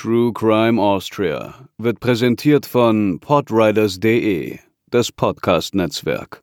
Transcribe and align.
True 0.00 0.32
Crime 0.32 0.80
Austria 0.80 1.54
wird 1.76 1.98
präsentiert 1.98 2.66
von 2.66 3.18
podriders.de, 3.18 4.60
das 4.92 5.10
Podcast-Netzwerk. 5.10 6.40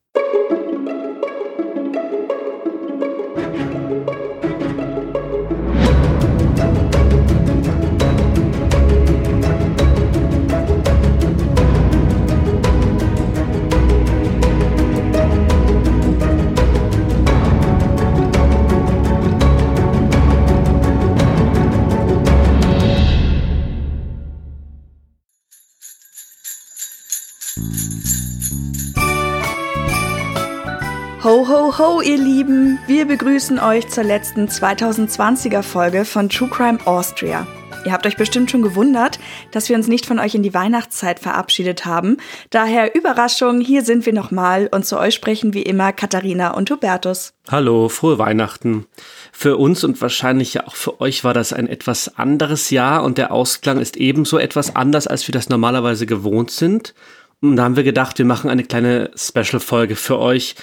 Ho, 31.78 32.00
ihr 32.00 32.18
Lieben! 32.18 32.80
Wir 32.88 33.06
begrüßen 33.06 33.60
euch 33.60 33.90
zur 33.90 34.06
letzten 34.06 34.48
2020er 34.48 35.62
Folge 35.62 36.06
von 36.06 36.30
True 36.30 36.48
Crime 36.48 36.78
Austria. 36.88 37.46
Ihr 37.86 37.92
habt 37.92 38.08
euch 38.08 38.16
bestimmt 38.16 38.50
schon 38.50 38.62
gewundert, 38.62 39.20
dass 39.52 39.68
wir 39.68 39.76
uns 39.76 39.90
nicht 39.90 40.06
von 40.06 40.18
euch 40.18 40.36
in 40.36 40.42
die 40.42 40.54
Weihnachtszeit 40.54 41.20
verabschiedet 41.20 41.86
haben. 41.86 42.16
Daher 42.50 42.96
Überraschung, 42.96 43.60
hier 43.60 43.84
sind 43.84 44.06
wir 44.06 44.14
nochmal 44.14 44.70
und 44.72 44.86
zu 44.86 44.98
euch 44.98 45.16
sprechen 45.16 45.54
wie 45.54 45.64
immer 45.64 45.92
Katharina 45.92 46.52
und 46.52 46.72
Hubertus. 46.72 47.34
Hallo, 47.50 47.90
frohe 47.90 48.20
Weihnachten. 48.20 48.86
Für 49.34 49.58
uns 49.58 49.84
und 49.84 50.00
wahrscheinlich 50.02 50.54
ja 50.54 50.68
auch 50.68 50.76
für 50.76 51.02
euch 51.02 51.26
war 51.26 51.34
das 51.34 51.52
ein 51.52 51.68
etwas 51.68 52.18
anderes 52.18 52.70
Jahr 52.70 53.04
und 53.04 53.18
der 53.18 53.34
Ausklang 53.34 53.80
ist 53.80 53.98
ebenso 53.98 54.38
etwas 54.38 54.78
anders, 54.78 55.08
als 55.08 55.28
wir 55.28 55.34
das 55.34 55.50
normalerweise 55.50 56.06
gewohnt 56.06 56.52
sind. 56.52 56.94
Und 57.42 57.58
da 57.58 57.66
haben 57.66 57.76
wir 57.76 57.84
gedacht, 57.84 58.18
wir 58.18 58.26
machen 58.26 58.50
eine 58.50 58.64
kleine 58.64 59.12
Special-Folge 59.14 59.98
für 59.98 60.18
euch, 60.20 60.56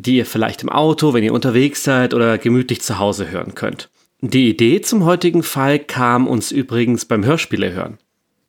die 0.00 0.16
ihr 0.16 0.26
vielleicht 0.26 0.62
im 0.62 0.68
Auto, 0.68 1.12
wenn 1.12 1.24
ihr 1.24 1.32
unterwegs 1.32 1.84
seid 1.84 2.14
oder 2.14 2.38
gemütlich 2.38 2.82
zu 2.82 2.98
Hause 2.98 3.30
hören 3.30 3.54
könnt. 3.54 3.90
Die 4.20 4.48
Idee 4.48 4.80
zum 4.80 5.04
heutigen 5.04 5.42
Fall 5.42 5.78
kam 5.78 6.26
uns 6.26 6.52
übrigens 6.52 7.04
beim 7.04 7.24
Hörspiele 7.24 7.72
hören. 7.72 7.98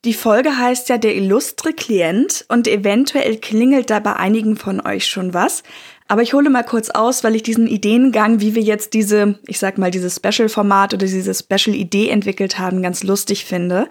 Die 0.04 0.14
Folge 0.14 0.58
heißt 0.58 0.90
ja 0.90 0.98
der 0.98 1.16
illustre 1.16 1.74
Klient 1.74 2.46
und 2.50 2.68
eventuell 2.68 3.38
klingelt 3.38 3.90
da 3.92 4.00
bei 4.00 4.16
einigen 4.16 4.58
von 4.58 4.82
euch 4.82 5.06
schon 5.06 5.34
was. 5.34 5.62
Aber 6.08 6.24
ich 6.24 6.34
hole 6.34 6.50
mal 6.50 6.64
kurz 6.64 6.90
aus, 6.90 7.24
weil 7.24 7.36
ich 7.36 7.44
diesen 7.44 7.68
Ideengang, 7.68 8.42
wie 8.42 8.56
wir 8.56 8.64
jetzt 8.64 8.94
diese, 8.94 9.40
ich 9.48 9.60
sag 9.60 9.78
mal, 9.78 9.92
dieses 9.92 10.16
Special-Format 10.16 10.96
oder 10.96 11.06
diese 11.06 11.34
Special-Idee 11.34 12.10
entwickelt 12.10 12.58
haben, 12.58 12.82
ganz 12.82 13.04
lustig 13.04 13.46
finde. 13.46 13.88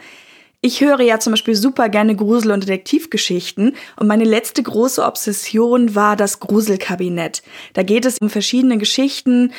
Ich 0.62 0.82
höre 0.82 1.00
ja 1.00 1.18
zum 1.18 1.32
Beispiel 1.32 1.54
super 1.54 1.88
gerne 1.88 2.14
Grusel- 2.14 2.52
und 2.52 2.64
Detektivgeschichten 2.64 3.76
und 3.96 4.06
meine 4.06 4.24
letzte 4.24 4.62
große 4.62 5.02
Obsession 5.02 5.94
war 5.94 6.16
das 6.16 6.38
Gruselkabinett. 6.38 7.42
Da 7.72 7.82
geht 7.82 8.04
es 8.04 8.18
um 8.20 8.28
verschiedene 8.28 8.76
Geschichten, 8.76 9.52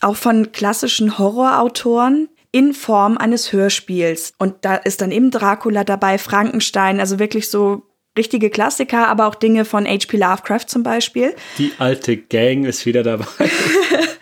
auch 0.00 0.14
von 0.14 0.52
klassischen 0.52 1.18
Horrorautoren 1.18 2.28
in 2.52 2.72
Form 2.72 3.18
eines 3.18 3.52
Hörspiels. 3.52 4.32
Und 4.38 4.54
da 4.60 4.76
ist 4.76 5.00
dann 5.00 5.10
eben 5.10 5.32
Dracula 5.32 5.82
dabei, 5.82 6.18
Frankenstein, 6.18 7.00
also 7.00 7.18
wirklich 7.18 7.50
so 7.50 7.82
richtige 8.16 8.48
Klassiker, 8.48 9.08
aber 9.08 9.26
auch 9.26 9.34
Dinge 9.34 9.64
von 9.64 9.86
H.P. 9.86 10.16
Lovecraft 10.18 10.68
zum 10.68 10.84
Beispiel. 10.84 11.34
Die 11.58 11.72
alte 11.78 12.16
Gang 12.16 12.64
ist 12.64 12.86
wieder 12.86 13.02
dabei. 13.02 13.26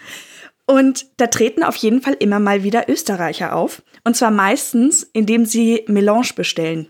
Und 0.67 1.07
da 1.17 1.27
treten 1.27 1.65
auf 1.65 1.77
jeden 1.77 2.03
Fall 2.03 2.17
immer 2.19 2.39
mal 2.39 2.63
wieder 2.63 2.89
Österreicher 2.89 3.55
auf. 3.55 3.83
Und 4.05 4.17
zwar 4.17 4.31
meistens, 4.31 5.03
indem 5.03 5.45
sie 5.45 5.85
Melange 5.87 6.31
bestellen. 6.35 6.89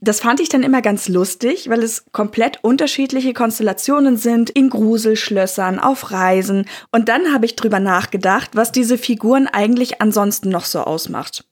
Das 0.00 0.20
fand 0.20 0.38
ich 0.38 0.48
dann 0.48 0.62
immer 0.62 0.80
ganz 0.80 1.08
lustig, 1.08 1.68
weil 1.68 1.82
es 1.82 2.04
komplett 2.12 2.62
unterschiedliche 2.62 3.32
Konstellationen 3.32 4.16
sind 4.16 4.48
in 4.48 4.70
Gruselschlössern, 4.70 5.80
auf 5.80 6.12
Reisen. 6.12 6.66
Und 6.92 7.08
dann 7.08 7.32
habe 7.32 7.46
ich 7.46 7.56
drüber 7.56 7.80
nachgedacht, 7.80 8.50
was 8.54 8.70
diese 8.70 8.96
Figuren 8.96 9.48
eigentlich 9.48 10.00
ansonsten 10.00 10.50
noch 10.50 10.66
so 10.66 10.80
ausmacht. 10.80 11.44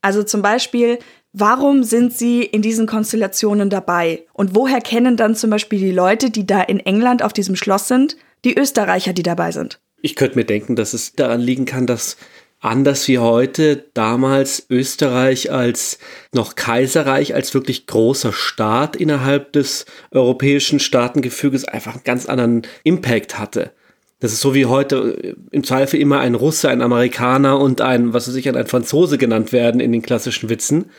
Also 0.00 0.24
zum 0.24 0.42
Beispiel, 0.42 0.98
warum 1.32 1.84
sind 1.84 2.12
sie 2.12 2.42
in 2.42 2.60
diesen 2.60 2.88
Konstellationen 2.88 3.70
dabei? 3.70 4.26
Und 4.32 4.56
woher 4.56 4.80
kennen 4.80 5.16
dann 5.16 5.36
zum 5.36 5.50
Beispiel 5.50 5.78
die 5.78 5.92
Leute, 5.92 6.30
die 6.30 6.44
da 6.44 6.60
in 6.60 6.80
England 6.80 7.22
auf 7.22 7.32
diesem 7.32 7.54
Schloss 7.54 7.86
sind, 7.86 8.16
die 8.44 8.58
Österreicher, 8.58 9.12
die 9.12 9.22
dabei 9.22 9.52
sind? 9.52 9.80
Ich 10.02 10.16
könnte 10.16 10.36
mir 10.36 10.44
denken, 10.44 10.76
dass 10.76 10.92
es 10.92 11.14
daran 11.14 11.40
liegen 11.40 11.64
kann, 11.64 11.86
dass 11.86 12.16
anders 12.58 13.06
wie 13.06 13.18
heute 13.18 13.84
damals 13.94 14.66
Österreich 14.68 15.50
als 15.52 15.98
noch 16.32 16.56
Kaiserreich, 16.56 17.34
als 17.34 17.54
wirklich 17.54 17.86
großer 17.86 18.32
Staat 18.32 18.96
innerhalb 18.96 19.52
des 19.52 19.86
europäischen 20.10 20.80
Staatengefüges 20.80 21.64
einfach 21.64 21.94
einen 21.94 22.04
ganz 22.04 22.26
anderen 22.26 22.62
Impact 22.82 23.38
hatte. 23.38 23.70
Das 24.18 24.32
ist 24.32 24.40
so 24.40 24.54
wie 24.54 24.66
heute 24.66 25.36
im 25.50 25.64
Zweifel 25.64 26.00
immer 26.00 26.20
ein 26.20 26.34
Russe, 26.34 26.68
ein 26.68 26.82
Amerikaner 26.82 27.58
und 27.58 27.80
ein, 27.80 28.12
was 28.12 28.28
weiß 28.28 28.34
ich, 28.36 28.48
ein 28.48 28.66
Franzose 28.66 29.18
genannt 29.18 29.52
werden 29.52 29.80
in 29.80 29.92
den 29.92 30.02
klassischen 30.02 30.48
Witzen, 30.48 30.90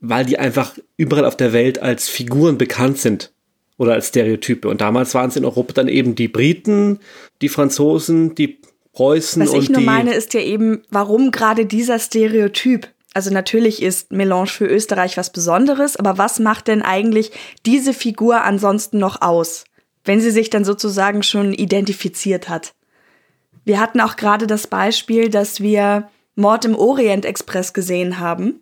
weil 0.00 0.24
die 0.24 0.38
einfach 0.38 0.74
überall 0.96 1.24
auf 1.24 1.36
der 1.36 1.52
Welt 1.52 1.80
als 1.80 2.08
Figuren 2.08 2.56
bekannt 2.56 2.98
sind 2.98 3.32
oder 3.80 3.94
als 3.94 4.08
Stereotype. 4.08 4.68
Und 4.68 4.82
damals 4.82 5.14
waren 5.14 5.30
es 5.30 5.36
in 5.36 5.44
Europa 5.46 5.72
dann 5.72 5.88
eben 5.88 6.14
die 6.14 6.28
Briten, 6.28 7.00
die 7.40 7.48
Franzosen, 7.48 8.34
die 8.34 8.60
Preußen 8.92 9.42
Was 9.42 9.50
und 9.50 9.62
ich 9.62 9.70
nur 9.70 9.80
die 9.80 9.86
meine, 9.86 10.12
ist 10.12 10.34
ja 10.34 10.40
eben, 10.40 10.82
warum 10.90 11.30
gerade 11.30 11.64
dieser 11.64 11.98
Stereotyp? 11.98 12.88
Also 13.14 13.30
natürlich 13.30 13.80
ist 13.80 14.12
Melange 14.12 14.48
für 14.48 14.66
Österreich 14.66 15.16
was 15.16 15.32
Besonderes, 15.32 15.96
aber 15.96 16.18
was 16.18 16.38
macht 16.40 16.68
denn 16.68 16.82
eigentlich 16.82 17.32
diese 17.64 17.94
Figur 17.94 18.42
ansonsten 18.42 18.98
noch 18.98 19.22
aus, 19.22 19.64
wenn 20.04 20.20
sie 20.20 20.30
sich 20.30 20.50
dann 20.50 20.66
sozusagen 20.66 21.22
schon 21.22 21.54
identifiziert 21.54 22.50
hat? 22.50 22.74
Wir 23.64 23.80
hatten 23.80 24.02
auch 24.02 24.16
gerade 24.16 24.46
das 24.46 24.66
Beispiel, 24.66 25.30
dass 25.30 25.62
wir 25.62 26.10
Mord 26.34 26.66
im 26.66 26.74
Orient 26.74 27.24
Express 27.24 27.72
gesehen 27.72 28.20
haben. 28.20 28.60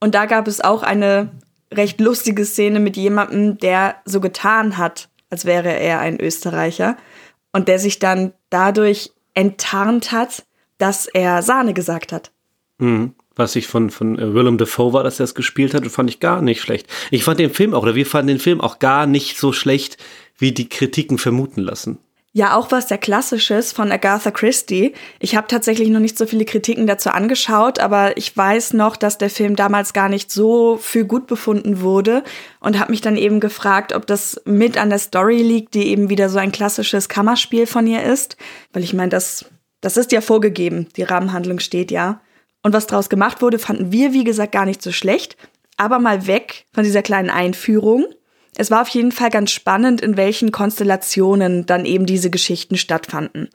Und 0.00 0.16
da 0.16 0.26
gab 0.26 0.48
es 0.48 0.60
auch 0.60 0.82
eine 0.82 1.30
recht 1.72 2.00
lustige 2.00 2.44
Szene 2.44 2.80
mit 2.80 2.96
jemandem, 2.96 3.58
der 3.58 3.96
so 4.04 4.20
getan 4.20 4.78
hat, 4.78 5.08
als 5.30 5.44
wäre 5.44 5.72
er 5.72 6.00
ein 6.00 6.20
Österreicher 6.20 6.96
und 7.52 7.68
der 7.68 7.78
sich 7.78 7.98
dann 7.98 8.32
dadurch 8.50 9.12
enttarnt 9.34 10.12
hat, 10.12 10.44
dass 10.78 11.06
er 11.06 11.42
Sahne 11.42 11.74
gesagt 11.74 12.12
hat. 12.12 12.30
Mhm. 12.78 13.14
Was 13.34 13.54
ich 13.54 13.66
von, 13.66 13.90
von 13.90 14.18
äh, 14.18 14.34
Willem 14.34 14.56
Dafoe 14.56 14.94
war, 14.94 15.04
dass 15.04 15.20
er 15.20 15.24
es 15.24 15.34
gespielt 15.34 15.74
hat, 15.74 15.86
fand 15.88 16.08
ich 16.08 16.20
gar 16.20 16.40
nicht 16.40 16.62
schlecht. 16.62 16.86
Ich 17.10 17.22
fand 17.22 17.38
den 17.38 17.50
Film 17.50 17.74
auch, 17.74 17.82
oder 17.82 17.94
wir 17.94 18.06
fanden 18.06 18.28
den 18.28 18.38
Film 18.38 18.62
auch 18.62 18.78
gar 18.78 19.06
nicht 19.06 19.38
so 19.38 19.52
schlecht, 19.52 19.98
wie 20.38 20.52
die 20.52 20.68
Kritiken 20.68 21.18
vermuten 21.18 21.60
lassen. 21.60 21.98
Ja, 22.36 22.54
auch 22.54 22.70
was 22.70 22.88
sehr 22.88 22.98
Klassisches 22.98 23.72
von 23.72 23.90
Agatha 23.90 24.30
Christie. 24.30 24.92
Ich 25.20 25.36
habe 25.36 25.46
tatsächlich 25.46 25.88
noch 25.88 26.00
nicht 26.00 26.18
so 26.18 26.26
viele 26.26 26.44
Kritiken 26.44 26.86
dazu 26.86 27.08
angeschaut, 27.08 27.78
aber 27.78 28.14
ich 28.18 28.36
weiß 28.36 28.74
noch, 28.74 28.96
dass 28.96 29.16
der 29.16 29.30
Film 29.30 29.56
damals 29.56 29.94
gar 29.94 30.10
nicht 30.10 30.30
so 30.30 30.76
für 30.76 31.06
gut 31.06 31.26
befunden 31.28 31.80
wurde 31.80 32.22
und 32.60 32.78
habe 32.78 32.90
mich 32.90 33.00
dann 33.00 33.16
eben 33.16 33.40
gefragt, 33.40 33.94
ob 33.94 34.06
das 34.06 34.38
mit 34.44 34.76
an 34.76 34.90
der 34.90 34.98
Story 34.98 35.40
liegt, 35.40 35.72
die 35.72 35.86
eben 35.86 36.10
wieder 36.10 36.28
so 36.28 36.36
ein 36.36 36.52
klassisches 36.52 37.08
Kammerspiel 37.08 37.66
von 37.66 37.86
ihr 37.86 38.02
ist. 38.02 38.36
Weil 38.74 38.84
ich 38.84 38.92
meine, 38.92 39.08
das, 39.08 39.46
das 39.80 39.96
ist 39.96 40.12
ja 40.12 40.20
vorgegeben, 40.20 40.88
die 40.96 41.04
Rahmenhandlung 41.04 41.58
steht 41.58 41.90
ja. 41.90 42.20
Und 42.62 42.74
was 42.74 42.86
draus 42.86 43.08
gemacht 43.08 43.40
wurde, 43.40 43.58
fanden 43.58 43.92
wir, 43.92 44.12
wie 44.12 44.24
gesagt, 44.24 44.52
gar 44.52 44.66
nicht 44.66 44.82
so 44.82 44.92
schlecht. 44.92 45.38
Aber 45.78 46.00
mal 46.00 46.26
weg 46.26 46.66
von 46.74 46.84
dieser 46.84 47.00
kleinen 47.00 47.30
Einführung 47.30 48.04
es 48.56 48.70
war 48.70 48.82
auf 48.82 48.88
jeden 48.88 49.12
Fall 49.12 49.30
ganz 49.30 49.50
spannend, 49.50 50.00
in 50.00 50.16
welchen 50.16 50.52
Konstellationen 50.52 51.66
dann 51.66 51.84
eben 51.84 52.06
diese 52.06 52.30
Geschichten 52.30 52.76
stattfanden. 52.76 53.48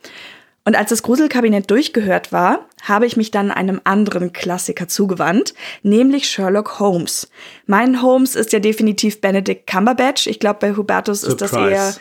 Und 0.63 0.75
als 0.75 0.91
das 0.91 1.01
Gruselkabinett 1.01 1.71
durchgehört 1.71 2.31
war, 2.31 2.67
habe 2.83 3.07
ich 3.07 3.17
mich 3.17 3.31
dann 3.31 3.49
einem 3.49 3.81
anderen 3.83 4.31
Klassiker 4.31 4.87
zugewandt, 4.87 5.55
nämlich 5.81 6.29
Sherlock 6.29 6.79
Holmes. 6.79 7.31
Mein 7.65 8.03
Holmes 8.03 8.35
ist 8.35 8.53
ja 8.53 8.59
definitiv 8.59 9.21
Benedict 9.21 9.65
Cumberbatch. 9.65 10.27
Ich 10.27 10.39
glaube, 10.39 10.59
bei 10.59 10.75
Hubertus 10.75 11.21
Surprise. 11.21 11.45
ist 11.45 11.53
das 11.53 11.59
eher 11.59 11.95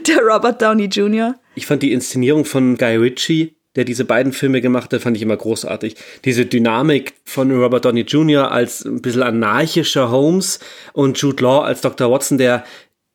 der 0.08 0.18
Robert 0.24 0.60
Downey 0.60 0.86
Jr. 0.86 1.36
Ich 1.54 1.66
fand 1.66 1.82
die 1.84 1.92
Inszenierung 1.92 2.44
von 2.44 2.76
Guy 2.76 2.96
Ritchie 2.96 3.54
der 3.76 3.84
diese 3.84 4.04
beiden 4.04 4.32
Filme 4.32 4.60
gemacht 4.60 4.92
hat, 4.92 5.02
fand 5.02 5.16
ich 5.16 5.22
immer 5.22 5.36
großartig. 5.36 5.96
Diese 6.24 6.46
Dynamik 6.46 7.14
von 7.24 7.50
Robert 7.50 7.84
Downey 7.84 8.02
Jr. 8.02 8.50
als 8.50 8.84
ein 8.84 9.00
bisschen 9.00 9.22
anarchischer 9.22 10.10
Holmes 10.10 10.58
und 10.92 11.18
Jude 11.18 11.42
Law 11.42 11.62
als 11.62 11.80
Dr. 11.80 12.10
Watson, 12.10 12.38
der, 12.38 12.64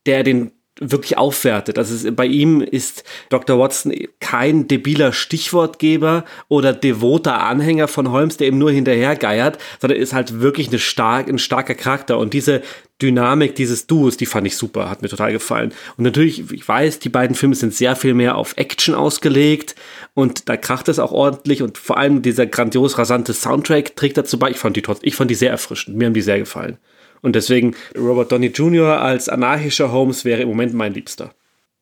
der 0.05 0.23
den 0.23 0.51
wirklich 0.79 1.17
aufwertet. 1.17 1.77
Also 1.77 2.11
bei 2.11 2.25
ihm 2.25 2.61
ist 2.61 3.03
Dr. 3.29 3.57
Watson 3.57 3.93
kein 4.19 4.67
debiler 4.67 5.13
Stichwortgeber 5.13 6.25
oder 6.49 6.73
devoter 6.73 7.43
Anhänger 7.43 7.87
von 7.87 8.11
Holmes, 8.11 8.37
der 8.37 8.47
ihm 8.47 8.57
nur 8.57 8.71
hinterhergeiert, 8.71 9.57
sondern 9.79 9.99
ist 9.99 10.13
halt 10.13 10.41
wirklich 10.41 10.67
eine 10.67 10.79
stark, 10.79 11.29
ein 11.29 11.39
starker 11.39 11.75
Charakter. 11.75 12.17
Und 12.17 12.33
diese 12.33 12.61
Dynamik 13.01 13.55
dieses 13.55 13.87
Duos, 13.87 14.17
die 14.17 14.25
fand 14.25 14.47
ich 14.47 14.55
super, 14.57 14.89
hat 14.89 15.01
mir 15.01 15.09
total 15.09 15.31
gefallen. 15.31 15.73
Und 15.97 16.03
natürlich, 16.03 16.51
ich 16.51 16.67
weiß, 16.67 16.99
die 16.99 17.09
beiden 17.09 17.35
Filme 17.35 17.55
sind 17.55 17.73
sehr 17.73 17.95
viel 17.95 18.13
mehr 18.13 18.37
auf 18.37 18.53
Action 18.57 18.95
ausgelegt 18.95 19.75
und 20.13 20.47
da 20.47 20.55
kracht 20.55 20.87
es 20.87 20.99
auch 20.99 21.11
ordentlich 21.11 21.61
und 21.61 21.77
vor 21.77 21.97
allem 21.97 22.21
dieser 22.21 22.45
grandios 22.45 22.97
rasante 22.97 23.33
Soundtrack 23.33 23.95
trägt 23.97 24.17
dazu 24.17 24.39
bei. 24.39 24.49
Ich 24.49 24.57
fand 24.57 24.77
die 24.77 24.81
trotzdem, 24.81 25.07
ich 25.07 25.15
fand 25.15 25.29
die 25.29 25.35
sehr 25.35 25.51
erfrischend. 25.51 25.97
Mir 25.97 26.05
haben 26.05 26.13
die 26.13 26.21
sehr 26.21 26.39
gefallen. 26.39 26.77
Und 27.25 27.35
deswegen 27.35 27.75
Robert 27.97 28.31
Downey 28.31 28.49
Jr. 28.49 29.01
als 29.01 29.29
anarchischer 29.29 29.91
Holmes 29.91 30.25
wäre 30.25 30.43
im 30.43 30.47
Moment 30.47 30.75
mein 30.75 30.93
Liebster. 30.93 31.33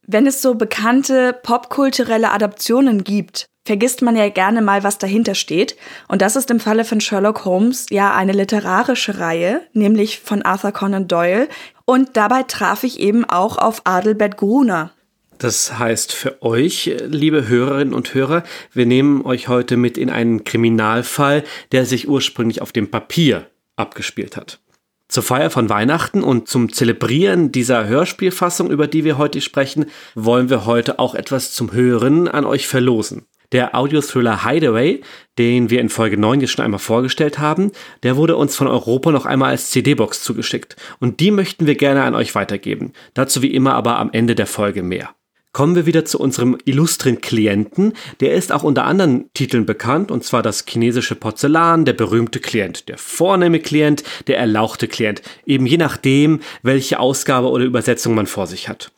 Wenn 0.07 0.25
es 0.25 0.41
so 0.41 0.55
bekannte 0.55 1.37
popkulturelle 1.43 2.31
Adaptionen 2.31 3.03
gibt, 3.03 3.49
vergisst 3.65 4.01
man 4.01 4.15
ja 4.15 4.29
gerne 4.29 4.61
mal, 4.61 4.85
was 4.85 4.99
dahinter 4.99 5.35
steht. 5.35 5.75
Und 6.07 6.21
das 6.21 6.37
ist 6.37 6.49
im 6.49 6.61
Falle 6.61 6.85
von 6.85 7.01
Sherlock 7.01 7.43
Holmes 7.43 7.87
ja 7.89 8.15
eine 8.15 8.31
literarische 8.31 9.19
Reihe, 9.19 9.59
nämlich 9.73 10.21
von 10.21 10.43
Arthur 10.43 10.71
Conan 10.71 11.09
Doyle. 11.09 11.49
Und 11.83 12.15
dabei 12.15 12.43
traf 12.43 12.85
ich 12.85 13.01
eben 13.01 13.25
auch 13.25 13.57
auf 13.57 13.81
Adelbert 13.83 14.37
Gruner. 14.37 14.91
Das 15.39 15.77
heißt 15.77 16.13
für 16.13 16.41
euch, 16.41 16.89
liebe 17.05 17.49
Hörerinnen 17.49 17.93
und 17.93 18.13
Hörer, 18.13 18.43
wir 18.71 18.85
nehmen 18.85 19.25
euch 19.25 19.49
heute 19.49 19.75
mit 19.75 19.97
in 19.97 20.09
einen 20.09 20.45
Kriminalfall, 20.45 21.43
der 21.73 21.85
sich 21.85 22.07
ursprünglich 22.07 22.61
auf 22.61 22.71
dem 22.71 22.89
Papier 22.89 23.47
abgespielt 23.75 24.37
hat. 24.37 24.62
Zur 25.13 25.21
Feier 25.21 25.51
von 25.51 25.69
Weihnachten 25.69 26.23
und 26.23 26.47
zum 26.47 26.73
Zelebrieren 26.73 27.51
dieser 27.51 27.85
Hörspielfassung, 27.85 28.71
über 28.71 28.87
die 28.87 29.03
wir 29.03 29.19
heute 29.19 29.41
sprechen, 29.41 29.85
wollen 30.15 30.49
wir 30.49 30.65
heute 30.65 30.97
auch 30.97 31.13
etwas 31.13 31.51
zum 31.51 31.71
Hören 31.71 32.27
an 32.27 32.45
euch 32.45 32.67
verlosen. 32.67 33.27
Der 33.51 33.75
Audiothriller 33.75 34.43
Hideaway, 34.43 35.01
den 35.37 35.69
wir 35.69 35.81
in 35.81 35.89
Folge 35.89 36.17
9 36.17 36.41
jetzt 36.41 36.53
schon 36.53 36.65
einmal 36.65 36.79
vorgestellt 36.79 37.37
haben, 37.37 37.71
der 38.01 38.17
wurde 38.17 38.35
uns 38.35 38.55
von 38.55 38.65
Europa 38.65 39.11
noch 39.11 39.27
einmal 39.27 39.51
als 39.51 39.69
CD-Box 39.69 40.23
zugeschickt 40.23 40.77
und 40.99 41.19
die 41.19 41.29
möchten 41.29 41.67
wir 41.67 41.75
gerne 41.75 42.01
an 42.01 42.15
euch 42.15 42.33
weitergeben. 42.33 42.91
Dazu 43.13 43.43
wie 43.43 43.53
immer 43.53 43.75
aber 43.75 43.99
am 43.99 44.09
Ende 44.11 44.33
der 44.33 44.47
Folge 44.47 44.81
mehr. 44.81 45.11
Kommen 45.53 45.75
wir 45.75 45.85
wieder 45.85 46.03
zu 46.03 46.19
unserem 46.19 46.57
illustren 46.65 47.21
Klienten. 47.21 47.93
Der 48.21 48.33
ist 48.33 48.51
auch 48.51 48.63
unter 48.63 48.85
anderen 48.85 49.31
Titeln 49.35 49.67
bekannt, 49.67 50.09
und 50.09 50.23
zwar 50.23 50.41
das 50.41 50.65
chinesische 50.67 51.13
Porzellan, 51.13 51.85
der 51.85 51.93
berühmte 51.93 52.39
Klient, 52.39 52.89
der 52.89 52.97
vornehme 52.97 53.59
Klient, 53.59 54.03
der 54.25 54.39
erlauchte 54.39 54.87
Klient, 54.87 55.21
eben 55.45 55.67
je 55.67 55.77
nachdem, 55.77 56.39
welche 56.63 56.99
Ausgabe 56.99 57.49
oder 57.49 57.65
Übersetzung 57.65 58.15
man 58.15 58.25
vor 58.25 58.47
sich 58.47 58.67
hat. 58.67 58.91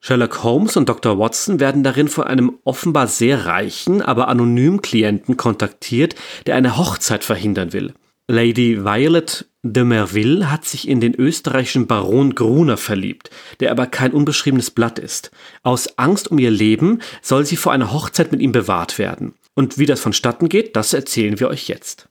Sherlock 0.00 0.44
Holmes 0.44 0.76
und 0.76 0.90
Dr. 0.90 1.18
Watson 1.18 1.60
werden 1.60 1.82
darin 1.82 2.08
von 2.08 2.24
einem 2.24 2.58
offenbar 2.64 3.06
sehr 3.06 3.46
reichen, 3.46 4.02
aber 4.02 4.28
anonymen 4.28 4.82
Klienten 4.82 5.38
kontaktiert, 5.38 6.14
der 6.44 6.56
eine 6.56 6.76
Hochzeit 6.76 7.24
verhindern 7.24 7.72
will. 7.72 7.94
Lady 8.28 8.84
Violet 8.84 9.46
de 9.62 9.84
Merville 9.84 10.50
hat 10.50 10.64
sich 10.64 10.88
in 10.88 11.00
den 11.00 11.14
österreichischen 11.14 11.86
Baron 11.86 12.34
Gruner 12.34 12.76
verliebt, 12.76 13.30
der 13.60 13.70
aber 13.70 13.86
kein 13.86 14.12
unbeschriebenes 14.12 14.72
Blatt 14.72 14.98
ist. 14.98 15.30
Aus 15.62 15.96
Angst 15.96 16.28
um 16.30 16.38
ihr 16.38 16.50
Leben 16.50 17.00
soll 17.22 17.46
sie 17.46 17.56
vor 17.56 17.72
einer 17.72 17.92
Hochzeit 17.92 18.32
mit 18.32 18.40
ihm 18.40 18.50
bewahrt 18.50 18.98
werden. 18.98 19.34
Und 19.54 19.78
wie 19.78 19.86
das 19.86 20.00
vonstatten 20.00 20.48
geht, 20.48 20.74
das 20.74 20.92
erzählen 20.92 21.38
wir 21.38 21.48
euch 21.48 21.68
jetzt. 21.68 22.08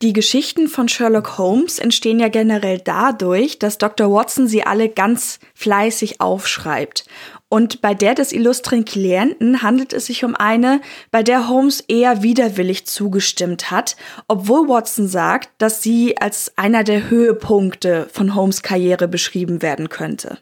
Die 0.00 0.12
Geschichten 0.12 0.68
von 0.68 0.88
Sherlock 0.88 1.38
Holmes 1.38 1.78
entstehen 1.78 2.18
ja 2.18 2.28
generell 2.28 2.80
dadurch, 2.80 3.58
dass 3.58 3.78
Dr. 3.78 4.12
Watson 4.12 4.48
sie 4.48 4.64
alle 4.64 4.88
ganz 4.88 5.38
fleißig 5.54 6.20
aufschreibt. 6.20 7.04
Und 7.52 7.82
bei 7.82 7.92
der 7.92 8.14
des 8.14 8.32
illustren 8.32 8.86
Klienten 8.86 9.60
handelt 9.60 9.92
es 9.92 10.06
sich 10.06 10.24
um 10.24 10.34
eine, 10.34 10.80
bei 11.10 11.22
der 11.22 11.50
Holmes 11.50 11.80
eher 11.86 12.22
widerwillig 12.22 12.86
zugestimmt 12.86 13.70
hat, 13.70 13.94
obwohl 14.26 14.70
Watson 14.70 15.06
sagt, 15.06 15.50
dass 15.58 15.82
sie 15.82 16.16
als 16.16 16.56
einer 16.56 16.82
der 16.82 17.10
Höhepunkte 17.10 18.08
von 18.10 18.34
Holmes 18.34 18.62
Karriere 18.62 19.06
beschrieben 19.06 19.60
werden 19.60 19.90
könnte. 19.90 20.38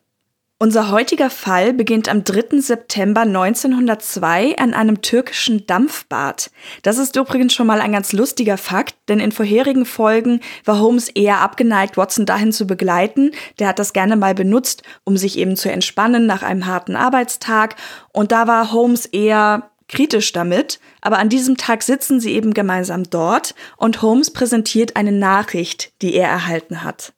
Unser 0.63 0.91
heutiger 0.91 1.31
Fall 1.31 1.73
beginnt 1.73 2.07
am 2.11 2.23
3. 2.23 2.61
September 2.61 3.23
1902 3.23 4.59
an 4.59 4.75
einem 4.75 5.01
türkischen 5.01 5.67
Dampfbad. 5.67 6.51
Das 6.83 6.99
ist 6.99 7.17
übrigens 7.17 7.55
schon 7.55 7.67
mal 7.67 7.81
ein 7.81 7.93
ganz 7.93 8.13
lustiger 8.13 8.59
Fakt, 8.59 8.95
denn 9.09 9.21
in 9.21 9.33
vorherigen 9.33 9.87
Folgen 9.87 10.41
war 10.67 10.79
Holmes 10.79 11.09
eher 11.09 11.41
abgeneigt, 11.41 11.97
Watson 11.97 12.27
dahin 12.27 12.53
zu 12.53 12.67
begleiten. 12.67 13.31
Der 13.59 13.69
hat 13.69 13.79
das 13.79 13.95
gerne 13.95 14.17
mal 14.17 14.35
benutzt, 14.35 14.83
um 15.05 15.17
sich 15.17 15.39
eben 15.39 15.57
zu 15.57 15.73
entspannen 15.73 16.27
nach 16.27 16.43
einem 16.43 16.67
harten 16.67 16.95
Arbeitstag. 16.95 17.77
Und 18.13 18.31
da 18.31 18.47
war 18.47 18.71
Holmes 18.71 19.07
eher 19.07 19.71
kritisch 19.89 20.31
damit, 20.33 20.79
aber 21.01 21.19
an 21.21 21.31
diesem 21.31 21.57
Tag 21.57 21.83
sitzen 21.83 22.21
sie 22.21 22.35
eben 22.35 22.53
gemeinsam 22.53 23.05
dort 23.05 23.55
und 23.79 24.03
Holmes 24.03 24.31
präsentiert 24.31 24.95
eine 24.95 25.13
Nachricht, 25.13 25.95
die 26.03 26.13
er 26.13 26.29
erhalten 26.29 26.85
hat. 26.85 27.15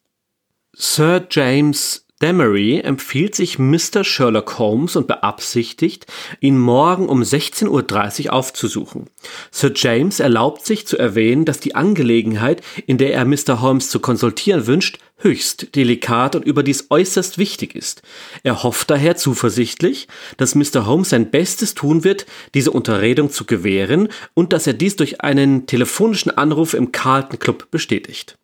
Sir 0.74 1.26
James 1.28 2.06
Damery 2.22 2.78
empfiehlt 2.78 3.34
sich 3.34 3.58
Mr. 3.58 4.04
Sherlock 4.04 4.56
Holmes 4.60 4.94
und 4.94 5.08
beabsichtigt, 5.08 6.06
ihn 6.38 6.56
morgen 6.56 7.08
um 7.08 7.22
16.30 7.22 8.26
Uhr 8.26 8.32
aufzusuchen. 8.32 9.06
Sir 9.50 9.72
James 9.74 10.20
erlaubt 10.20 10.64
sich 10.64 10.86
zu 10.86 10.96
erwähnen, 10.96 11.44
dass 11.44 11.58
die 11.58 11.74
Angelegenheit, 11.74 12.62
in 12.86 12.96
der 12.96 13.12
er 13.12 13.24
Mr. 13.24 13.60
Holmes 13.60 13.90
zu 13.90 13.98
konsultieren 13.98 14.68
wünscht, 14.68 14.98
höchst 15.18 15.74
delikat 15.74 16.36
und 16.36 16.44
überdies 16.44 16.86
äußerst 16.90 17.38
wichtig 17.38 17.74
ist. 17.74 18.02
Er 18.44 18.62
hofft 18.62 18.90
daher 18.90 19.16
zuversichtlich, 19.16 20.06
dass 20.36 20.54
Mr. 20.54 20.86
Holmes 20.86 21.08
sein 21.08 21.32
Bestes 21.32 21.74
tun 21.74 22.04
wird, 22.04 22.26
diese 22.54 22.70
Unterredung 22.70 23.30
zu 23.30 23.46
gewähren 23.46 24.08
und 24.34 24.52
dass 24.52 24.68
er 24.68 24.74
dies 24.74 24.94
durch 24.94 25.22
einen 25.22 25.66
telefonischen 25.66 26.30
Anruf 26.30 26.74
im 26.74 26.92
Carlton 26.92 27.40
Club 27.40 27.68
bestätigt. 27.72 28.36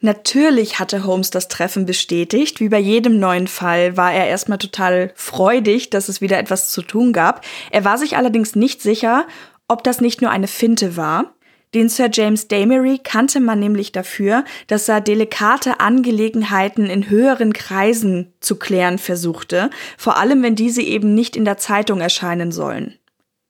Natürlich 0.00 0.78
hatte 0.78 1.04
Holmes 1.04 1.30
das 1.30 1.48
Treffen 1.48 1.84
bestätigt. 1.84 2.60
Wie 2.60 2.68
bei 2.68 2.78
jedem 2.78 3.18
neuen 3.18 3.48
Fall 3.48 3.96
war 3.96 4.12
er 4.12 4.26
erstmal 4.28 4.58
total 4.58 5.12
freudig, 5.16 5.90
dass 5.90 6.08
es 6.08 6.20
wieder 6.20 6.38
etwas 6.38 6.70
zu 6.70 6.82
tun 6.82 7.12
gab. 7.12 7.44
Er 7.72 7.84
war 7.84 7.98
sich 7.98 8.16
allerdings 8.16 8.54
nicht 8.54 8.80
sicher, 8.80 9.26
ob 9.66 9.82
das 9.82 10.00
nicht 10.00 10.22
nur 10.22 10.30
eine 10.30 10.46
Finte 10.46 10.96
war. 10.96 11.34
Den 11.74 11.90
Sir 11.90 12.08
James 12.10 12.48
Damery 12.48 12.98
kannte 13.02 13.40
man 13.40 13.60
nämlich 13.60 13.92
dafür, 13.92 14.44
dass 14.68 14.88
er 14.88 15.02
delikate 15.02 15.80
Angelegenheiten 15.80 16.86
in 16.86 17.10
höheren 17.10 17.52
Kreisen 17.52 18.32
zu 18.40 18.56
klären 18.56 18.98
versuchte, 18.98 19.68
vor 19.98 20.16
allem 20.16 20.42
wenn 20.42 20.54
diese 20.54 20.80
eben 20.80 21.12
nicht 21.12 21.36
in 21.36 21.44
der 21.44 21.58
Zeitung 21.58 22.00
erscheinen 22.00 22.52
sollen. 22.52 22.94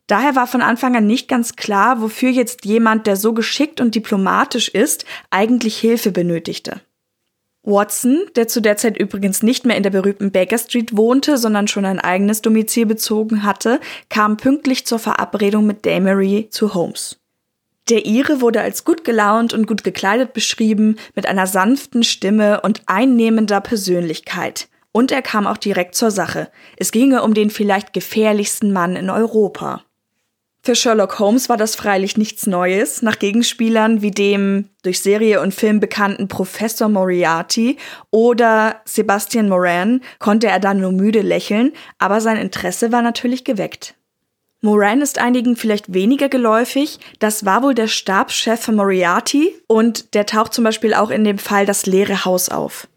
Daher 0.09 0.35
war 0.35 0.47
von 0.47 0.63
Anfang 0.63 0.97
an 0.97 1.07
nicht 1.07 1.29
ganz 1.29 1.55
klar, 1.55 2.01
wofür 2.01 2.31
jetzt 2.31 2.65
jemand, 2.65 3.07
der 3.07 3.17
so 3.17 3.35
geschickt 3.35 3.81
und 3.81 3.95
diplomatisch 3.95 4.69
ist, 4.69 5.05
eigentlich 5.31 5.77
Hilfe 5.79 6.11
benötigte. 6.11 6.81
Watson, 7.63 8.23
der 8.35 8.49
zu 8.49 8.63
der 8.63 8.79
Zeit 8.79 8.97
übrigens 8.97 9.43
nicht 9.43 9.67
mehr 9.67 9.77
in 9.77 9.83
der 9.83 9.91
berühmten 9.91 10.33
Baker 10.33 10.57
Street 10.57 10.97
wohnte, 10.97 11.37
sondern 11.37 11.69
schon 11.69 11.85
ein 11.85 11.99
eigenes 11.99 12.41
Domizil 12.41 12.87
bezogen 12.87 13.43
hatte, 13.43 13.81
kam 14.09 14.39
pünktlich 14.39 14.87
zur 14.87 14.99
Verabredung 14.99 15.67
mit 15.67 15.85
Damery 15.85 16.49
zu 16.51 16.73
Holmes. 16.73 17.19
Der 17.91 18.07
Ire 18.07 18.41
wurde 18.41 18.63
als 18.63 18.85
gut 18.85 19.05
gelaunt 19.05 19.53
und 19.53 19.67
gut 19.67 19.85
gekleidet 19.85 20.33
beschrieben, 20.33 20.97
mit 21.15 21.27
einer 21.27 21.47
sanften 21.47 22.03
Stimme 22.03 22.63
und 22.63 22.83
einnehmender 22.87 23.61
Persönlichkeit. 23.61 24.69
Und 24.93 25.12
er 25.12 25.21
kam 25.21 25.47
auch 25.47 25.59
direkt 25.59 25.95
zur 25.95 26.11
Sache. 26.11 26.50
Es 26.77 26.93
ginge 26.93 27.23
um 27.23 27.35
den 27.35 27.50
vielleicht 27.50 27.93
gefährlichsten 27.93 28.73
Mann 28.73 28.97
in 28.97 29.11
Europa. 29.11 29.83
Für 30.69 30.75
Sherlock 30.75 31.19
Holmes 31.19 31.49
war 31.49 31.57
das 31.57 31.77
freilich 31.77 32.19
nichts 32.19 32.47
Neues. 32.47 33.01
Nach 33.01 33.19
Gegenspielern 33.19 34.03
wie 34.03 34.11
dem 34.11 34.69
durch 34.83 35.01
Serie 35.01 35.41
und 35.41 35.55
Film 35.55 35.81
bekannten 35.81 36.29
Professor 36.29 36.91
Moriarty 36.91 37.79
oder 38.11 38.83
Sebastian 38.85 39.49
Moran 39.49 40.03
konnte 40.19 40.49
er 40.49 40.61
dann 40.61 40.83
nur 40.83 40.93
müde 40.93 41.23
lächeln, 41.23 41.73
aber 41.97 42.21
sein 42.21 42.37
Interesse 42.37 42.93
war 42.93 43.01
natürlich 43.01 43.45
geweckt. 43.45 43.95
Moran 44.61 45.01
ist 45.01 45.19
einigen 45.19 45.57
vielleicht 45.57 45.95
weniger 45.95 46.29
geläufig. 46.29 47.01
Das 47.19 47.47
war 47.47 47.63
wohl 47.63 47.75
der 47.75 47.89
Stabschef 47.89 48.61
von 48.61 48.77
Moriarty 48.77 49.55
und 49.69 50.13
der 50.13 50.27
taucht 50.27 50.53
zum 50.53 50.65
Beispiel 50.65 50.93
auch 50.93 51.09
in 51.09 51.25
dem 51.25 51.39
Fall 51.39 51.65
Das 51.65 51.87
leere 51.87 52.27
Haus 52.27 52.51
auf. 52.51 52.89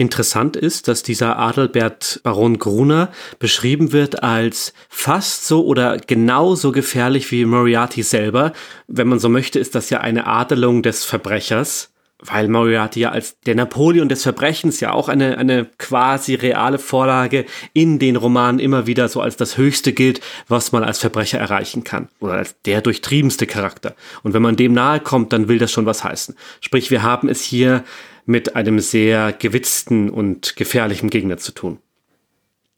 Interessant 0.00 0.56
ist, 0.56 0.88
dass 0.88 1.02
dieser 1.02 1.38
Adelbert 1.38 2.20
Baron 2.22 2.58
Gruner 2.58 3.10
beschrieben 3.38 3.92
wird 3.92 4.22
als 4.22 4.72
fast 4.88 5.46
so 5.46 5.66
oder 5.66 5.98
genauso 5.98 6.72
gefährlich 6.72 7.30
wie 7.30 7.44
Moriarty 7.44 8.02
selber. 8.02 8.54
Wenn 8.88 9.08
man 9.08 9.18
so 9.18 9.28
möchte, 9.28 9.58
ist 9.58 9.74
das 9.74 9.90
ja 9.90 10.00
eine 10.00 10.26
Adelung 10.26 10.82
des 10.82 11.04
Verbrechers, 11.04 11.90
weil 12.18 12.48
Moriarty 12.48 13.00
ja 13.00 13.10
als 13.10 13.38
der 13.40 13.56
Napoleon 13.56 14.08
des 14.08 14.22
Verbrechens 14.22 14.80
ja 14.80 14.92
auch 14.92 15.10
eine, 15.10 15.36
eine 15.36 15.66
quasi 15.76 16.34
reale 16.34 16.78
Vorlage 16.78 17.44
in 17.74 17.98
den 17.98 18.16
Romanen 18.16 18.58
immer 18.58 18.86
wieder 18.86 19.06
so 19.10 19.20
als 19.20 19.36
das 19.36 19.58
Höchste 19.58 19.92
gilt, 19.92 20.22
was 20.48 20.72
man 20.72 20.82
als 20.82 20.98
Verbrecher 20.98 21.38
erreichen 21.38 21.84
kann. 21.84 22.08
Oder 22.20 22.32
als 22.36 22.58
der 22.62 22.80
durchtriebenste 22.80 23.46
Charakter. 23.46 23.94
Und 24.22 24.32
wenn 24.32 24.40
man 24.40 24.56
dem 24.56 24.72
nahe 24.72 25.00
kommt, 25.00 25.34
dann 25.34 25.48
will 25.48 25.58
das 25.58 25.70
schon 25.70 25.84
was 25.84 26.04
heißen. 26.04 26.36
Sprich, 26.62 26.90
wir 26.90 27.02
haben 27.02 27.28
es 27.28 27.42
hier 27.42 27.84
mit 28.30 28.56
einem 28.56 28.78
sehr 28.78 29.32
gewitzten 29.32 30.08
und 30.08 30.56
gefährlichen 30.56 31.10
Gegner 31.10 31.36
zu 31.36 31.52
tun. 31.52 31.78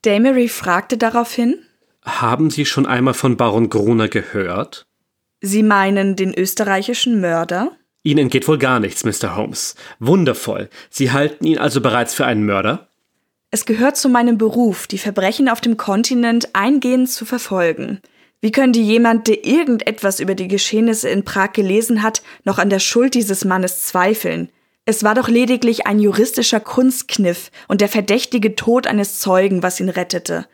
Damery 0.01 0.49
fragte 0.49 0.97
daraufhin, 0.97 1.59
Haben 2.03 2.49
Sie 2.49 2.65
schon 2.65 2.85
einmal 2.85 3.13
von 3.13 3.37
Baron 3.37 3.69
Gruner 3.69 4.09
gehört? 4.09 4.85
Sie 5.39 5.63
meinen 5.63 6.15
den 6.15 6.33
österreichischen 6.33 7.21
Mörder? 7.21 7.71
Ihnen 8.01 8.19
entgeht 8.19 8.47
wohl 8.47 8.57
gar 8.57 8.79
nichts, 8.79 9.05
Mr. 9.05 9.35
Holmes. 9.35 9.75
Wundervoll. 9.99 10.69
Sie 10.89 11.11
halten 11.11 11.45
ihn 11.45 11.57
also 11.57 11.79
bereits 11.79 12.13
für 12.13 12.25
einen 12.25 12.45
Mörder? 12.45 12.89
Es 13.51 13.65
gehört 13.65 13.95
zu 13.95 14.09
meinem 14.09 14.37
Beruf, 14.37 14.87
die 14.87 14.97
Verbrechen 14.97 15.47
auf 15.47 15.61
dem 15.61 15.77
Kontinent 15.77 16.49
eingehend 16.53 17.09
zu 17.09 17.25
verfolgen. 17.25 18.01
Wie 18.41 18.51
könnte 18.51 18.79
jemand, 18.79 19.27
der 19.27 19.45
irgendetwas 19.45 20.19
über 20.19 20.35
die 20.35 20.47
Geschehnisse 20.47 21.09
in 21.09 21.23
Prag 21.23 21.53
gelesen 21.53 22.01
hat, 22.01 22.23
noch 22.43 22.57
an 22.57 22.69
der 22.69 22.79
Schuld 22.79 23.13
dieses 23.13 23.45
Mannes 23.45 23.83
zweifeln? 23.83 24.49
Es 24.85 25.03
war 25.03 25.15
doch 25.15 25.29
lediglich 25.29 25.87
ein 25.87 25.99
juristischer 25.99 26.59
Kunstkniff 26.59 27.51
und 27.69 27.79
der 27.79 27.87
verdächtige 27.87 28.55
Tod 28.55 28.85
eines 28.85 29.19
Zeugen, 29.19 29.63
was 29.63 29.79
ihn 29.79 29.87
rettete. 29.89 30.45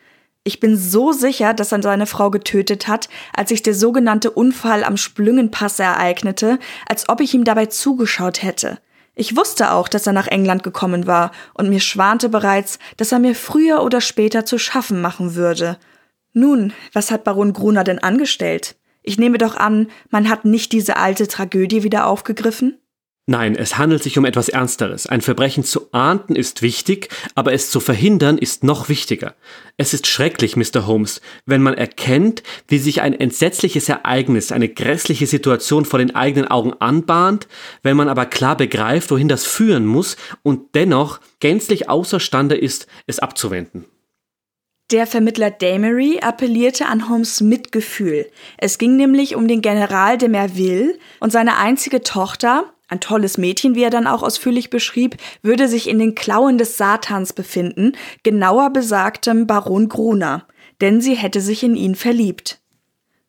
Ich 0.43 0.59
bin 0.59 0.77
so 0.77 1.12
sicher, 1.12 1.53
dass 1.53 1.71
er 1.71 1.81
seine 1.81 2.05
Frau 2.05 2.29
getötet 2.29 2.88
hat, 2.88 3.09
als 3.36 3.50
sich 3.50 3.62
der 3.62 3.74
sogenannte 3.74 4.31
Unfall 4.31 4.83
am 4.83 4.98
Splüngenpass 4.98 5.79
ereignete, 5.79 6.59
als 6.88 7.09
ob 7.09 7.21
ich 7.21 7.33
ihm 7.33 7.43
dabei 7.43 7.65
zugeschaut 7.65 8.41
hätte. 8.41 8.79
Ich 9.15 9.36
wusste 9.36 9.74
auch, 9.74 9.88
dass 9.88 10.07
er 10.07 10.13
nach 10.13 10.27
England 10.27 10.63
gekommen 10.63 11.05
war, 11.05 11.31
und 11.53 11.69
mir 11.69 11.81
schwante 11.81 12.29
bereits, 12.29 12.79
dass 12.98 13.12
er 13.12 13.19
mir 13.19 13.36
früher 13.36 13.83
oder 13.83 14.00
später 14.00 14.45
zu 14.45 14.57
schaffen 14.57 15.01
machen 15.01 15.36
würde. 15.36 15.77
Nun, 16.33 16.71
was 16.93 17.12
hat 17.12 17.25
Baron 17.25 17.51
Gruner 17.51 17.83
denn 17.83 18.00
angestellt? 18.00 18.77
Ich 19.03 19.17
nehme 19.17 19.38
doch 19.38 19.57
an, 19.57 19.88
man 20.09 20.29
hat 20.29 20.45
nicht 20.45 20.71
diese 20.71 20.98
alte 20.98 21.27
Tragödie 21.27 21.83
wieder 21.83 22.07
aufgegriffen? 22.07 22.78
Nein, 23.29 23.55
es 23.55 23.77
handelt 23.77 24.01
sich 24.01 24.17
um 24.17 24.25
etwas 24.25 24.50
Ernsteres. 24.50 25.05
Ein 25.05 25.21
Verbrechen 25.21 25.63
zu 25.63 25.93
ahnden 25.93 26.36
ist 26.36 26.63
wichtig, 26.63 27.09
aber 27.36 27.53
es 27.53 27.69
zu 27.69 27.79
verhindern 27.79 28.39
ist 28.39 28.63
noch 28.63 28.89
wichtiger. 28.89 29.36
Es 29.77 29.93
ist 29.93 30.07
schrecklich, 30.07 30.55
Mr. 30.55 30.88
Holmes, 30.88 31.21
wenn 31.45 31.62
man 31.62 31.75
erkennt, 31.75 32.41
wie 32.67 32.79
sich 32.79 33.01
ein 33.01 33.13
entsetzliches 33.13 33.88
Ereignis, 33.88 34.51
eine 34.51 34.67
grässliche 34.67 35.27
Situation 35.27 35.86
vor 35.86 36.00
den 36.00 36.15
eigenen 36.15 36.50
Augen 36.50 36.74
anbahnt, 36.79 37.48
wenn 37.83 37.95
man 37.95 38.09
aber 38.09 38.25
klar 38.25 38.57
begreift, 38.57 39.12
wohin 39.12 39.27
das 39.27 39.45
führen 39.45 39.86
muss 39.86 40.17
und 40.41 40.74
dennoch 40.74 41.19
gänzlich 41.39 41.88
außerstande 41.88 42.57
ist, 42.57 42.88
es 43.05 43.19
abzuwenden. 43.19 43.86
Der 44.89 45.05
Vermittler 45.05 45.51
Damery 45.51 46.17
appellierte 46.24 46.88
an 46.88 47.09
Holmes 47.09 47.41
Mitgefühl. 47.41 48.25
Es 48.57 48.79
ging 48.79 48.98
nämlich 48.98 49.36
um 49.36 49.48
den 49.48 49.62
General 49.62 50.17
de 50.17 50.29
Merville 50.29 50.98
und 51.19 51.31
seine 51.31 51.57
einzige 51.57 52.01
Tochter, 52.01 52.74
ein 52.89 53.00
tolles 53.00 53.38
Mädchen, 53.38 53.75
wie 53.75 53.84
er 53.84 53.91
dann 53.91 54.08
auch 54.08 54.24
ausführlich 54.24 54.69
beschrieb, 54.69 55.15
würde 55.41 55.67
sich 55.67 55.88
in 55.88 56.00
den 56.00 56.15
Klauen 56.15 56.58
des 56.58 56.77
Satans 56.77 57.34
befinden, 57.34 57.93
genauer 58.24 58.72
besagtem 58.72 59.48
Baron 59.48 59.88
Gruner, 59.88 60.46
denn 60.81 61.00
sie 61.00 61.15
hätte 61.15 61.39
sich 61.39 61.63
in 61.63 61.75
ihn 61.75 61.96
verliebt. 61.96 62.60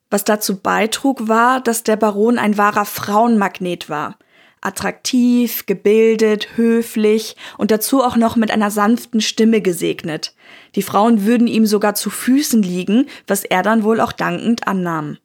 Was 0.09 0.23
dazu 0.23 0.59
beitrug, 0.59 1.27
war, 1.27 1.61
dass 1.61 1.83
der 1.83 1.95
Baron 1.95 2.37
ein 2.37 2.57
wahrer 2.57 2.85
Frauenmagnet 2.85 3.89
war. 3.89 4.17
Attraktiv, 4.59 5.65
gebildet, 5.65 6.49
höflich 6.55 7.35
und 7.57 7.71
dazu 7.71 8.03
auch 8.03 8.15
noch 8.15 8.35
mit 8.35 8.51
einer 8.51 8.69
sanften 8.69 9.21
Stimme 9.21 9.61
gesegnet. 9.61 10.35
Die 10.75 10.83
Frauen 10.83 11.25
würden 11.25 11.47
ihm 11.47 11.65
sogar 11.65 11.95
zu 11.95 12.09
Füßen 12.09 12.61
liegen, 12.61 13.07
was 13.25 13.43
er 13.43 13.63
dann 13.63 13.83
wohl 13.83 14.01
auch 14.01 14.11
dankend 14.11 14.67
annahm. 14.67 15.17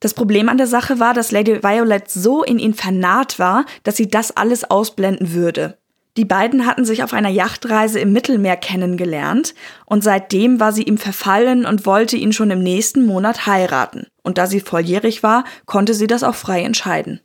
Das 0.00 0.14
Problem 0.14 0.48
an 0.48 0.56
der 0.56 0.66
Sache 0.66 0.98
war, 0.98 1.12
dass 1.12 1.30
Lady 1.30 1.62
Violet 1.62 2.10
so 2.10 2.42
in 2.42 2.58
ihn 2.58 2.74
vernarrt 2.74 3.38
war, 3.38 3.66
dass 3.82 3.96
sie 3.96 4.08
das 4.08 4.34
alles 4.34 4.70
ausblenden 4.70 5.32
würde. 5.32 5.76
Die 6.16 6.24
beiden 6.24 6.66
hatten 6.66 6.84
sich 6.84 7.04
auf 7.04 7.12
einer 7.12 7.28
Yachtreise 7.28 8.00
im 8.00 8.12
Mittelmeer 8.12 8.56
kennengelernt 8.56 9.54
und 9.86 10.02
seitdem 10.02 10.58
war 10.58 10.72
sie 10.72 10.82
ihm 10.82 10.98
verfallen 10.98 11.64
und 11.66 11.86
wollte 11.86 12.16
ihn 12.16 12.32
schon 12.32 12.50
im 12.50 12.62
nächsten 12.62 13.06
Monat 13.06 13.46
heiraten. 13.46 14.06
Und 14.22 14.36
da 14.36 14.46
sie 14.46 14.60
volljährig 14.60 15.22
war, 15.22 15.44
konnte 15.66 15.94
sie 15.94 16.08
das 16.08 16.24
auch 16.24 16.34
frei 16.34 16.62
entscheiden. 16.62 17.20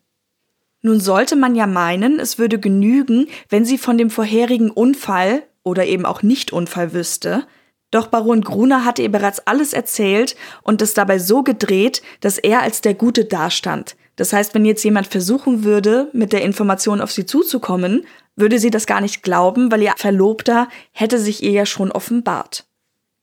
Nun 0.82 1.00
sollte 1.00 1.36
man 1.36 1.56
ja 1.56 1.66
meinen, 1.66 2.20
es 2.20 2.38
würde 2.38 2.60
genügen, 2.60 3.28
wenn 3.50 3.66
sie 3.66 3.80
von 3.80 3.98
dem 3.98 4.12
vorherigen 4.12 4.70
Unfall 4.70 5.44
oder 5.64 5.88
eben 5.88 6.06
auch 6.06 6.22
Nicht-Unfall 6.22 6.94
wüsste, 6.94 7.48
doch 7.92 8.08
Baron 8.08 8.42
Gruner 8.42 8.84
hatte 8.84 9.02
ihr 9.02 9.12
bereits 9.12 9.40
alles 9.48 9.74
erzählt 9.74 10.36
und 10.64 10.82
es 10.82 10.94
dabei 10.94 11.20
so 11.20 11.44
gedreht, 11.44 12.02
dass 12.20 12.38
er 12.38 12.62
als 12.62 12.82
der 12.82 12.94
Gute 12.94 13.26
dastand. 13.26 13.96
Das 14.16 14.34
heißt, 14.34 14.54
wenn 14.54 14.66
jetzt 14.66 14.84
jemand 14.84 15.08
versuchen 15.08 15.64
würde, 15.64 16.10
mit 16.14 16.34
der 16.34 16.42
Information 16.42 17.02
auf 17.02 17.12
sie 17.12 17.26
zuzukommen, 17.26 18.06
würde 18.36 18.60
sie 18.60 18.70
das 18.70 18.86
gar 18.86 19.02
nicht 19.02 19.24
glauben, 19.24 19.72
weil 19.72 19.82
ihr 19.82 19.94
Verlobter 19.98 20.68
hätte 20.92 21.20
sich 21.20 21.44
ihr 21.44 21.52
ja 21.52 21.66
schon 21.66 21.92
offenbart. 21.92 22.66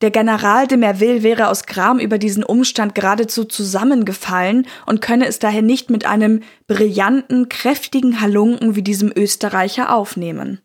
Der 0.02 0.10
General 0.10 0.66
de 0.66 0.76
Merville 0.78 1.22
wäre 1.22 1.48
aus 1.48 1.64
Gram 1.64 2.00
über 2.00 2.18
diesen 2.18 2.42
Umstand 2.42 2.94
geradezu 2.94 3.44
zusammengefallen 3.44 4.66
und 4.84 5.00
könne 5.00 5.26
es 5.26 5.38
daher 5.38 5.62
nicht 5.62 5.90
mit 5.90 6.06
einem 6.06 6.40
brillanten, 6.66 7.48
kräftigen 7.48 8.20
Halunken 8.20 8.74
wie 8.74 8.82
diesem 8.82 9.12
Österreicher 9.14 9.94
aufnehmen. 9.94 10.60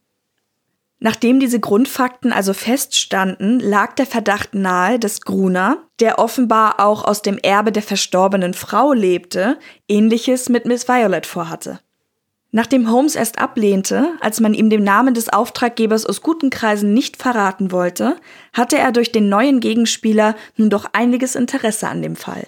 Nachdem 0.99 1.39
diese 1.39 1.59
Grundfakten 1.59 2.33
also 2.33 2.53
feststanden, 2.53 3.59
lag 3.59 3.93
der 3.93 4.07
Verdacht 4.07 4.55
nahe, 4.55 4.97
dass 4.97 5.21
Gruner, 5.21 5.83
der 5.99 6.17
offenbar 6.17 6.79
auch 6.79 7.05
aus 7.05 7.21
dem 7.21 7.37
Erbe 7.37 7.71
der 7.71 7.83
verstorbenen 7.83 8.55
Frau 8.55 8.93
lebte, 8.93 9.59
ähnliches 9.87 10.49
mit 10.49 10.65
Miss 10.65 10.87
Violet 10.87 11.27
vorhatte. 11.27 11.79
Nachdem 12.51 12.89
Holmes 12.89 13.15
erst 13.15 13.37
ablehnte, 13.37 14.13
als 14.21 14.39
man 14.39 14.55
ihm 14.55 14.71
den 14.71 14.83
Namen 14.83 15.13
des 15.13 15.29
Auftraggebers 15.29 16.05
aus 16.05 16.21
guten 16.21 16.49
Kreisen 16.49 16.93
nicht 16.93 17.21
verraten 17.21 17.71
wollte, 17.71 18.15
hatte 18.53 18.77
er 18.77 18.91
durch 18.91 19.11
den 19.11 19.29
neuen 19.29 19.59
Gegenspieler 19.59 20.35
nun 20.55 20.71
doch 20.71 20.85
einiges 20.93 21.35
Interesse 21.35 21.87
an 21.89 22.01
dem 22.01 22.15
Fall. 22.15 22.47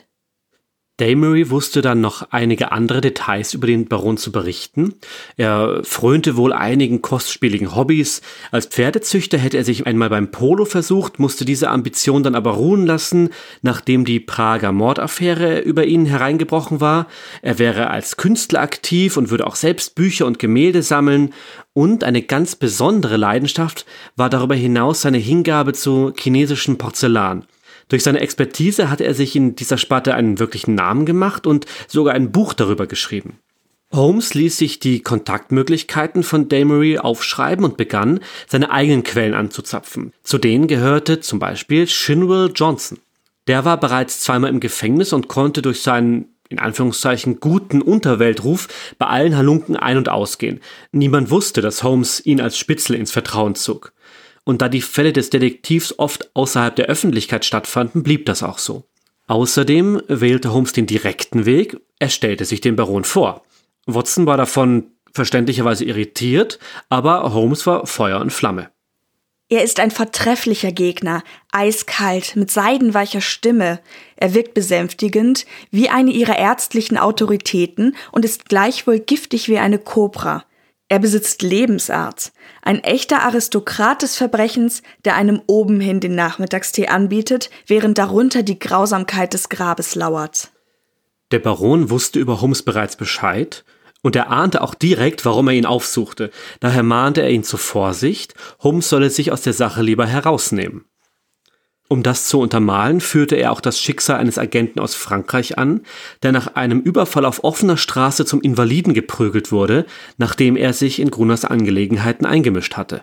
Damery 1.00 1.50
wusste 1.50 1.82
dann 1.82 2.02
noch 2.02 2.28
einige 2.32 2.72
andere 2.74 3.00
Details 3.00 3.54
über 3.54 3.68
den 3.68 3.88
Baron 3.88 4.18
zu 4.18 4.32
berichten. 4.32 4.96
Er 5.38 5.82
frönte 5.84 6.36
wohl 6.36 6.52
einigen 6.52 7.02
kostspieligen 7.02 7.74
Hobbys. 7.74 8.22
Als 8.52 8.66
Pferdezüchter 8.66 9.38
hätte 9.38 9.58
er 9.58 9.64
sich 9.64 9.88
einmal 9.88 10.10
beim 10.10 10.30
Polo 10.30 10.66
versucht, 10.66 11.18
musste 11.18 11.46
diese 11.46 11.70
Ambition 11.70 12.22
dann 12.22 12.36
aber 12.36 12.52
ruhen 12.52 12.86
lassen, 12.86 13.30
nachdem 13.62 14.04
die 14.04 14.20
Prager 14.20 14.74
Mordaffäre 14.74 15.60
über 15.60 15.86
ihn 15.86 16.06
hereingebrochen 16.06 16.82
war. 16.82 17.08
Er 17.42 17.60
wäre 17.60 17.90
als 17.90 18.18
Künstler 18.18 18.62
aktiv 18.62 19.16
und 19.16 19.30
würde 19.30 19.48
auch 19.48 19.56
selbst 19.56 19.96
Bücher 19.96 20.26
und 20.26 20.38
Gemälde 20.38 20.84
sammeln. 20.84 21.34
Und 21.74 22.04
eine 22.04 22.22
ganz 22.22 22.58
besondere 22.58 23.16
Leidenschaft 23.16 23.86
war 24.18 24.30
darüber 24.30 24.56
hinaus 24.56 25.02
seine 25.02 25.18
Hingabe 25.18 25.72
zu 25.72 26.12
chinesischem 26.18 26.78
Porzellan. 26.78 27.46
Durch 27.90 28.04
seine 28.04 28.22
Expertise 28.22 28.90
hatte 28.90 29.04
er 29.04 29.14
sich 29.14 29.36
in 29.36 29.56
dieser 29.56 29.78
Sparte 29.78 30.14
einen 30.14 30.40
wirklichen 30.40 30.76
Namen 30.76 31.06
gemacht 31.06 31.46
und 31.46 31.66
sogar 31.88 32.14
ein 32.14 32.32
Buch 32.32 32.54
darüber 32.54 32.88
geschrieben. 32.88 33.40
Holmes 33.92 34.36
ließ 34.36 34.56
sich 34.56 34.80
die 34.80 35.02
Kontaktmöglichkeiten 35.02 36.22
von 36.22 36.48
Damery 36.48 37.00
aufschreiben 37.00 37.66
und 37.66 37.76
begann, 37.76 38.20
seine 38.48 38.70
eigenen 38.70 39.02
Quellen 39.02 39.34
anzuzapfen. 39.34 40.14
Zu 40.22 40.38
denen 40.38 40.68
gehörte 40.68 41.20
zum 41.22 41.40
Beispiel 41.40 41.88
Shinwell 41.88 42.52
Johnson. 42.54 43.00
Der 43.48 43.66
war 43.66 43.80
bereits 43.80 44.22
zweimal 44.22 44.52
im 44.52 44.60
Gefängnis 44.60 45.12
und 45.12 45.28
konnte 45.28 45.64
durch 45.64 45.82
seinen 45.82 46.28
in 46.50 46.60
Anführungszeichen 46.60 47.40
guten 47.40 47.82
Unterweltruf 47.82 48.68
bei 48.98 49.06
allen 49.06 49.38
Halunken 49.38 49.78
ein- 49.78 49.98
und 49.98 50.10
ausgehen. 50.10 50.62
Niemand 50.92 51.30
wusste, 51.30 51.62
dass 51.62 51.84
Holmes 51.84 52.26
ihn 52.26 52.42
als 52.42 52.58
Spitzel 52.58 52.96
ins 52.96 53.12
Vertrauen 53.12 53.56
zog 53.56 53.94
und 54.50 54.64
da 54.64 54.68
die 54.68 54.82
Fälle 54.82 55.14
des 55.14 55.30
Detektivs 55.30 55.94
oft 56.00 56.36
außerhalb 56.36 56.76
der 56.76 56.88
Öffentlichkeit 56.88 57.46
stattfanden, 57.46 58.02
blieb 58.02 58.26
das 58.26 58.42
auch 58.42 58.58
so. 58.58 58.84
Außerdem 59.28 60.02
wählte 60.08 60.52
Holmes 60.52 60.74
den 60.74 60.88
direkten 60.88 61.46
Weg, 61.46 61.80
er 62.00 62.10
stellte 62.10 62.46
sich 62.46 62.60
den 62.60 62.76
Baron 62.76 63.04
vor. 63.04 63.44
Watson 63.86 64.26
war 64.26 64.38
davon 64.38 64.88
verständlicherweise 65.14 65.86
irritiert, 65.86 66.58
aber 66.90 67.32
Holmes 67.32 67.68
war 67.68 67.86
Feuer 67.86 68.20
und 68.20 68.34
Flamme. 68.34 68.72
Er 69.50 69.64
ist 69.64 69.80
ein 69.80 69.92
vortrefflicher 69.92 70.72
Gegner, 70.72 71.24
eiskalt, 71.52 72.36
mit 72.36 72.50
seidenweicher 72.50 73.22
Stimme. 73.22 73.80
Er 74.16 74.34
wirkt 74.34 74.56
besänftigend, 74.56 75.46
wie 75.70 75.90
eine 75.90 76.10
ihrer 76.10 76.40
ärztlichen 76.40 76.98
Autoritäten 76.98 77.96
und 78.12 78.26
ist 78.26 78.50
gleichwohl 78.50 78.98
giftig 78.98 79.48
wie 79.48 79.60
eine 79.60 79.78
Kobra. 79.78 80.44
Er 80.92 80.98
besitzt 80.98 81.44
Lebensart, 81.44 82.32
ein 82.64 82.84
echter 82.84 83.22
Aristokrat 83.22 84.02
des 84.02 84.16
Verbrechens, 84.16 84.82
der 85.06 85.16
einem 85.16 85.40
obenhin 85.46 86.00
den 86.00 86.16
Nachmittagstee 86.16 86.88
anbietet, 86.88 87.52
während 87.68 88.00
darunter 88.00 88.42
die 88.42 88.58
Grausamkeit 88.58 89.36
des 89.36 89.50
Grabes 89.50 89.94
lauert. 89.94 90.50
Der 91.32 91.38
Baron 91.38 91.92
wusste 91.92 92.20
über 92.20 92.42
Holmes 92.42 92.64
bereits 92.64 92.96
Bescheid, 92.96 93.64
und 94.02 94.16
er 94.16 94.32
ahnte 94.32 94.62
auch 94.62 94.74
direkt, 94.74 95.26
warum 95.26 95.50
er 95.50 95.54
ihn 95.54 95.66
aufsuchte. 95.66 96.32
Daher 96.60 96.84
mahnte 96.84 97.22
er 97.22 97.30
ihn 97.30 97.44
zur 97.44 97.60
Vorsicht, 97.60 98.34
Holmes 98.60 98.90
solle 98.90 99.12
sich 99.12 99.32
aus 99.32 99.42
der 99.42 99.54
Sache 99.54 99.84
lieber 99.84 100.08
herausnehmen. 100.08 100.86
Um 101.92 102.04
das 102.04 102.26
zu 102.26 102.40
untermalen, 102.40 103.02
führte 103.02 103.36
er 103.36 103.52
auch 103.52 103.62
das 103.62 103.82
Schicksal 103.82 104.20
eines 104.20 104.38
Agenten 104.38 104.80
aus 104.80 104.94
Frankreich 104.94 105.58
an, 105.58 105.82
der 106.22 106.32
nach 106.32 106.54
einem 106.56 106.82
Überfall 106.82 107.26
auf 107.26 107.44
offener 107.44 107.78
Straße 107.78 108.26
zum 108.26 108.42
Invaliden 108.42 108.94
geprügelt 108.94 109.52
wurde, 109.52 109.88
nachdem 110.18 110.56
er 110.56 110.74
sich 110.74 111.00
in 111.00 111.10
Gruners 111.10 111.46
Angelegenheiten 111.46 112.28
eingemischt 112.28 112.78
hatte. 112.78 113.02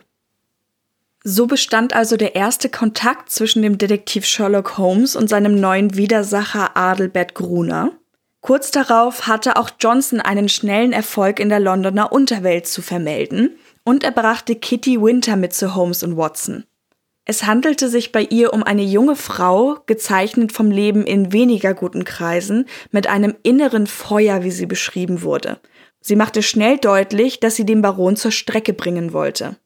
So 1.24 1.48
bestand 1.48 1.94
also 1.94 2.16
der 2.16 2.36
erste 2.36 2.68
Kontakt 2.68 3.32
zwischen 3.32 3.60
dem 3.60 3.76
Detektiv 3.76 4.24
Sherlock 4.24 4.78
Holmes 4.78 5.16
und 5.16 5.28
seinem 5.28 5.58
neuen 5.60 5.96
Widersacher 5.96 6.76
Adelbert 6.76 7.34
Gruner. 7.34 7.90
Kurz 8.40 8.70
darauf 8.70 9.26
hatte 9.26 9.56
auch 9.56 9.70
Johnson 9.80 10.20
einen 10.20 10.48
schnellen 10.48 10.92
Erfolg 10.92 11.40
in 11.40 11.48
der 11.48 11.58
Londoner 11.58 12.12
Unterwelt 12.12 12.68
zu 12.68 12.80
vermelden 12.80 13.58
und 13.82 14.04
er 14.04 14.12
brachte 14.12 14.54
Kitty 14.54 15.02
Winter 15.02 15.34
mit 15.34 15.52
zu 15.52 15.74
Holmes 15.74 16.04
und 16.04 16.16
Watson. 16.16 16.62
Es 17.28 17.44
handelte 17.44 17.88
sich 17.88 18.12
bei 18.12 18.22
ihr 18.22 18.52
um 18.52 18.62
eine 18.62 18.84
junge 18.84 19.16
Frau, 19.16 19.78
gezeichnet 19.86 20.52
vom 20.52 20.70
Leben 20.70 21.04
in 21.04 21.32
weniger 21.32 21.74
guten 21.74 22.04
Kreisen, 22.04 22.66
mit 22.92 23.08
einem 23.08 23.34
inneren 23.42 23.88
Feuer, 23.88 24.44
wie 24.44 24.52
sie 24.52 24.66
beschrieben 24.66 25.22
wurde. 25.22 25.58
Sie 26.00 26.14
machte 26.14 26.44
schnell 26.44 26.78
deutlich, 26.78 27.40
dass 27.40 27.56
sie 27.56 27.66
den 27.66 27.82
Baron 27.82 28.14
zur 28.14 28.30
Strecke 28.30 28.72
bringen 28.72 29.12
wollte. 29.12 29.56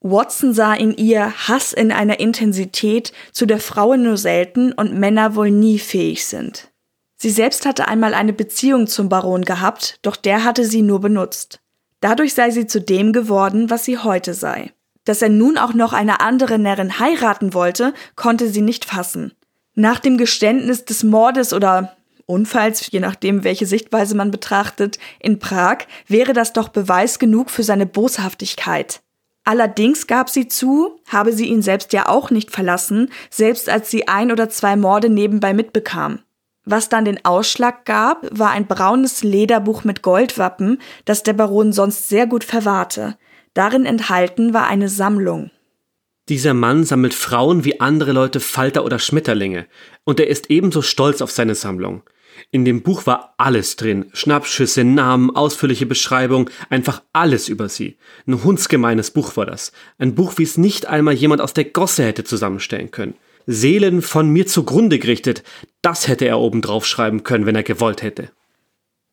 Watson 0.00 0.54
sah 0.54 0.72
in 0.72 0.96
ihr 0.96 1.32
Hass 1.48 1.72
in 1.72 1.90
einer 1.90 2.20
Intensität, 2.20 3.12
zu 3.32 3.44
der 3.44 3.58
Frauen 3.58 4.04
nur 4.04 4.16
selten 4.16 4.72
und 4.72 4.94
Männer 4.94 5.34
wohl 5.34 5.50
nie 5.50 5.80
fähig 5.80 6.26
sind. 6.26 6.70
Sie 7.16 7.30
selbst 7.30 7.66
hatte 7.66 7.88
einmal 7.88 8.14
eine 8.14 8.32
Beziehung 8.32 8.86
zum 8.86 9.08
Baron 9.08 9.42
gehabt, 9.42 9.98
doch 10.02 10.14
der 10.14 10.44
hatte 10.44 10.64
sie 10.64 10.80
nur 10.80 11.00
benutzt. 11.00 11.60
Dadurch 12.00 12.34
sei 12.34 12.50
sie 12.50 12.68
zu 12.68 12.80
dem 12.80 13.12
geworden, 13.12 13.68
was 13.68 13.84
sie 13.84 13.98
heute 13.98 14.32
sei. 14.32 14.72
Dass 15.04 15.22
er 15.22 15.28
nun 15.28 15.58
auch 15.58 15.74
noch 15.74 15.92
eine 15.92 16.20
andere 16.20 16.58
Närrin 16.58 16.98
heiraten 16.98 17.54
wollte, 17.54 17.94
konnte 18.16 18.48
sie 18.48 18.60
nicht 18.60 18.84
fassen. 18.84 19.32
Nach 19.74 19.98
dem 19.98 20.18
Geständnis 20.18 20.84
des 20.84 21.04
Mordes 21.04 21.52
oder 21.52 21.96
Unfalls, 22.26 22.92
je 22.92 23.00
nachdem, 23.00 23.42
welche 23.42 23.66
Sichtweise 23.66 24.14
man 24.14 24.30
betrachtet, 24.30 25.00
in 25.18 25.40
Prag, 25.40 25.78
wäre 26.06 26.32
das 26.32 26.52
doch 26.52 26.68
Beweis 26.68 27.18
genug 27.18 27.50
für 27.50 27.64
seine 27.64 27.86
Boshaftigkeit. 27.86 29.00
Allerdings 29.42 30.06
gab 30.06 30.30
sie 30.30 30.46
zu, 30.46 31.00
habe 31.08 31.32
sie 31.32 31.46
ihn 31.46 31.60
selbst 31.60 31.92
ja 31.92 32.08
auch 32.08 32.30
nicht 32.30 32.52
verlassen, 32.52 33.10
selbst 33.30 33.68
als 33.68 33.90
sie 33.90 34.06
ein 34.06 34.30
oder 34.30 34.48
zwei 34.48 34.76
Morde 34.76 35.08
nebenbei 35.08 35.52
mitbekam. 35.54 36.20
Was 36.64 36.88
dann 36.88 37.04
den 37.04 37.24
Ausschlag 37.24 37.84
gab, 37.84 38.28
war 38.30 38.50
ein 38.50 38.66
braunes 38.66 39.24
Lederbuch 39.24 39.82
mit 39.82 40.02
Goldwappen, 40.02 40.78
das 41.06 41.24
der 41.24 41.32
Baron 41.32 41.72
sonst 41.72 42.08
sehr 42.08 42.28
gut 42.28 42.44
verwahrte. 42.44 43.16
Darin 43.60 43.84
enthalten 43.84 44.54
war 44.54 44.68
eine 44.68 44.88
Sammlung. 44.88 45.50
Dieser 46.30 46.54
Mann 46.54 46.84
sammelt 46.84 47.12
Frauen 47.12 47.62
wie 47.62 47.78
andere 47.78 48.12
Leute 48.12 48.40
Falter 48.40 48.86
oder 48.86 48.98
Schmetterlinge, 48.98 49.66
und 50.04 50.18
er 50.18 50.28
ist 50.28 50.48
ebenso 50.48 50.80
stolz 50.80 51.20
auf 51.20 51.30
seine 51.30 51.54
Sammlung. 51.54 52.02
In 52.50 52.64
dem 52.64 52.80
Buch 52.80 53.04
war 53.04 53.34
alles 53.36 53.76
drin. 53.76 54.06
Schnappschüsse, 54.14 54.82
Namen, 54.82 55.36
ausführliche 55.36 55.84
Beschreibung, 55.84 56.48
einfach 56.70 57.02
alles 57.12 57.50
über 57.50 57.68
sie. 57.68 57.98
Ein 58.26 58.42
hundsgemeines 58.42 59.10
Buch 59.10 59.36
war 59.36 59.44
das. 59.44 59.72
Ein 59.98 60.14
Buch, 60.14 60.38
wie 60.38 60.44
es 60.44 60.56
nicht 60.56 60.86
einmal 60.86 61.12
jemand 61.12 61.42
aus 61.42 61.52
der 61.52 61.66
Gosse 61.66 62.04
hätte 62.04 62.24
zusammenstellen 62.24 62.90
können. 62.90 63.12
Seelen 63.44 64.00
von 64.00 64.30
mir 64.30 64.46
zugrunde 64.46 64.98
gerichtet, 64.98 65.42
das 65.82 66.08
hätte 66.08 66.24
er 66.24 66.38
oben 66.38 66.62
drauf 66.62 66.86
schreiben 66.86 67.24
können, 67.24 67.44
wenn 67.44 67.56
er 67.56 67.62
gewollt 67.62 68.02
hätte. 68.02 68.30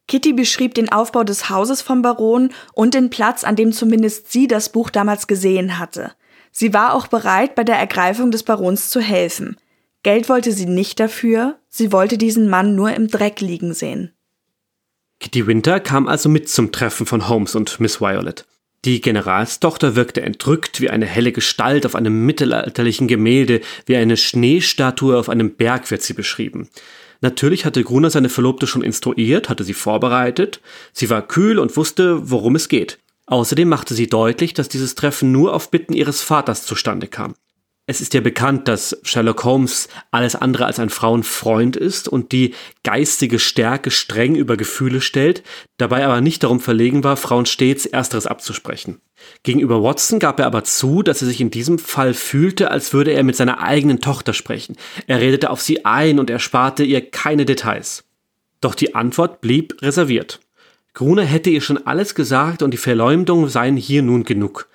Kitty 0.07 0.33
beschrieb 0.33 0.73
den 0.73 0.89
Aufbau 0.89 1.23
des 1.23 1.49
Hauses 1.49 1.81
vom 1.81 2.01
Baron 2.01 2.51
und 2.73 2.93
den 2.93 3.09
Platz, 3.09 3.43
an 3.43 3.55
dem 3.55 3.73
zumindest 3.73 4.31
sie 4.31 4.47
das 4.47 4.71
Buch 4.71 4.89
damals 4.89 5.27
gesehen 5.27 5.79
hatte. 5.79 6.13
Sie 6.51 6.73
war 6.73 6.93
auch 6.93 7.07
bereit, 7.07 7.55
bei 7.55 7.63
der 7.63 7.75
Ergreifung 7.75 8.31
des 8.31 8.43
Barons 8.43 8.89
zu 8.89 9.01
helfen. 9.01 9.57
Geld 10.03 10.29
wollte 10.29 10.53
sie 10.53 10.65
nicht 10.65 10.99
dafür, 10.99 11.59
sie 11.67 11.91
wollte 11.91 12.17
diesen 12.17 12.49
Mann 12.49 12.75
nur 12.75 12.93
im 12.93 13.09
Dreck 13.09 13.41
liegen 13.41 13.73
sehen. 13.73 14.13
Kitty 15.19 15.47
Winter 15.47 15.79
kam 15.79 16.07
also 16.07 16.29
mit 16.29 16.47
zum 16.47 16.71
Treffen 16.71 17.05
von 17.05 17.27
Holmes 17.27 17.55
und 17.55 17.79
Miss 17.79 17.99
Violet. 17.99 18.45
Die 18.85 19.01
Generalstochter 19.01 19.95
wirkte 19.95 20.21
entrückt 20.21 20.79
wie 20.79 20.89
eine 20.89 21.05
helle 21.05 21.31
Gestalt 21.31 21.85
auf 21.85 21.95
einem 21.95 22.25
mittelalterlichen 22.25 23.07
Gemälde, 23.07 23.61
wie 23.85 23.97
eine 23.97 24.15
Schneestatue 24.15 25.17
auf 25.17 25.27
einem 25.27 25.55
Berg 25.55 25.91
wird 25.91 26.03
sie 26.03 26.13
beschrieben. 26.13 26.69
Natürlich 27.21 27.65
hatte 27.65 27.83
Gruner 27.83 28.09
seine 28.09 28.29
Verlobte 28.29 28.67
schon 28.67 28.83
instruiert, 28.83 29.49
hatte 29.49 29.63
sie 29.63 29.73
vorbereitet, 29.73 30.61
sie 30.93 31.09
war 31.09 31.27
kühl 31.27 31.59
und 31.59 31.75
wusste, 31.77 32.29
worum 32.29 32.55
es 32.55 32.69
geht. 32.69 32.99
Außerdem 33.25 33.67
machte 33.67 33.93
sie 33.93 34.07
deutlich, 34.07 34.53
dass 34.53 34.69
dieses 34.69 34.95
Treffen 34.95 35.31
nur 35.31 35.53
auf 35.53 35.69
Bitten 35.69 35.93
ihres 35.93 36.21
Vaters 36.21 36.65
zustande 36.65 37.07
kam. 37.07 37.35
Es 37.89 38.01
ist 38.01 38.13
ja 38.13 38.19
bekannt, 38.19 38.67
dass 38.67 38.99
Sherlock 39.03 39.45
Holmes 39.45 39.87
alles 40.11 40.35
andere 40.35 40.65
als 40.65 40.77
ein 40.77 40.89
Frauenfreund 40.89 41.77
ist 41.77 42.09
und 42.09 42.33
die 42.33 42.53
geistige 42.83 43.39
Stärke 43.39 43.91
streng 43.91 44.35
über 44.35 44.57
Gefühle 44.57 44.99
stellt, 44.99 45.41
dabei 45.77 46.05
aber 46.05 46.19
nicht 46.19 46.43
darum 46.43 46.59
verlegen 46.59 47.05
war, 47.05 47.15
Frauen 47.15 47.45
stets 47.45 47.85
Ersteres 47.85 48.27
abzusprechen. 48.27 48.99
Gegenüber 49.43 49.81
Watson 49.81 50.19
gab 50.19 50.37
er 50.41 50.47
aber 50.47 50.65
zu, 50.65 51.01
dass 51.01 51.21
er 51.21 51.29
sich 51.29 51.39
in 51.39 51.49
diesem 51.49 51.79
Fall 51.79 52.13
fühlte, 52.13 52.71
als 52.71 52.91
würde 52.91 53.11
er 53.11 53.23
mit 53.23 53.37
seiner 53.37 53.61
eigenen 53.61 54.01
Tochter 54.01 54.33
sprechen. 54.33 54.75
Er 55.07 55.21
redete 55.21 55.49
auf 55.49 55.61
sie 55.61 55.85
ein 55.85 56.19
und 56.19 56.29
ersparte 56.29 56.83
ihr 56.83 57.09
keine 57.09 57.45
Details. 57.45 58.03
Doch 58.59 58.75
die 58.75 58.95
Antwort 58.95 59.39
blieb 59.39 59.81
reserviert. 59.81 60.41
Gruner 60.93 61.23
hätte 61.23 61.51
ihr 61.51 61.61
schon 61.61 61.85
alles 61.85 62.15
gesagt 62.15 62.63
und 62.63 62.71
die 62.71 62.77
Verleumdungen 62.77 63.47
seien 63.47 63.77
hier 63.77 64.01
nun 64.01 64.25
genug. 64.25 64.67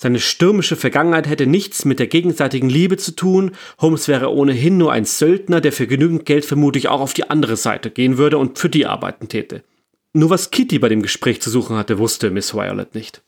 Seine 0.00 0.20
stürmische 0.20 0.76
Vergangenheit 0.76 1.26
hätte 1.26 1.48
nichts 1.48 1.84
mit 1.84 1.98
der 1.98 2.06
gegenseitigen 2.06 2.70
Liebe 2.70 2.96
zu 2.96 3.16
tun. 3.16 3.50
Holmes 3.80 4.06
wäre 4.06 4.32
ohnehin 4.32 4.78
nur 4.78 4.92
ein 4.92 5.04
Söldner, 5.04 5.60
der 5.60 5.72
für 5.72 5.88
genügend 5.88 6.24
Geld 6.24 6.44
vermutlich 6.44 6.86
auch 6.86 7.00
auf 7.00 7.14
die 7.14 7.28
andere 7.28 7.56
Seite 7.56 7.90
gehen 7.90 8.16
würde 8.16 8.38
und 8.38 8.60
für 8.60 8.68
die 8.68 8.86
arbeiten 8.86 9.26
täte. 9.26 9.64
Nur 10.12 10.30
was 10.30 10.52
Kitty 10.52 10.78
bei 10.78 10.88
dem 10.88 11.02
Gespräch 11.02 11.42
zu 11.42 11.50
suchen 11.50 11.76
hatte, 11.76 11.98
wusste 11.98 12.30
Miss 12.30 12.54
Violet 12.54 12.94
nicht. 12.94 13.22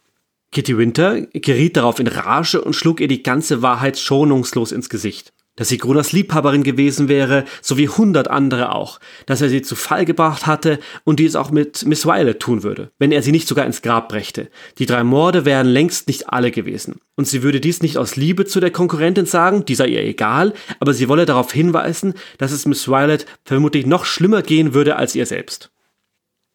Kitty 0.53 0.79
Winter 0.79 1.23
geriet 1.33 1.77
darauf 1.77 1.99
in 1.99 2.07
Rage 2.07 2.61
und 2.61 2.77
schlug 2.77 3.01
ihr 3.01 3.09
die 3.09 3.25
ganze 3.25 3.63
Wahrheit 3.63 3.99
schonungslos 3.99 4.71
ins 4.71 4.89
Gesicht 4.89 5.33
dass 5.57 5.69
sie 5.69 5.79
Grunas 5.79 6.13
Liebhaberin 6.13 6.63
gewesen 6.63 7.09
wäre, 7.09 7.45
so 7.61 7.77
wie 7.77 7.89
hundert 7.89 8.29
andere 8.29 8.75
auch, 8.75 9.01
dass 9.27 9.41
er 9.41 9.49
sie 9.49 9.63
zu 9.63 9.77
Fall 9.77 10.05
gebracht 10.05 10.47
hatte 10.47 10.79
und 11.05 11.21
dies 11.21 11.37
auch 11.37 11.51
mit 11.51 11.85
Miss 11.85 12.07
Violet 12.07 12.41
tun 12.41 12.63
würde, 12.63 12.91
wenn 12.99 13.13
er 13.13 13.23
sie 13.23 13.33
nicht 13.33 13.49
sogar 13.49 13.67
ins 13.67 13.83
Grab 13.83 14.09
brächte. 14.09 14.49
Die 14.79 14.87
drei 14.87 15.05
Morde 15.05 15.45
wären 15.45 15.67
längst 15.67 16.09
nicht 16.09 16.31
alle 16.31 16.51
gewesen. 16.51 17.01
Und 17.17 17.27
sie 17.27 17.43
würde 17.43 17.61
dies 17.61 17.83
nicht 17.83 17.99
aus 17.99 18.17
Liebe 18.17 18.47
zu 18.47 18.61
der 18.61 18.71
Konkurrentin 18.71 19.27
sagen, 19.27 19.65
die 19.65 19.75
sei 19.75 19.89
ihr 19.89 20.03
egal, 20.03 20.55
aber 20.79 20.95
sie 20.95 21.09
wolle 21.09 21.27
darauf 21.27 21.53
hinweisen, 21.53 22.15
dass 22.39 22.53
es 22.53 22.67
Miss 22.67 22.89
Violet 22.89 23.27
vermutlich 23.45 23.87
noch 23.87 24.05
schlimmer 24.05 24.43
gehen 24.43 24.73
würde 24.73 24.97
als 24.97 25.15
ihr 25.15 25.27
selbst. 25.27 25.71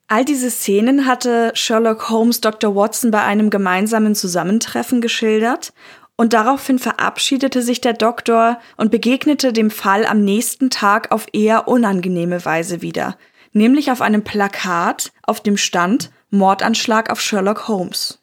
All 0.08 0.24
diese 0.24 0.52
Szenen 0.52 1.08
hatte 1.08 1.52
Sherlock 1.56 2.10
Holmes 2.10 2.40
Dr. 2.40 2.76
Watson 2.76 3.10
bei 3.10 3.24
einem 3.24 3.50
gemeinsamen 3.50 4.14
Zusammentreffen 4.14 5.02
geschildert 5.02 5.74
und 6.18 6.34
daraufhin 6.34 6.80
verabschiedete 6.80 7.62
sich 7.62 7.82
der 7.82 7.94
Doktor 7.94 8.60
und 8.78 8.92
begegnete 8.92 9.54
dem 9.54 9.70
Fall 9.70 10.06
am 10.06 10.24
nächsten 10.24 10.70
Tag 10.70 11.12
auf 11.12 11.28
eher 11.34 11.68
unangenehme 11.68 12.44
Weise 12.46 12.82
wieder, 12.82 13.18
nämlich 13.52 13.92
auf 13.92 14.02
einem 14.02 14.24
Plakat, 14.24 15.12
auf 15.24 15.42
dem 15.42 15.58
stand 15.58 16.12
Mordanschlag 16.30 17.10
auf 17.10 17.22
Sherlock 17.22 17.68
Holmes. 17.68 18.20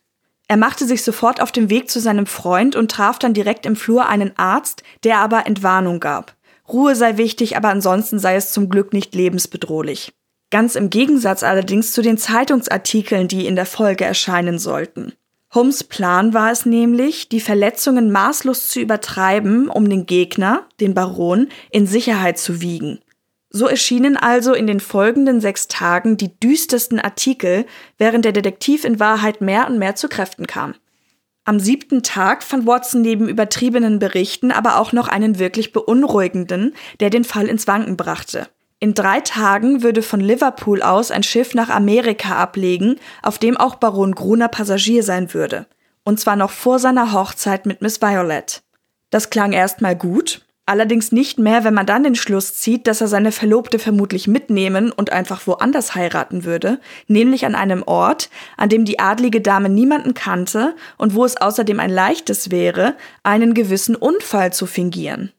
Er 0.48 0.56
machte 0.56 0.86
sich 0.86 1.02
sofort 1.02 1.40
auf 1.40 1.52
den 1.52 1.70
Weg 1.70 1.90
zu 1.90 2.00
seinem 2.00 2.26
Freund 2.26 2.76
und 2.76 2.90
traf 2.90 3.18
dann 3.18 3.32
direkt 3.32 3.64
im 3.64 3.76
Flur 3.76 4.06
einen 4.06 4.36
Arzt, 4.36 4.82
der 5.04 5.18
aber 5.18 5.46
Entwarnung 5.46 6.00
gab. 6.00 6.36
Ruhe 6.68 6.94
sei 6.94 7.16
wichtig, 7.16 7.56
aber 7.56 7.68
ansonsten 7.68 8.18
sei 8.18 8.36
es 8.36 8.52
zum 8.52 8.68
Glück 8.68 8.92
nicht 8.92 9.14
lebensbedrohlich. 9.14 10.12
Ganz 10.50 10.74
im 10.74 10.90
Gegensatz 10.90 11.42
allerdings 11.42 11.92
zu 11.92 12.02
den 12.02 12.18
Zeitungsartikeln, 12.18 13.28
die 13.28 13.46
in 13.46 13.56
der 13.56 13.64
Folge 13.64 14.04
erscheinen 14.04 14.58
sollten. 14.58 15.14
Holmes 15.54 15.84
Plan 15.84 16.32
war 16.32 16.50
es 16.50 16.64
nämlich, 16.64 17.28
die 17.28 17.40
Verletzungen 17.40 18.10
maßlos 18.10 18.70
zu 18.70 18.80
übertreiben, 18.80 19.68
um 19.68 19.88
den 19.88 20.06
Gegner, 20.06 20.66
den 20.80 20.94
Baron, 20.94 21.48
in 21.70 21.86
Sicherheit 21.86 22.38
zu 22.38 22.62
wiegen. 22.62 23.00
So 23.50 23.66
erschienen 23.66 24.16
also 24.16 24.54
in 24.54 24.66
den 24.66 24.80
folgenden 24.80 25.42
sechs 25.42 25.68
Tagen 25.68 26.16
die 26.16 26.38
düstersten 26.40 26.98
Artikel, 26.98 27.66
während 27.98 28.24
der 28.24 28.32
Detektiv 28.32 28.86
in 28.86 28.98
Wahrheit 28.98 29.42
mehr 29.42 29.66
und 29.68 29.78
mehr 29.78 29.94
zu 29.94 30.08
Kräften 30.08 30.46
kam. 30.46 30.74
Am 31.44 31.60
siebten 31.60 32.02
Tag 32.02 32.42
fand 32.42 32.66
Watson 32.66 33.02
neben 33.02 33.28
übertriebenen 33.28 33.98
Berichten 33.98 34.52
aber 34.52 34.78
auch 34.78 34.92
noch 34.92 35.08
einen 35.08 35.38
wirklich 35.38 35.72
beunruhigenden, 35.72 36.74
der 37.00 37.10
den 37.10 37.24
Fall 37.24 37.46
ins 37.46 37.66
Wanken 37.66 37.98
brachte. 37.98 38.48
In 38.82 38.94
drei 38.94 39.20
Tagen 39.20 39.84
würde 39.84 40.02
von 40.02 40.18
Liverpool 40.18 40.82
aus 40.82 41.12
ein 41.12 41.22
Schiff 41.22 41.54
nach 41.54 41.68
Amerika 41.68 42.34
ablegen, 42.34 42.96
auf 43.22 43.38
dem 43.38 43.56
auch 43.56 43.76
Baron 43.76 44.12
Gruner 44.12 44.48
Passagier 44.48 45.04
sein 45.04 45.32
würde. 45.32 45.66
Und 46.02 46.18
zwar 46.18 46.34
noch 46.34 46.50
vor 46.50 46.80
seiner 46.80 47.12
Hochzeit 47.12 47.64
mit 47.64 47.80
Miss 47.80 48.02
Violet. 48.02 48.60
Das 49.10 49.30
klang 49.30 49.52
erstmal 49.52 49.94
gut, 49.94 50.44
allerdings 50.66 51.12
nicht 51.12 51.38
mehr, 51.38 51.62
wenn 51.62 51.74
man 51.74 51.86
dann 51.86 52.02
den 52.02 52.16
Schluss 52.16 52.54
zieht, 52.54 52.88
dass 52.88 53.00
er 53.00 53.06
seine 53.06 53.30
Verlobte 53.30 53.78
vermutlich 53.78 54.26
mitnehmen 54.26 54.90
und 54.90 55.12
einfach 55.12 55.46
woanders 55.46 55.94
heiraten 55.94 56.42
würde, 56.42 56.80
nämlich 57.06 57.46
an 57.46 57.54
einem 57.54 57.84
Ort, 57.84 58.30
an 58.56 58.68
dem 58.68 58.84
die 58.84 58.98
adlige 58.98 59.40
Dame 59.40 59.68
niemanden 59.68 60.14
kannte 60.14 60.74
und 60.98 61.14
wo 61.14 61.24
es 61.24 61.36
außerdem 61.36 61.78
ein 61.78 61.90
leichtes 61.90 62.50
wäre, 62.50 62.96
einen 63.22 63.54
gewissen 63.54 63.94
Unfall 63.94 64.52
zu 64.52 64.66
fingieren. 64.66 65.30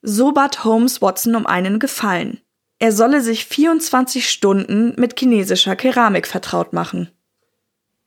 So 0.00 0.32
bat 0.32 0.64
Holmes 0.64 1.02
Watson 1.02 1.36
um 1.36 1.46
einen 1.46 1.78
Gefallen. 1.78 2.41
Er 2.82 2.90
solle 2.90 3.20
sich 3.20 3.44
24 3.44 4.28
Stunden 4.28 4.94
mit 4.98 5.16
chinesischer 5.16 5.76
Keramik 5.76 6.26
vertraut 6.26 6.72
machen. 6.72 7.08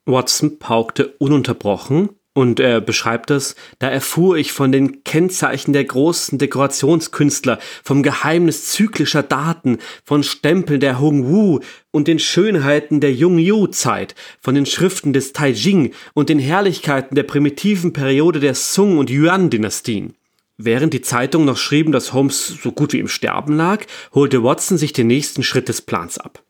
Watson 0.06 0.60
paukte 0.60 1.16
ununterbrochen, 1.18 2.10
Und 2.34 2.60
er 2.60 2.82
beschreibt 2.82 3.32
es, 3.32 3.56
da 3.80 3.88
erfuhr 3.88 4.36
ich 4.36 4.52
von 4.52 4.74
den 4.74 5.06
Kennzeichen 5.06 5.72
der 5.72 5.86
großen 5.86 6.38
Dekorationskünstler, 6.38 7.58
vom 7.86 8.04
Geheimnis 8.04 8.70
zyklischer 8.72 9.24
Daten, 9.24 9.78
von 10.04 10.24
Stempeln 10.24 10.82
der 10.82 11.00
Hongwu 11.00 11.62
und 11.92 12.10
den 12.10 12.20
Schönheiten 12.20 13.00
der 13.00 13.14
Jung-Yu-Zeit, 13.14 14.14
von 14.42 14.56
den 14.56 14.66
Schriften 14.66 15.14
des 15.14 15.32
Taijing 15.32 15.94
und 16.14 16.28
den 16.28 16.40
Herrlichkeiten 16.40 17.16
der 17.16 17.24
primitiven 17.24 17.94
Periode 17.94 18.42
der 18.42 18.56
Sung- 18.56 18.98
und 18.98 19.10
Yuan-Dynastien. 19.10 20.16
Während 20.58 20.94
die 20.94 21.02
Zeitungen 21.02 21.46
noch 21.46 21.58
schrieben, 21.58 21.92
dass 21.92 22.14
Holmes 22.14 22.48
so 22.48 22.72
gut 22.72 22.94
wie 22.94 23.00
im 23.00 23.08
Sterben 23.08 23.56
lag, 23.58 23.86
holte 24.14 24.44
Watson 24.44 24.78
sich 24.78 24.94
den 24.94 25.08
nächsten 25.08 25.44
Schritt 25.44 25.68
des 25.68 25.82
Plans 25.82 26.18
ab. 26.18 26.44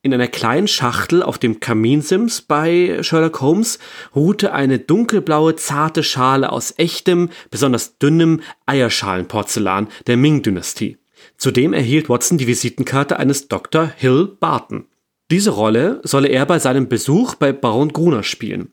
In 0.00 0.14
einer 0.14 0.28
kleinen 0.28 0.68
Schachtel 0.68 1.24
auf 1.24 1.38
dem 1.38 1.58
Kaminsims 1.58 2.40
bei 2.40 3.02
Sherlock 3.02 3.40
Holmes 3.40 3.80
ruhte 4.14 4.52
eine 4.52 4.78
dunkelblaue 4.78 5.56
zarte 5.56 6.04
Schale 6.04 6.52
aus 6.52 6.74
echtem, 6.76 7.30
besonders 7.50 7.98
dünnem 7.98 8.40
Eierschalenporzellan 8.64 9.88
der 10.06 10.16
Ming-Dynastie. 10.16 10.98
Zudem 11.36 11.72
erhielt 11.72 12.08
Watson 12.08 12.38
die 12.38 12.46
Visitenkarte 12.46 13.18
eines 13.18 13.48
Dr. 13.48 13.92
Hill 13.96 14.36
Barton. 14.38 14.86
Diese 15.32 15.50
Rolle 15.50 16.00
solle 16.04 16.28
er 16.28 16.46
bei 16.46 16.60
seinem 16.60 16.88
Besuch 16.88 17.34
bei 17.34 17.52
Baron 17.52 17.92
Gruner 17.92 18.22
spielen. 18.22 18.72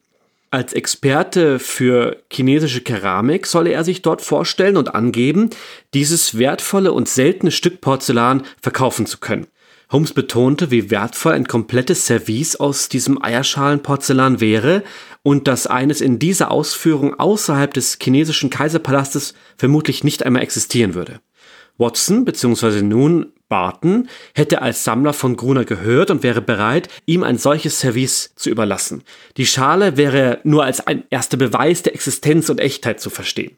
Als 0.56 0.72
Experte 0.72 1.60
für 1.60 2.24
chinesische 2.32 2.80
Keramik 2.80 3.46
solle 3.46 3.74
er 3.74 3.84
sich 3.84 4.04
dort 4.04 4.22
vorstellen 4.22 4.78
und 4.78 4.96
angeben, 4.96 5.50
dieses 5.94 6.38
wertvolle 6.38 6.94
und 6.94 7.10
seltene 7.10 7.52
Stück 7.52 7.82
Porzellan 7.82 8.44
verkaufen 8.62 9.06
zu 9.06 9.18
können. 9.18 9.48
Holmes 9.92 10.14
betonte, 10.14 10.72
wie 10.72 10.90
wertvoll 10.90 11.34
ein 11.34 11.46
komplettes 11.46 12.06
Service 12.06 12.56
aus 12.56 12.88
diesem 12.88 13.22
Eierschalenporzellan 13.22 14.40
wäre 14.40 14.84
und 15.24 15.50
dass 15.50 15.68
eines 15.68 16.00
in 16.00 16.20
dieser 16.20 16.52
Ausführung 16.52 17.20
außerhalb 17.20 17.74
des 17.74 17.98
chinesischen 18.02 18.50
Kaiserpalastes 18.50 19.34
vermutlich 19.58 20.06
nicht 20.06 20.26
einmal 20.26 20.42
existieren 20.42 20.94
würde. 20.94 21.20
Watson 21.78 22.26
bzw. 22.26 22.82
nun 22.82 23.34
Barton 23.48 24.10
hätte 24.34 24.62
als 24.62 24.84
Sammler 24.84 25.14
von 25.14 25.36
Gruner 25.36 25.66
gehört 25.66 26.10
und 26.10 26.24
wäre 26.24 26.42
bereit, 26.42 26.90
ihm 27.06 27.24
ein 27.24 27.38
solches 27.38 27.80
Service 27.80 28.34
zu 28.36 28.50
überlassen. 28.50 29.04
Die 29.38 29.46
Schale 29.46 29.98
wäre 29.98 30.40
nur 30.44 30.64
als 30.64 30.86
ein 30.86 31.04
erster 31.10 31.38
Beweis 31.38 31.84
der 31.84 31.94
Existenz 31.94 32.50
und 32.50 32.60
Echtheit 32.60 33.00
zu 33.00 33.10
verstehen. 33.10 33.58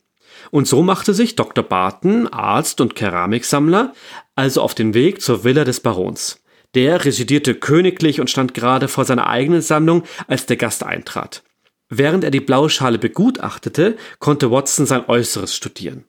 Und 0.51 0.67
so 0.67 0.84
machte 0.84 1.13
sich 1.13 1.36
Dr. 1.36 1.63
Barton, 1.63 2.27
Arzt 2.27 2.82
und 2.82 2.95
Keramiksammler, 2.95 3.93
also 4.36 4.62
auf 4.62 4.75
den 4.75 4.93
Weg 4.93 5.21
zur 5.21 5.43
Villa 5.43 5.63
des 5.63 5.80
Barons. 5.80 6.41
Der 6.75 7.06
residierte 7.06 7.56
königlich 7.56 8.19
und 8.19 8.30
stand 8.30 8.53
gerade 8.53 8.88
vor 8.88 9.06
seiner 9.06 9.27
eigenen 9.27 9.62
Sammlung, 9.62 10.03
als 10.27 10.45
der 10.45 10.58
Gast 10.58 10.84
eintrat. 10.84 11.43
Während 11.89 12.23
er 12.23 12.32
die 12.32 12.41
blaue 12.41 12.69
Schale 12.69 12.97
begutachtete, 12.97 13.97
konnte 14.19 14.51
Watson 14.51 14.86
sein 14.86 15.08
Äußeres 15.08 15.56
studieren. 15.56 16.03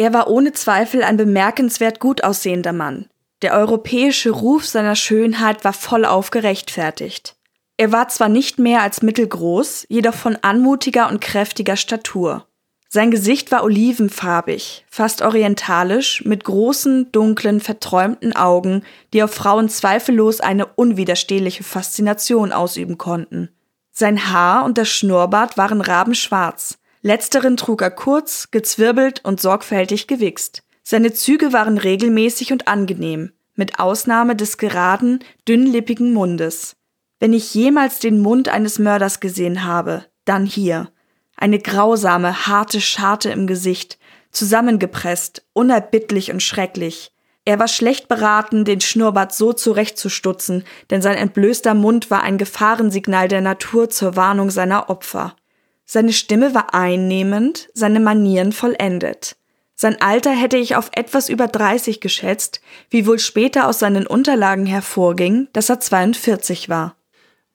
Er 0.00 0.14
war 0.14 0.28
ohne 0.28 0.54
Zweifel 0.54 1.02
ein 1.02 1.18
bemerkenswert 1.18 2.00
gut 2.00 2.24
aussehender 2.24 2.72
Mann. 2.72 3.10
Der 3.42 3.52
europäische 3.52 4.30
Ruf 4.30 4.64
seiner 4.66 4.96
Schönheit 4.96 5.62
war 5.62 5.74
vollauf 5.74 6.30
gerechtfertigt. 6.30 7.36
Er 7.76 7.92
war 7.92 8.08
zwar 8.08 8.30
nicht 8.30 8.58
mehr 8.58 8.80
als 8.80 9.02
mittelgroß, 9.02 9.84
jedoch 9.90 10.14
von 10.14 10.38
anmutiger 10.40 11.10
und 11.10 11.20
kräftiger 11.20 11.76
Statur. 11.76 12.46
Sein 12.88 13.10
Gesicht 13.10 13.52
war 13.52 13.62
olivenfarbig, 13.62 14.86
fast 14.88 15.20
orientalisch, 15.20 16.24
mit 16.24 16.44
großen, 16.44 17.12
dunklen, 17.12 17.60
verträumten 17.60 18.34
Augen, 18.34 18.84
die 19.12 19.22
auf 19.22 19.34
Frauen 19.34 19.68
zweifellos 19.68 20.40
eine 20.40 20.64
unwiderstehliche 20.64 21.62
Faszination 21.62 22.52
ausüben 22.52 22.96
konnten. 22.96 23.50
Sein 23.90 24.32
Haar 24.32 24.64
und 24.64 24.78
das 24.78 24.88
Schnurrbart 24.88 25.58
waren 25.58 25.82
rabenschwarz. 25.82 26.79
Letzteren 27.02 27.56
trug 27.56 27.80
er 27.82 27.90
kurz, 27.90 28.50
gezwirbelt 28.50 29.24
und 29.24 29.40
sorgfältig 29.40 30.06
gewichst. 30.06 30.62
Seine 30.82 31.12
Züge 31.12 31.52
waren 31.52 31.78
regelmäßig 31.78 32.52
und 32.52 32.68
angenehm, 32.68 33.32
mit 33.54 33.78
Ausnahme 33.78 34.36
des 34.36 34.58
geraden, 34.58 35.20
dünnlippigen 35.48 36.12
Mundes. 36.12 36.76
Wenn 37.18 37.32
ich 37.32 37.54
jemals 37.54 38.00
den 38.00 38.20
Mund 38.20 38.48
eines 38.48 38.78
Mörders 38.78 39.20
gesehen 39.20 39.64
habe, 39.64 40.06
dann 40.24 40.44
hier 40.46 40.90
eine 41.36 41.58
grausame, 41.58 42.46
harte 42.46 42.80
Scharte 42.82 43.30
im 43.30 43.46
Gesicht, 43.46 43.98
zusammengepresst, 44.30 45.46
unerbittlich 45.54 46.30
und 46.30 46.42
schrecklich. 46.42 47.12
Er 47.46 47.58
war 47.58 47.68
schlecht 47.68 48.08
beraten, 48.08 48.66
den 48.66 48.82
Schnurrbart 48.82 49.34
so 49.34 49.54
zurechtzustutzen, 49.54 50.64
denn 50.90 51.00
sein 51.00 51.16
entblößter 51.16 51.72
Mund 51.72 52.10
war 52.10 52.22
ein 52.22 52.36
Gefahrensignal 52.36 53.28
der 53.28 53.40
Natur 53.40 53.88
zur 53.88 54.16
Warnung 54.16 54.50
seiner 54.50 54.90
Opfer. 54.90 55.34
Seine 55.92 56.12
Stimme 56.12 56.54
war 56.54 56.72
einnehmend, 56.72 57.68
seine 57.74 57.98
Manieren 57.98 58.52
vollendet. 58.52 59.34
Sein 59.74 60.00
Alter 60.00 60.30
hätte 60.30 60.56
ich 60.56 60.76
auf 60.76 60.88
etwas 60.94 61.28
über 61.28 61.48
30 61.48 62.00
geschätzt, 62.00 62.60
wie 62.90 63.08
wohl 63.08 63.18
später 63.18 63.66
aus 63.66 63.80
seinen 63.80 64.06
Unterlagen 64.06 64.66
hervorging, 64.66 65.48
dass 65.52 65.68
er 65.68 65.80
42 65.80 66.68
war. 66.68 66.94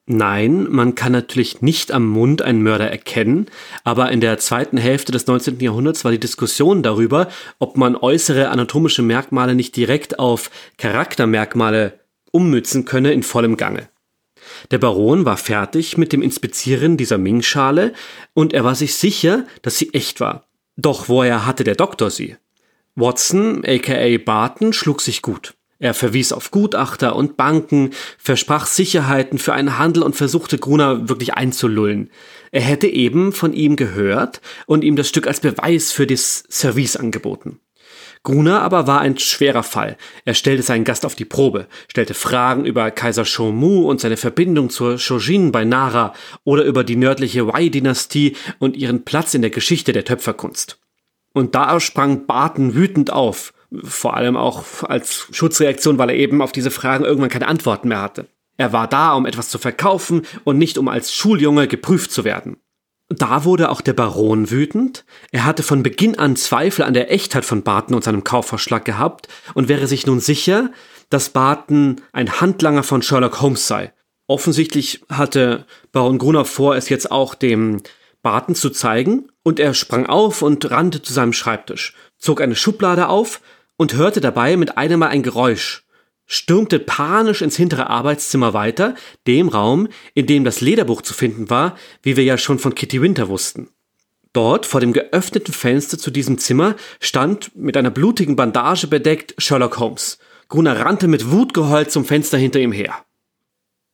Nein, 0.05 0.67
man 0.69 0.95
kann 0.95 1.13
natürlich 1.13 1.61
nicht 1.61 1.93
am 1.93 2.09
Mund 2.09 2.41
einen 2.41 2.61
Mörder 2.61 2.91
erkennen, 2.91 3.45
aber 3.85 4.11
in 4.11 4.19
der 4.19 4.37
zweiten 4.37 4.75
Hälfte 4.75 5.13
des 5.13 5.27
19. 5.27 5.61
Jahrhunderts 5.61 6.03
war 6.03 6.11
die 6.11 6.19
Diskussion 6.19 6.83
darüber, 6.83 7.29
ob 7.59 7.77
man 7.77 7.95
äußere 7.95 8.49
anatomische 8.49 9.01
Merkmale 9.01 9.55
nicht 9.55 9.77
direkt 9.77 10.19
auf 10.19 10.51
Charaktermerkmale 10.77 12.01
ummützen 12.31 12.83
könne, 12.83 13.13
in 13.13 13.23
vollem 13.23 13.55
Gange. 13.55 13.87
Der 14.71 14.77
Baron 14.77 15.25
war 15.25 15.37
fertig 15.37 15.97
mit 15.97 16.13
dem 16.13 16.21
Inspizieren 16.21 16.97
dieser 16.97 17.17
Ming-Schale 17.17 17.93
und 18.33 18.53
er 18.53 18.63
war 18.63 18.75
sich 18.75 18.95
sicher, 18.95 19.45
dass 19.61 19.77
sie 19.77 19.93
echt 19.93 20.19
war. 20.19 20.47
Doch 20.77 21.07
woher 21.07 21.45
hatte 21.45 21.63
der 21.63 21.75
Doktor 21.75 22.09
sie? 22.09 22.37
Watson, 22.95 23.63
aka 23.65 24.17
Barton, 24.17 24.73
schlug 24.73 25.01
sich 25.01 25.21
gut. 25.21 25.53
Er 25.77 25.93
verwies 25.93 26.31
auf 26.31 26.51
Gutachter 26.51 27.15
und 27.15 27.35
Banken, 27.35 27.91
versprach 28.17 28.65
Sicherheiten 28.65 29.37
für 29.37 29.53
einen 29.53 29.77
Handel 29.77 30.03
und 30.03 30.15
versuchte 30.15 30.57
Gruner 30.57 31.09
wirklich 31.09 31.33
einzulullen. 31.33 32.09
Er 32.51 32.61
hätte 32.61 32.87
eben 32.87 33.33
von 33.33 33.51
ihm 33.51 33.75
gehört 33.75 34.41
und 34.65 34.85
ihm 34.85 34.95
das 34.95 35.09
Stück 35.09 35.27
als 35.27 35.41
Beweis 35.41 35.91
für 35.91 36.07
das 36.07 36.45
Service 36.49 36.95
angeboten. 36.95 37.59
Gruner 38.25 38.61
aber 38.61 38.87
war 38.87 38.99
ein 38.99 39.17
schwerer 39.17 39.63
Fall. 39.63 39.95
Er 40.25 40.33
stellte 40.33 40.63
seinen 40.63 40.83
Gast 40.83 41.05
auf 41.05 41.15
die 41.15 41.23
Probe, 41.23 41.67
stellte 41.87 42.13
Fragen 42.13 42.65
über 42.65 42.91
Kaiser 42.91 43.23
Shomu 43.23 43.89
und 43.89 44.01
seine 44.01 44.17
Verbindung 44.17 44.69
zur 44.69 44.97
Shojin 44.97 45.53
bei 45.53 45.63
Nara 45.63 46.13
oder 46.43 46.65
über 46.65 46.83
die 46.83 46.97
nördliche 46.97 47.47
Wei-Dynastie 47.47 48.35
und 48.59 48.75
ihren 48.75 49.05
Platz 49.05 49.33
in 49.33 49.41
der 49.41 49.51
Geschichte 49.51 49.93
der 49.93 50.03
Töpferkunst. 50.03 50.79
Und 51.31 51.55
da 51.55 51.79
sprang 51.79 52.25
Barton 52.25 52.75
wütend 52.75 53.13
auf 53.13 53.53
vor 53.83 54.15
allem 54.15 54.37
auch 54.37 54.83
als 54.83 55.27
Schutzreaktion, 55.31 55.97
weil 55.97 56.09
er 56.09 56.15
eben 56.15 56.41
auf 56.41 56.51
diese 56.51 56.71
Fragen 56.71 57.05
irgendwann 57.05 57.29
keine 57.29 57.47
Antworten 57.47 57.87
mehr 57.87 58.01
hatte. 58.01 58.27
Er 58.57 58.73
war 58.73 58.87
da, 58.87 59.13
um 59.13 59.25
etwas 59.25 59.49
zu 59.49 59.57
verkaufen 59.57 60.25
und 60.43 60.57
nicht 60.57 60.77
um 60.77 60.87
als 60.87 61.13
Schuljunge 61.13 61.67
geprüft 61.67 62.11
zu 62.11 62.23
werden. 62.23 62.57
Da 63.09 63.43
wurde 63.43 63.69
auch 63.69 63.81
der 63.81 63.93
Baron 63.93 64.49
wütend. 64.49 65.05
Er 65.31 65.45
hatte 65.45 65.61
von 65.61 65.83
Beginn 65.83 66.17
an 66.17 66.35
Zweifel 66.35 66.83
an 66.83 66.95
der 66.95 67.11
Echtheit 67.11 67.45
von 67.45 67.61
Barton 67.61 67.95
und 67.95 68.03
seinem 68.03 68.23
Kaufvorschlag 68.23 68.83
gehabt 68.83 69.27
und 69.53 69.67
wäre 69.67 69.85
sich 69.85 70.07
nun 70.07 70.19
sicher, 70.19 70.71
dass 71.09 71.29
Barton 71.29 72.01
ein 72.13 72.41
Handlanger 72.41 72.83
von 72.83 73.03
Sherlock 73.03 73.41
Holmes 73.41 73.67
sei. 73.67 73.93
Offensichtlich 74.27 75.03
hatte 75.07 75.65
Baron 75.91 76.17
Gruner 76.17 76.45
vor, 76.45 76.75
es 76.75 76.89
jetzt 76.89 77.11
auch 77.11 77.35
dem 77.35 77.81
Barton 78.23 78.55
zu 78.55 78.71
zeigen, 78.71 79.29
und 79.43 79.59
er 79.59 79.75
sprang 79.75 80.07
auf 80.07 80.41
und 80.41 80.71
rannte 80.71 81.03
zu 81.03 81.13
seinem 81.13 81.33
Schreibtisch, 81.33 81.93
zog 82.17 82.41
eine 82.41 82.55
Schublade 82.55 83.07
auf 83.07 83.41
und 83.77 83.93
hörte 83.93 84.19
dabei 84.19 84.57
mit 84.57 84.79
einem 84.79 84.99
Mal 84.99 85.09
ein 85.09 85.21
Geräusch, 85.21 85.84
stürmte 86.25 86.79
panisch 86.79 87.41
ins 87.41 87.55
hintere 87.55 87.89
Arbeitszimmer 87.89 88.53
weiter, 88.53 88.95
dem 89.27 89.49
Raum, 89.49 89.87
in 90.13 90.25
dem 90.25 90.43
das 90.43 90.61
Lederbuch 90.61 91.01
zu 91.01 91.13
finden 91.13 91.49
war, 91.49 91.77
wie 92.01 92.17
wir 92.17 92.23
ja 92.23 92.37
schon 92.37 92.59
von 92.59 92.75
Kitty 92.75 93.01
Winter 93.01 93.29
wussten. 93.29 93.69
Dort, 94.33 94.65
vor 94.65 94.81
dem 94.81 94.91
geöffneten 94.91 95.53
Fenster 95.53 95.97
zu 95.97 96.11
diesem 96.11 96.37
Zimmer, 96.37 96.75
stand, 96.99 97.55
mit 97.55 97.77
einer 97.77 97.91
blutigen 97.91 98.35
Bandage 98.35 98.87
bedeckt, 98.87 99.33
Sherlock 99.37 99.79
Holmes. 99.79 100.17
Gruner 100.49 100.79
rannte 100.79 101.07
mit 101.07 101.31
Wutgeheul 101.31 101.87
zum 101.87 102.03
Fenster 102.03 102.37
hinter 102.37 102.59
ihm 102.59 102.73
her. 102.73 102.93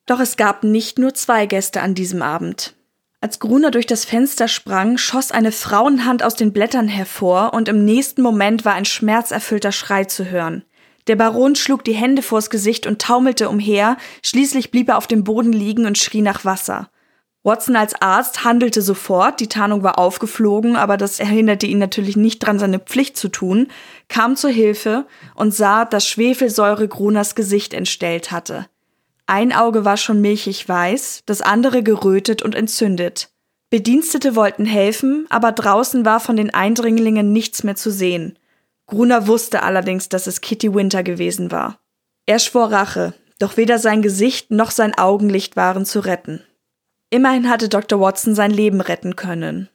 Doch 0.07 0.19
es 0.19 0.37
gab 0.37 0.63
nicht 0.63 0.97
nur 0.97 1.13
zwei 1.13 1.45
Gäste 1.45 1.81
an 1.81 1.93
diesem 1.93 2.21
Abend. 2.21 2.75
Als 3.21 3.39
Gruner 3.39 3.69
durch 3.69 3.85
das 3.85 4.03
Fenster 4.03 4.47
sprang, 4.47 4.97
schoss 4.97 5.31
eine 5.31 5.51
Frauenhand 5.51 6.23
aus 6.23 6.35
den 6.35 6.51
Blättern 6.53 6.87
hervor 6.87 7.53
und 7.53 7.69
im 7.69 7.85
nächsten 7.85 8.23
Moment 8.23 8.65
war 8.65 8.73
ein 8.73 8.85
schmerzerfüllter 8.85 9.71
Schrei 9.71 10.05
zu 10.05 10.25
hören. 10.25 10.65
Der 11.07 11.15
Baron 11.15 11.55
schlug 11.55 11.83
die 11.83 11.93
Hände 11.93 12.21
vors 12.21 12.49
Gesicht 12.49 12.85
und 12.87 13.01
taumelte 13.01 13.49
umher, 13.49 13.97
schließlich 14.23 14.71
blieb 14.71 14.89
er 14.89 14.97
auf 14.97 15.07
dem 15.07 15.23
Boden 15.23 15.53
liegen 15.53 15.85
und 15.85 15.97
schrie 15.97 16.21
nach 16.21 16.45
Wasser. 16.45 16.89
Watson 17.43 17.75
als 17.75 17.99
Arzt 17.99 18.43
handelte 18.43 18.83
sofort, 18.83 19.39
die 19.39 19.47
Tarnung 19.47 19.81
war 19.81 19.97
aufgeflogen, 19.97 20.75
aber 20.75 20.95
das 20.97 21.19
erhinderte 21.19 21.65
ihn 21.65 21.79
natürlich 21.79 22.15
nicht 22.15 22.39
dran, 22.39 22.59
seine 22.59 22.77
Pflicht 22.77 23.17
zu 23.17 23.29
tun, 23.29 23.67
kam 24.09 24.35
zur 24.35 24.51
Hilfe 24.51 25.07
und 25.33 25.53
sah, 25.53 25.85
dass 25.85 26.07
Schwefelsäure 26.07 26.87
Gruners 26.87 27.33
Gesicht 27.33 27.73
entstellt 27.73 28.31
hatte. 28.31 28.67
Ein 29.25 29.53
Auge 29.53 29.85
war 29.85 29.97
schon 29.97 30.21
milchig 30.21 30.69
weiß, 30.69 31.23
das 31.25 31.41
andere 31.41 31.81
gerötet 31.81 32.43
und 32.43 32.53
entzündet. 32.53 33.29
Bedienstete 33.71 34.35
wollten 34.35 34.65
helfen, 34.65 35.25
aber 35.29 35.51
draußen 35.51 36.05
war 36.05 36.19
von 36.19 36.35
den 36.35 36.53
Eindringlingen 36.53 37.31
nichts 37.31 37.63
mehr 37.63 37.75
zu 37.75 37.89
sehen. 37.89 38.37
Gruner 38.91 39.25
wusste 39.25 39.63
allerdings, 39.63 40.09
dass 40.09 40.27
es 40.27 40.41
Kitty 40.41 40.73
Winter 40.73 41.01
gewesen 41.01 41.49
war. 41.49 41.79
Er 42.25 42.39
schwor 42.39 42.73
Rache, 42.73 43.13
doch 43.39 43.55
weder 43.55 43.79
sein 43.79 44.01
Gesicht 44.01 44.51
noch 44.51 44.69
sein 44.69 44.97
Augenlicht 44.97 45.55
waren 45.55 45.85
zu 45.85 46.01
retten. 46.01 46.43
Immerhin 47.09 47.49
hatte 47.49 47.69
Dr. 47.69 48.01
Watson 48.01 48.35
sein 48.35 48.51
Leben 48.51 48.81
retten 48.81 49.15
können. 49.15 49.69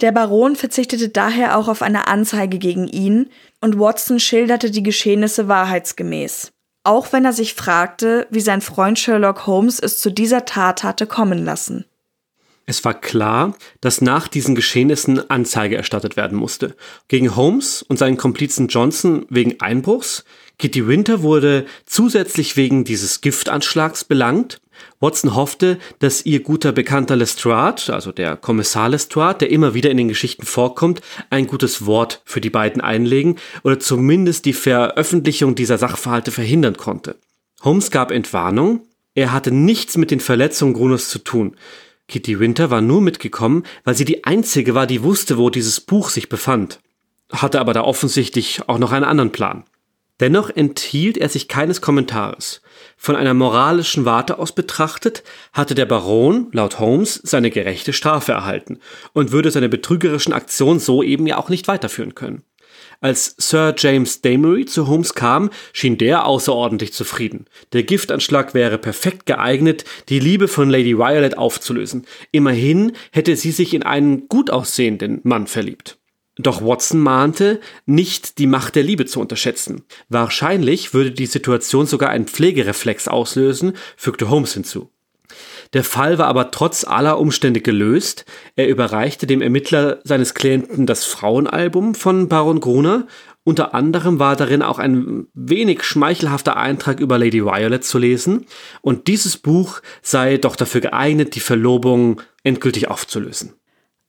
Der 0.00 0.10
Baron 0.10 0.56
verzichtete 0.56 1.10
daher 1.10 1.56
auch 1.56 1.68
auf 1.68 1.80
eine 1.80 2.08
Anzeige 2.08 2.58
gegen 2.58 2.88
ihn, 2.88 3.30
und 3.60 3.78
Watson 3.78 4.18
schilderte 4.18 4.72
die 4.72 4.82
Geschehnisse 4.82 5.46
wahrheitsgemäß, 5.46 6.50
auch 6.82 7.12
wenn 7.12 7.24
er 7.24 7.32
sich 7.32 7.54
fragte, 7.54 8.26
wie 8.30 8.40
sein 8.40 8.62
Freund 8.62 8.98
Sherlock 8.98 9.46
Holmes 9.46 9.78
es 9.78 10.00
zu 10.00 10.10
dieser 10.10 10.44
Tat 10.44 10.82
hatte 10.82 11.06
kommen 11.06 11.44
lassen. 11.44 11.84
Es 12.68 12.84
war 12.84 12.92
klar, 12.92 13.56
dass 13.80 14.02
nach 14.02 14.28
diesen 14.28 14.54
Geschehnissen 14.54 15.30
Anzeige 15.30 15.74
erstattet 15.74 16.18
werden 16.18 16.36
musste. 16.36 16.76
Gegen 17.08 17.34
Holmes 17.34 17.80
und 17.80 17.98
seinen 17.98 18.18
Komplizen 18.18 18.68
Johnson 18.68 19.24
wegen 19.30 19.58
Einbruchs. 19.58 20.22
Kitty 20.58 20.86
Winter 20.86 21.22
wurde 21.22 21.64
zusätzlich 21.86 22.58
wegen 22.58 22.84
dieses 22.84 23.22
Giftanschlags 23.22 24.04
belangt. 24.04 24.60
Watson 25.00 25.34
hoffte, 25.34 25.78
dass 26.00 26.26
ihr 26.26 26.42
guter 26.42 26.72
Bekannter 26.72 27.16
Lestrade, 27.16 27.94
also 27.94 28.12
der 28.12 28.36
Kommissar 28.36 28.90
Lestrade, 28.90 29.38
der 29.38 29.50
immer 29.50 29.72
wieder 29.72 29.90
in 29.90 29.96
den 29.96 30.08
Geschichten 30.08 30.44
vorkommt, 30.44 31.00
ein 31.30 31.46
gutes 31.46 31.86
Wort 31.86 32.20
für 32.26 32.42
die 32.42 32.50
beiden 32.50 32.82
einlegen 32.82 33.36
oder 33.62 33.80
zumindest 33.80 34.44
die 34.44 34.52
Veröffentlichung 34.52 35.54
dieser 35.54 35.78
Sachverhalte 35.78 36.32
verhindern 36.32 36.76
konnte. 36.76 37.16
Holmes 37.62 37.90
gab 37.90 38.10
Entwarnung, 38.10 38.82
er 39.14 39.32
hatte 39.32 39.52
nichts 39.52 39.96
mit 39.96 40.10
den 40.10 40.20
Verletzungen 40.20 40.74
Gruners 40.74 41.08
zu 41.08 41.18
tun. 41.18 41.56
Kitty 42.08 42.40
Winter 42.40 42.70
war 42.70 42.80
nur 42.80 43.02
mitgekommen, 43.02 43.64
weil 43.84 43.94
sie 43.94 44.06
die 44.06 44.24
einzige 44.24 44.74
war, 44.74 44.86
die 44.86 45.02
wusste, 45.02 45.38
wo 45.38 45.50
dieses 45.50 45.80
Buch 45.80 46.08
sich 46.08 46.28
befand, 46.28 46.80
hatte 47.30 47.60
aber 47.60 47.74
da 47.74 47.82
offensichtlich 47.82 48.62
auch 48.66 48.78
noch 48.78 48.92
einen 48.92 49.04
anderen 49.04 49.30
Plan. 49.30 49.64
Dennoch 50.20 50.50
enthielt 50.50 51.16
er 51.16 51.28
sich 51.28 51.46
keines 51.46 51.80
Kommentares. 51.80 52.60
Von 52.96 53.14
einer 53.14 53.34
moralischen 53.34 54.04
Warte 54.04 54.38
aus 54.40 54.52
betrachtet, 54.52 55.22
hatte 55.52 55.76
der 55.76 55.86
Baron, 55.86 56.48
laut 56.52 56.80
Holmes, 56.80 57.20
seine 57.22 57.50
gerechte 57.50 57.92
Strafe 57.92 58.32
erhalten 58.32 58.80
und 59.12 59.30
würde 59.30 59.52
seine 59.52 59.68
betrügerischen 59.68 60.32
Aktionen 60.32 60.80
so 60.80 61.04
eben 61.04 61.26
ja 61.26 61.36
auch 61.36 61.50
nicht 61.50 61.68
weiterführen 61.68 62.16
können. 62.16 62.42
Als 63.00 63.36
Sir 63.38 63.74
James 63.78 64.22
Damery 64.22 64.66
zu 64.66 64.88
Holmes 64.88 65.14
kam, 65.14 65.50
schien 65.72 65.98
der 65.98 66.26
außerordentlich 66.26 66.92
zufrieden. 66.92 67.46
Der 67.72 67.84
Giftanschlag 67.84 68.54
wäre 68.54 68.76
perfekt 68.76 69.24
geeignet, 69.26 69.84
die 70.08 70.18
Liebe 70.18 70.48
von 70.48 70.68
Lady 70.68 70.98
Violet 70.98 71.38
aufzulösen. 71.38 72.06
Immerhin 72.32 72.92
hätte 73.12 73.36
sie 73.36 73.52
sich 73.52 73.72
in 73.72 73.84
einen 73.84 74.26
gut 74.26 74.50
aussehenden 74.50 75.20
Mann 75.22 75.46
verliebt. 75.46 75.98
Doch 76.38 76.60
Watson 76.60 77.00
mahnte, 77.00 77.60
nicht 77.86 78.38
die 78.38 78.46
Macht 78.46 78.74
der 78.74 78.82
Liebe 78.84 79.06
zu 79.06 79.20
unterschätzen. 79.20 79.82
Wahrscheinlich 80.08 80.92
würde 80.92 81.12
die 81.12 81.26
Situation 81.26 81.86
sogar 81.86 82.10
einen 82.10 82.26
Pflegereflex 82.26 83.06
auslösen, 83.06 83.74
fügte 83.96 84.28
Holmes 84.28 84.54
hinzu. 84.54 84.90
Der 85.72 85.84
Fall 85.84 86.18
war 86.18 86.26
aber 86.26 86.50
trotz 86.50 86.84
aller 86.84 87.18
Umstände 87.18 87.60
gelöst. 87.60 88.24
Er 88.56 88.68
überreichte 88.68 89.26
dem 89.26 89.42
Ermittler 89.42 90.00
seines 90.04 90.34
Klienten 90.34 90.86
das 90.86 91.04
Frauenalbum 91.04 91.94
von 91.94 92.28
Baron 92.28 92.60
Gruner. 92.60 93.06
Unter 93.44 93.74
anderem 93.74 94.18
war 94.18 94.36
darin 94.36 94.62
auch 94.62 94.78
ein 94.78 95.26
wenig 95.34 95.82
schmeichelhafter 95.82 96.56
Eintrag 96.56 97.00
über 97.00 97.18
Lady 97.18 97.44
Violet 97.44 97.84
zu 97.84 97.98
lesen. 97.98 98.46
Und 98.82 99.08
dieses 99.08 99.36
Buch 99.36 99.80
sei 100.02 100.36
doch 100.36 100.56
dafür 100.56 100.80
geeignet, 100.80 101.34
die 101.34 101.40
Verlobung 101.40 102.20
endgültig 102.42 102.88
aufzulösen. 102.88 103.54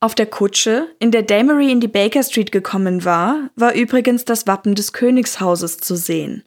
Auf 0.02 0.16
der 0.16 0.28
Kutsche, 0.28 0.88
in 1.00 1.12
der 1.12 1.24
Damery 1.24 1.72
in 1.72 1.82
die 1.82 1.90
Baker 1.90 2.24
Street 2.24 2.54
gekommen 2.54 3.04
war, 3.04 3.50
war 3.56 3.76
übrigens 3.76 4.24
das 4.24 4.48
Wappen 4.48 4.76
des 4.76 4.94
Königshauses 4.94 5.78
zu 5.78 5.98
sehen. 5.98 6.44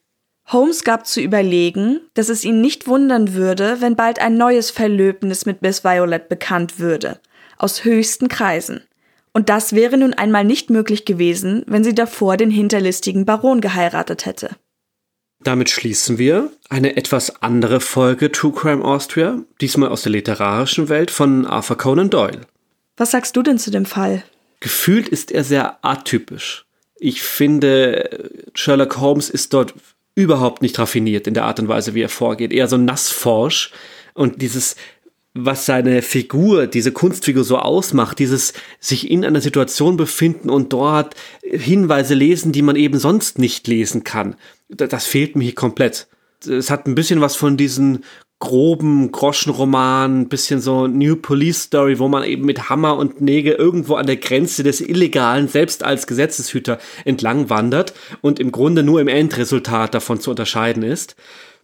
Holmes 0.46 0.84
gab 0.84 1.06
zu 1.06 1.20
überlegen, 1.20 2.00
dass 2.14 2.28
es 2.28 2.44
ihn 2.44 2.60
nicht 2.60 2.86
wundern 2.86 3.34
würde, 3.34 3.76
wenn 3.80 3.96
bald 3.96 4.20
ein 4.20 4.36
neues 4.36 4.70
Verlöbnis 4.70 5.46
mit 5.46 5.62
Miss 5.62 5.84
Violet 5.84 6.28
bekannt 6.28 6.78
würde, 6.78 7.20
aus 7.58 7.84
höchsten 7.84 8.28
Kreisen. 8.28 8.82
Und 9.32 9.48
das 9.48 9.72
wäre 9.72 9.96
nun 9.96 10.12
einmal 10.12 10.44
nicht 10.44 10.68
möglich 10.68 11.04
gewesen, 11.04 11.64
wenn 11.66 11.84
sie 11.84 11.94
davor 11.94 12.36
den 12.36 12.50
hinterlistigen 12.50 13.24
Baron 13.24 13.60
geheiratet 13.60 14.26
hätte. 14.26 14.50
Damit 15.40 15.70
schließen 15.70 16.18
wir 16.18 16.52
eine 16.68 16.96
etwas 16.96 17.42
andere 17.42 17.80
Folge 17.80 18.30
True 18.30 18.52
Crime 18.52 18.84
Austria, 18.84 19.42
diesmal 19.60 19.88
aus 19.88 20.02
der 20.02 20.12
literarischen 20.12 20.88
Welt 20.88 21.10
von 21.10 21.46
Arthur 21.46 21.78
Conan 21.78 22.10
Doyle. 22.10 22.42
Was 22.96 23.10
sagst 23.10 23.36
du 23.36 23.42
denn 23.42 23.58
zu 23.58 23.70
dem 23.70 23.86
Fall? 23.86 24.22
Gefühlt 24.60 25.08
ist 25.08 25.32
er 25.32 25.42
sehr 25.42 25.84
atypisch. 25.84 26.66
Ich 26.96 27.22
finde, 27.22 28.30
Sherlock 28.54 28.98
Holmes 28.98 29.28
ist 29.30 29.52
dort 29.54 29.74
überhaupt 30.14 30.62
nicht 30.62 30.78
raffiniert 30.78 31.26
in 31.26 31.34
der 31.34 31.44
Art 31.44 31.60
und 31.60 31.68
Weise, 31.68 31.94
wie 31.94 32.02
er 32.02 32.08
vorgeht. 32.08 32.52
Eher 32.52 32.68
so 32.68 32.76
nassforsch. 32.76 33.72
Und 34.14 34.42
dieses, 34.42 34.76
was 35.34 35.64
seine 35.64 36.02
Figur, 36.02 36.66
diese 36.66 36.92
Kunstfigur 36.92 37.44
so 37.44 37.58
ausmacht, 37.58 38.18
dieses 38.18 38.52
sich 38.80 39.10
in 39.10 39.24
einer 39.24 39.40
Situation 39.40 39.96
befinden 39.96 40.50
und 40.50 40.72
dort 40.72 41.14
Hinweise 41.42 42.14
lesen, 42.14 42.52
die 42.52 42.62
man 42.62 42.76
eben 42.76 42.98
sonst 42.98 43.38
nicht 43.38 43.66
lesen 43.68 44.04
kann. 44.04 44.36
Das 44.68 45.06
fehlt 45.06 45.36
mir 45.36 45.44
hier 45.44 45.54
komplett. 45.54 46.08
Es 46.46 46.70
hat 46.70 46.86
ein 46.86 46.94
bisschen 46.94 47.20
was 47.20 47.36
von 47.36 47.56
diesen 47.56 48.04
groben 48.42 49.12
Groschenroman, 49.12 50.26
bisschen 50.26 50.60
so 50.60 50.88
New 50.88 51.14
Police 51.14 51.62
Story, 51.62 52.00
wo 52.00 52.08
man 52.08 52.24
eben 52.24 52.44
mit 52.44 52.68
Hammer 52.68 52.96
und 52.96 53.20
Nägel 53.20 53.52
irgendwo 53.52 53.94
an 53.94 54.06
der 54.06 54.16
Grenze 54.16 54.64
des 54.64 54.80
Illegalen 54.80 55.46
selbst 55.46 55.84
als 55.84 56.08
Gesetzeshüter 56.08 56.80
entlang 57.04 57.50
wandert 57.50 57.94
und 58.20 58.40
im 58.40 58.50
Grunde 58.50 58.82
nur 58.82 59.00
im 59.00 59.06
Endresultat 59.06 59.94
davon 59.94 60.18
zu 60.18 60.30
unterscheiden 60.30 60.82
ist. 60.82 61.14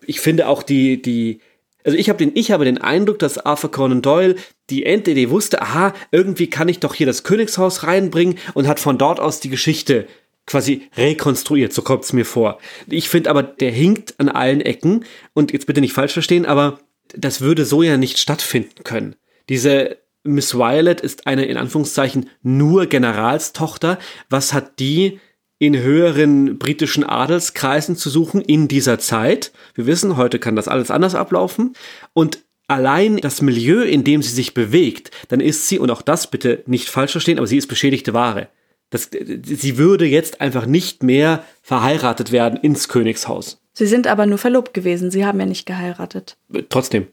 Ich 0.06 0.20
finde 0.20 0.46
auch 0.46 0.62
die, 0.62 1.02
die, 1.02 1.40
also 1.82 1.98
ich 1.98 2.08
habe 2.08 2.18
den, 2.18 2.30
ich 2.36 2.52
habe 2.52 2.64
den 2.64 2.78
Eindruck, 2.78 3.18
dass 3.18 3.44
Arthur 3.44 3.72
Conan 3.72 4.00
Doyle 4.00 4.36
die 4.70 4.86
Endidee 4.86 5.30
wusste, 5.30 5.60
aha, 5.60 5.94
irgendwie 6.12 6.48
kann 6.48 6.68
ich 6.68 6.78
doch 6.78 6.94
hier 6.94 7.06
das 7.08 7.24
Königshaus 7.24 7.82
reinbringen 7.82 8.38
und 8.54 8.68
hat 8.68 8.78
von 8.78 8.98
dort 8.98 9.18
aus 9.18 9.40
die 9.40 9.50
Geschichte 9.50 10.06
quasi 10.48 10.88
rekonstruiert, 10.96 11.72
so 11.72 11.82
kommt 11.82 12.04
es 12.04 12.12
mir 12.12 12.24
vor. 12.24 12.58
Ich 12.88 13.08
finde 13.08 13.30
aber, 13.30 13.42
der 13.42 13.70
hinkt 13.70 14.14
an 14.18 14.28
allen 14.28 14.60
Ecken 14.60 15.04
und 15.34 15.52
jetzt 15.52 15.66
bitte 15.66 15.80
nicht 15.80 15.92
falsch 15.92 16.14
verstehen, 16.14 16.46
aber 16.46 16.80
das 17.14 17.40
würde 17.40 17.64
so 17.64 17.82
ja 17.82 17.96
nicht 17.96 18.18
stattfinden 18.18 18.82
können. 18.82 19.14
Diese 19.48 19.98
Miss 20.24 20.54
Violet 20.54 21.00
ist 21.00 21.26
eine 21.26 21.44
in 21.44 21.56
Anführungszeichen 21.56 22.30
nur 22.42 22.86
Generalstochter. 22.86 23.98
Was 24.28 24.52
hat 24.52 24.78
die 24.78 25.20
in 25.58 25.78
höheren 25.78 26.58
britischen 26.58 27.04
Adelskreisen 27.04 27.96
zu 27.96 28.10
suchen 28.10 28.40
in 28.40 28.68
dieser 28.68 28.98
Zeit? 28.98 29.52
Wir 29.74 29.86
wissen, 29.86 30.16
heute 30.16 30.38
kann 30.38 30.56
das 30.56 30.68
alles 30.68 30.90
anders 30.90 31.14
ablaufen. 31.14 31.74
Und 32.14 32.44
allein 32.68 33.18
das 33.18 33.42
Milieu, 33.42 33.82
in 33.82 34.04
dem 34.04 34.22
sie 34.22 34.34
sich 34.34 34.54
bewegt, 34.54 35.10
dann 35.28 35.40
ist 35.40 35.68
sie, 35.68 35.78
und 35.78 35.90
auch 35.90 36.02
das 36.02 36.30
bitte 36.30 36.62
nicht 36.66 36.88
falsch 36.88 37.12
verstehen, 37.12 37.38
aber 37.38 37.46
sie 37.46 37.56
ist 37.56 37.68
beschädigte 37.68 38.12
Ware. 38.14 38.48
Das, 38.90 39.10
sie 39.12 39.76
würde 39.76 40.06
jetzt 40.06 40.40
einfach 40.40 40.66
nicht 40.66 41.02
mehr 41.02 41.44
verheiratet 41.62 42.32
werden 42.32 42.58
ins 42.60 42.88
Königshaus. 42.88 43.60
Sie 43.74 43.86
sind 43.86 44.06
aber 44.06 44.26
nur 44.26 44.38
verlobt 44.38 44.74
gewesen, 44.74 45.10
sie 45.10 45.26
haben 45.26 45.38
ja 45.38 45.46
nicht 45.46 45.66
geheiratet. 45.66 46.36
Trotzdem, 46.68 47.06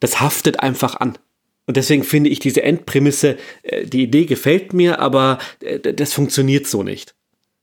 das 0.00 0.20
haftet 0.20 0.60
einfach 0.60 0.96
an. 0.96 1.18
Und 1.66 1.76
deswegen 1.76 2.02
finde 2.02 2.30
ich 2.30 2.40
diese 2.40 2.62
Endprämisse, 2.62 3.36
äh, 3.62 3.84
die 3.86 4.02
Idee 4.02 4.24
gefällt 4.24 4.72
mir, 4.72 4.98
aber 4.98 5.38
äh, 5.60 5.78
das 5.78 6.12
funktioniert 6.12 6.66
so 6.66 6.82
nicht. 6.82 7.14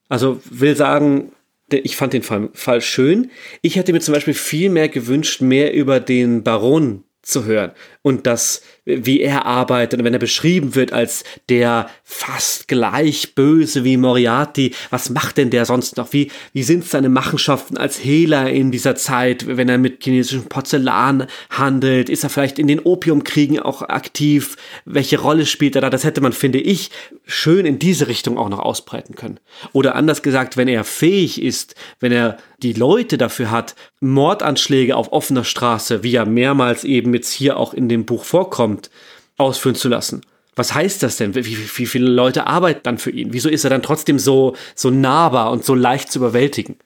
Also 0.07 0.39
will 0.49 0.75
sagen, 0.77 1.33
ich 1.69 1.97
fand 1.97 2.13
den 2.13 2.23
Fall, 2.23 2.49
Fall 2.53 2.79
schön. 2.79 3.31
Ich 3.61 3.75
hätte 3.75 3.91
mir 3.91 3.99
zum 3.99 4.13
Beispiel 4.13 4.33
viel 4.33 4.69
mehr 4.69 4.87
gewünscht, 4.87 5.41
mehr 5.41 5.73
über 5.73 5.99
den 5.99 6.43
Baron 6.43 7.03
zu 7.27 7.45
hören 7.45 7.71
und 8.07 8.25
das, 8.25 8.61
wie 8.85 9.19
er 9.19 9.45
arbeitet 9.45 9.99
und 9.99 10.05
wenn 10.05 10.13
er 10.13 10.19
beschrieben 10.19 10.75
wird 10.75 10.93
als 10.93 11.25
der 11.49 11.89
fast 12.05 12.69
gleich 12.69 13.35
böse 13.35 13.83
wie 13.83 13.97
Moriarty, 13.97 14.73
was 14.91 15.09
macht 15.09 15.37
denn 15.37 15.49
der 15.49 15.65
sonst 15.65 15.97
noch? 15.97 16.13
Wie, 16.13 16.31
wie 16.53 16.63
sind 16.63 16.85
seine 16.85 17.09
Machenschaften 17.09 17.77
als 17.77 18.01
Hehler 18.01 18.49
in 18.49 18.71
dieser 18.71 18.95
Zeit, 18.95 19.45
wenn 19.45 19.67
er 19.67 19.77
mit 19.77 20.01
chinesischem 20.01 20.45
Porzellan 20.45 21.27
handelt? 21.49 22.09
Ist 22.09 22.23
er 22.23 22.29
vielleicht 22.29 22.59
in 22.59 22.67
den 22.67 22.79
Opiumkriegen 22.79 23.59
auch 23.59 23.81
aktiv? 23.81 24.55
Welche 24.85 25.19
Rolle 25.19 25.45
spielt 25.45 25.75
er 25.75 25.81
da? 25.81 25.89
Das 25.89 26.05
hätte 26.05 26.21
man, 26.21 26.31
finde 26.31 26.59
ich, 26.59 26.91
schön 27.25 27.65
in 27.65 27.77
diese 27.77 28.07
Richtung 28.07 28.37
auch 28.37 28.47
noch 28.47 28.59
ausbreiten 28.59 29.15
können. 29.15 29.41
Oder 29.73 29.95
anders 29.95 30.21
gesagt, 30.21 30.55
wenn 30.55 30.69
er 30.69 30.85
fähig 30.85 31.41
ist, 31.41 31.75
wenn 31.99 32.13
er 32.13 32.37
die 32.57 32.73
Leute 32.73 33.17
dafür 33.17 33.51
hat, 33.51 33.75
Mordanschläge 33.99 34.95
auf 34.95 35.11
offener 35.11 35.43
Straße, 35.43 36.03
wie 36.03 36.15
er 36.15 36.25
mehrmals 36.25 36.83
eben 36.83 37.13
jetzt 37.13 37.31
hier 37.31 37.57
auch 37.57 37.73
in 37.73 37.87
dem 37.87 38.05
Buch 38.05 38.23
vorkommt, 38.23 38.89
ausführen 39.37 39.75
zu 39.75 39.89
lassen. 39.89 40.21
Was 40.55 40.73
heißt 40.73 41.03
das 41.03 41.17
denn? 41.17 41.35
Wie, 41.35 41.45
wie, 41.45 41.57
wie 41.57 41.85
viele 41.85 42.09
Leute 42.09 42.47
arbeiten 42.47 42.81
dann 42.83 42.97
für 42.97 43.11
ihn? 43.11 43.31
Wieso 43.31 43.47
ist 43.47 43.63
er 43.63 43.69
dann 43.69 43.83
trotzdem 43.83 44.17
so, 44.17 44.55
so 44.73 44.89
nahbar 44.89 45.51
und 45.51 45.63
so 45.63 45.75
leicht 45.75 46.11
zu 46.11 46.17
überwältigen? 46.17 46.77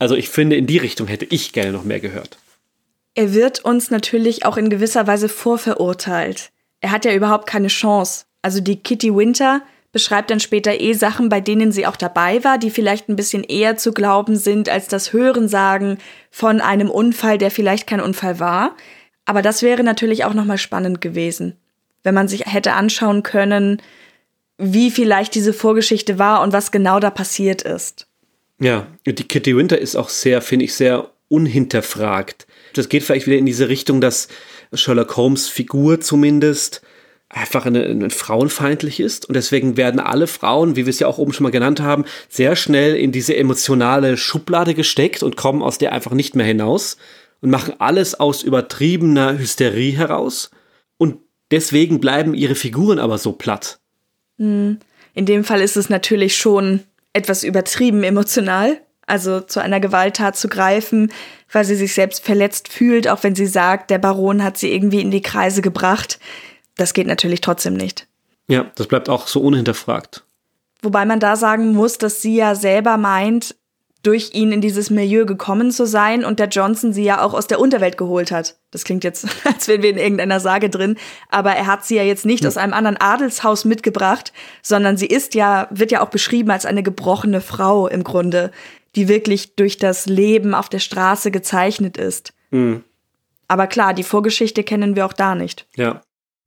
Also 0.00 0.16
ich 0.16 0.28
finde, 0.28 0.56
in 0.56 0.66
die 0.66 0.78
Richtung 0.78 1.06
hätte 1.06 1.26
ich 1.26 1.52
gerne 1.52 1.70
noch 1.70 1.84
mehr 1.84 2.00
gehört. 2.00 2.38
Er 3.14 3.32
wird 3.32 3.64
uns 3.64 3.90
natürlich 3.90 4.44
auch 4.44 4.56
in 4.56 4.68
gewisser 4.68 5.06
Weise 5.06 5.28
vorverurteilt. 5.28 6.50
er 6.80 6.90
hat 6.90 7.04
ja 7.04 7.14
überhaupt 7.14 7.46
keine 7.46 7.68
Chance. 7.68 8.24
Also 8.42 8.60
die 8.60 8.76
Kitty 8.76 9.14
Winter 9.14 9.62
beschreibt 9.92 10.30
dann 10.30 10.40
später 10.40 10.80
eh 10.80 10.92
Sachen, 10.92 11.28
bei 11.28 11.40
denen 11.40 11.72
sie 11.72 11.86
auch 11.86 11.96
dabei 11.96 12.44
war, 12.44 12.58
die 12.58 12.70
vielleicht 12.70 13.08
ein 13.08 13.16
bisschen 13.16 13.42
eher 13.42 13.76
zu 13.76 13.92
glauben 13.92 14.36
sind 14.36 14.68
als 14.68 14.86
das 14.88 15.12
Hörensagen 15.12 15.98
von 16.30 16.60
einem 16.60 16.90
Unfall, 16.90 17.38
der 17.38 17.50
vielleicht 17.50 17.86
kein 17.86 18.00
Unfall 18.00 18.38
war. 18.38 18.76
Aber 19.24 19.42
das 19.42 19.62
wäre 19.62 19.82
natürlich 19.82 20.24
auch 20.24 20.34
nochmal 20.34 20.58
spannend 20.58 21.00
gewesen, 21.00 21.56
wenn 22.02 22.14
man 22.14 22.28
sich 22.28 22.46
hätte 22.46 22.74
anschauen 22.74 23.22
können, 23.22 23.82
wie 24.58 24.90
vielleicht 24.90 25.34
diese 25.34 25.52
Vorgeschichte 25.52 26.18
war 26.18 26.42
und 26.42 26.52
was 26.52 26.70
genau 26.70 27.00
da 27.00 27.10
passiert 27.10 27.62
ist. 27.62 28.06
Ja, 28.60 28.86
die 29.06 29.14
Kitty 29.14 29.56
Winter 29.56 29.78
ist 29.78 29.96
auch 29.96 30.10
sehr, 30.10 30.42
finde 30.42 30.66
ich, 30.66 30.74
sehr 30.74 31.10
unhinterfragt. 31.28 32.46
Das 32.74 32.88
geht 32.88 33.02
vielleicht 33.02 33.26
wieder 33.26 33.38
in 33.38 33.46
diese 33.46 33.68
Richtung, 33.68 34.00
dass 34.00 34.28
Sherlock 34.72 35.16
Holmes 35.16 35.48
Figur 35.48 36.00
zumindest 36.00 36.82
einfach 37.30 37.64
eine, 37.64 37.84
eine 37.84 38.10
frauenfeindlich 38.10 38.98
ist 38.98 39.26
und 39.26 39.34
deswegen 39.34 39.76
werden 39.76 40.00
alle 40.00 40.26
Frauen, 40.26 40.74
wie 40.74 40.84
wir 40.84 40.90
es 40.90 40.98
ja 40.98 41.06
auch 41.06 41.18
oben 41.18 41.32
schon 41.32 41.44
mal 41.44 41.50
genannt 41.50 41.80
haben, 41.80 42.04
sehr 42.28 42.56
schnell 42.56 42.96
in 42.96 43.12
diese 43.12 43.36
emotionale 43.36 44.16
Schublade 44.16 44.74
gesteckt 44.74 45.22
und 45.22 45.36
kommen 45.36 45.62
aus 45.62 45.78
der 45.78 45.92
einfach 45.92 46.10
nicht 46.10 46.34
mehr 46.34 46.46
hinaus 46.46 46.96
und 47.40 47.50
machen 47.50 47.74
alles 47.78 48.18
aus 48.18 48.42
übertriebener 48.42 49.38
Hysterie 49.38 49.96
heraus 49.96 50.50
und 50.98 51.18
deswegen 51.52 52.00
bleiben 52.00 52.34
ihre 52.34 52.56
Figuren 52.56 52.98
aber 52.98 53.16
so 53.16 53.32
platt. 53.32 53.78
Hm. 54.38 54.78
In 55.14 55.26
dem 55.26 55.44
Fall 55.44 55.60
ist 55.60 55.76
es 55.76 55.88
natürlich 55.88 56.36
schon 56.36 56.80
etwas 57.12 57.44
übertrieben 57.44 58.02
emotional, 58.02 58.80
also 59.06 59.40
zu 59.40 59.60
einer 59.60 59.80
Gewalttat 59.80 60.36
zu 60.36 60.48
greifen, 60.48 61.12
weil 61.50 61.64
sie 61.64 61.74
sich 61.74 61.94
selbst 61.94 62.24
verletzt 62.24 62.68
fühlt, 62.68 63.08
auch 63.08 63.22
wenn 63.22 63.34
sie 63.34 63.46
sagt, 63.46 63.90
der 63.90 63.98
Baron 63.98 64.42
hat 64.42 64.56
sie 64.56 64.72
irgendwie 64.72 65.00
in 65.00 65.10
die 65.10 65.22
Kreise 65.22 65.62
gebracht. 65.62 66.20
Das 66.80 66.94
geht 66.94 67.06
natürlich 67.06 67.42
trotzdem 67.42 67.74
nicht. 67.74 68.06
Ja, 68.48 68.70
das 68.74 68.86
bleibt 68.86 69.10
auch 69.10 69.26
so 69.26 69.42
unhinterfragt. 69.42 70.24
Wobei 70.80 71.04
man 71.04 71.20
da 71.20 71.36
sagen 71.36 71.74
muss, 71.74 71.98
dass 71.98 72.22
sie 72.22 72.36
ja 72.36 72.54
selber 72.54 72.96
meint, 72.96 73.54
durch 74.02 74.32
ihn 74.32 74.50
in 74.50 74.62
dieses 74.62 74.88
Milieu 74.88 75.26
gekommen 75.26 75.72
zu 75.72 75.86
sein 75.86 76.24
und 76.24 76.38
der 76.38 76.48
Johnson 76.48 76.94
sie 76.94 77.04
ja 77.04 77.22
auch 77.22 77.34
aus 77.34 77.46
der 77.46 77.60
Unterwelt 77.60 77.98
geholt 77.98 78.30
hat. 78.30 78.56
Das 78.70 78.84
klingt 78.84 79.04
jetzt, 79.04 79.28
als 79.44 79.68
wären 79.68 79.82
wir 79.82 79.90
in 79.90 79.98
irgendeiner 79.98 80.40
Sage 80.40 80.70
drin, 80.70 80.96
aber 81.28 81.50
er 81.50 81.66
hat 81.66 81.84
sie 81.84 81.96
ja 81.96 82.02
jetzt 82.02 82.24
nicht 82.24 82.44
ja. 82.44 82.48
aus 82.48 82.56
einem 82.56 82.72
anderen 82.72 82.96
Adelshaus 82.96 83.66
mitgebracht, 83.66 84.32
sondern 84.62 84.96
sie 84.96 85.06
ist 85.06 85.34
ja, 85.34 85.68
wird 85.70 85.92
ja 85.92 86.00
auch 86.00 86.08
beschrieben 86.08 86.50
als 86.50 86.64
eine 86.64 86.82
gebrochene 86.82 87.42
Frau 87.42 87.88
im 87.88 88.04
Grunde, 88.04 88.52
die 88.96 89.06
wirklich 89.06 89.54
durch 89.54 89.76
das 89.76 90.06
Leben 90.06 90.54
auf 90.54 90.70
der 90.70 90.78
Straße 90.78 91.30
gezeichnet 91.30 91.98
ist. 91.98 92.32
Mhm. 92.50 92.84
Aber 93.48 93.66
klar, 93.66 93.92
die 93.92 94.02
Vorgeschichte 94.02 94.64
kennen 94.64 94.96
wir 94.96 95.04
auch 95.04 95.12
da 95.12 95.34
nicht. 95.34 95.66
Ja. 95.76 96.00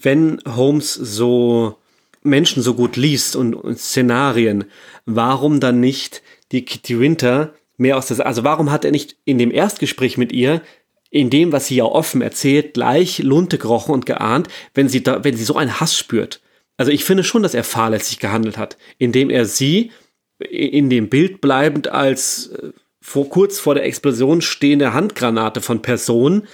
Wenn 0.03 0.39
Holmes 0.45 0.93
so 0.93 1.77
Menschen 2.21 2.61
so 2.61 2.75
gut 2.75 2.95
liest 2.95 3.35
und, 3.35 3.55
und 3.55 3.79
Szenarien, 3.79 4.65
warum 5.05 5.59
dann 5.59 5.79
nicht 5.79 6.21
die 6.51 6.63
Kitty 6.63 6.99
Winter 6.99 7.53
mehr 7.77 7.97
aus 7.97 8.07
der, 8.07 8.25
also 8.25 8.43
warum 8.43 8.71
hat 8.71 8.85
er 8.85 8.91
nicht 8.91 9.17
in 9.25 9.37
dem 9.37 9.51
Erstgespräch 9.51 10.17
mit 10.17 10.31
ihr 10.31 10.61
in 11.09 11.29
dem, 11.29 11.51
was 11.51 11.67
sie 11.67 11.75
ja 11.75 11.83
offen 11.83 12.21
erzählt, 12.23 12.73
gleich 12.73 13.19
Lunte 13.19 13.59
gerochen 13.59 13.93
und 13.93 14.07
geahnt, 14.07 14.47
wenn 14.73 14.89
sie 14.89 15.03
da, 15.03 15.23
wenn 15.23 15.37
sie 15.37 15.43
so 15.43 15.55
einen 15.55 15.79
Hass 15.79 15.95
spürt. 15.95 16.41
Also 16.75 16.91
ich 16.91 17.05
finde 17.05 17.23
schon, 17.23 17.43
dass 17.43 17.53
er 17.53 17.63
fahrlässig 17.63 18.17
gehandelt 18.17 18.57
hat, 18.57 18.77
indem 18.97 19.29
er 19.29 19.45
sie 19.45 19.91
in 20.39 20.89
dem 20.89 21.09
Bild 21.09 21.39
bleibend 21.39 21.87
als 21.87 22.47
äh, 22.47 22.71
vor, 22.99 23.29
kurz 23.29 23.59
vor 23.59 23.75
der 23.75 23.85
Explosion 23.85 24.41
stehende 24.41 24.93
Handgranate 24.93 25.61
von 25.61 25.81
Person 25.83 26.47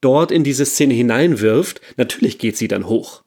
dort 0.00 0.30
in 0.30 0.44
diese 0.44 0.64
Szene 0.64 0.94
hineinwirft. 0.94 1.80
Natürlich 1.96 2.38
geht 2.38 2.56
sie 2.56 2.68
dann 2.68 2.86
hoch. 2.86 3.22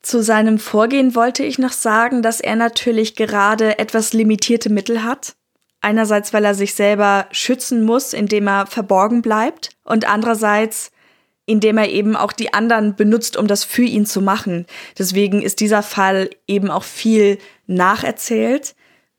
Zu 0.00 0.22
seinem 0.22 0.58
Vorgehen 0.58 1.14
wollte 1.14 1.44
ich 1.44 1.58
noch 1.58 1.72
sagen, 1.72 2.22
dass 2.22 2.40
er 2.40 2.56
natürlich 2.56 3.16
gerade 3.16 3.78
etwas 3.78 4.12
limitierte 4.12 4.70
Mittel 4.70 5.02
hat. 5.02 5.34
Einerseits, 5.80 6.32
weil 6.32 6.44
er 6.44 6.54
sich 6.54 6.74
selber 6.74 7.26
schützen 7.30 7.84
muss, 7.84 8.12
indem 8.12 8.48
er 8.48 8.66
verborgen 8.66 9.22
bleibt, 9.22 9.70
und 9.84 10.08
andererseits, 10.08 10.90
indem 11.46 11.78
er 11.78 11.88
eben 11.88 12.16
auch 12.16 12.32
die 12.32 12.52
anderen 12.52 12.94
benutzt, 12.94 13.36
um 13.36 13.46
das 13.46 13.64
für 13.64 13.82
ihn 13.82 14.06
zu 14.06 14.20
machen. 14.20 14.66
Deswegen 14.98 15.40
ist 15.40 15.60
dieser 15.60 15.82
Fall 15.82 16.30
eben 16.46 16.70
auch 16.70 16.84
viel 16.84 17.38
nacherzählt 17.66 18.74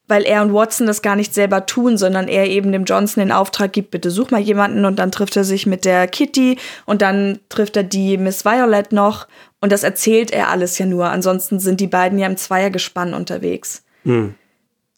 weil 0.09 0.23
er 0.23 0.41
und 0.41 0.53
Watson 0.53 0.87
das 0.87 1.01
gar 1.01 1.15
nicht 1.15 1.33
selber 1.33 1.65
tun, 1.67 1.97
sondern 1.97 2.27
er 2.27 2.47
eben 2.47 2.71
dem 2.71 2.83
Johnson 2.83 3.21
den 3.21 3.31
Auftrag 3.31 3.71
gibt, 3.71 3.91
bitte 3.91 4.11
such 4.11 4.31
mal 4.31 4.41
jemanden 4.41 4.83
und 4.83 4.97
dann 4.97 5.11
trifft 5.11 5.37
er 5.37 5.43
sich 5.43 5.65
mit 5.67 5.85
der 5.85 6.07
Kitty 6.07 6.57
und 6.85 7.01
dann 7.01 7.39
trifft 7.47 7.77
er 7.77 7.83
die 7.83 8.17
Miss 8.17 8.43
Violet 8.43 8.91
noch 8.91 9.27
und 9.61 9.71
das 9.71 9.83
erzählt 9.83 10.31
er 10.31 10.49
alles 10.49 10.77
ja 10.79 10.87
nur. 10.87 11.09
Ansonsten 11.09 11.59
sind 11.59 11.79
die 11.79 11.87
beiden 11.87 12.17
ja 12.17 12.27
im 12.27 12.37
Zweiergespann 12.37 13.13
unterwegs. 13.13 13.83
Mhm. 14.03 14.33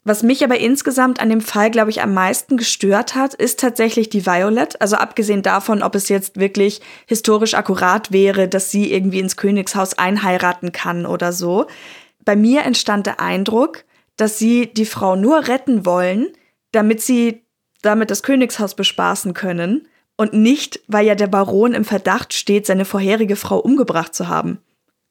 Was 0.04 0.24
mich 0.24 0.44
aber 0.44 0.60
insgesamt 0.60 1.20
an 1.20 1.30
dem 1.30 1.42
Fall, 1.42 1.70
glaube 1.70 1.92
ich, 1.92 2.02
am 2.02 2.14
meisten 2.16 2.58
gestört 2.58 3.14
hat, 3.14 3.36
ist 3.36 3.60
tatsächlich 3.60 4.10
die 4.10 4.26
Violet. 4.26 4.82
Also 4.82 4.96
abgesehen 4.96 5.44
davon, 5.44 5.84
ob 5.84 5.94
es 5.94 6.10
jetzt 6.10 6.40
wirklich 6.40 6.82
historisch 7.06 7.54
akkurat 7.54 8.12
wäre, 8.12 8.48
dass 8.48 8.72
sie 8.72 8.92
irgendwie 8.92 9.20
ins 9.20 9.38
Königshaus 9.38 9.96
einheiraten 10.00 10.72
kann 10.72 11.06
oder 11.06 11.34
so. 11.34 11.68
Bei 12.26 12.36
mir 12.36 12.64
entstand 12.64 13.06
der 13.06 13.20
Eindruck, 13.20 13.84
dass 14.18 14.38
sie 14.38 14.72
die 14.74 14.86
Frau 14.86 15.16
nur 15.16 15.48
retten 15.48 15.86
wollen, 15.86 16.28
damit 16.72 17.02
sie 17.02 17.44
damit 17.82 18.12
das 18.12 18.24
Königshaus 18.24 18.76
bespaßen 18.76 19.34
können 19.34 19.88
und 20.16 20.34
nicht, 20.34 20.82
weil 20.88 21.06
ja 21.06 21.16
der 21.16 21.28
Baron 21.28 21.74
im 21.74 21.86
Verdacht 21.86 22.34
steht, 22.34 22.66
seine 22.66 22.86
vorherige 22.86 23.36
Frau 23.36 23.58
umgebracht 23.58 24.14
zu 24.14 24.28
haben. 24.28 24.60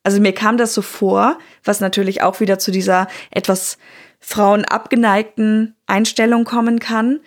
Also 0.03 0.21
mir 0.21 0.33
kam 0.33 0.57
das 0.57 0.73
so 0.73 0.83
vor, 0.83 1.39
was 1.65 1.81
natürlich 1.81 2.23
auch 2.23 2.41
wieder 2.41 2.59
zu 2.59 2.71
dieser 2.71 3.09
etwas 3.31 3.77
frauenabgeneigten 4.21 5.75
Einstellung 5.87 6.45
kommen 6.45 6.79
kann, 6.79 7.21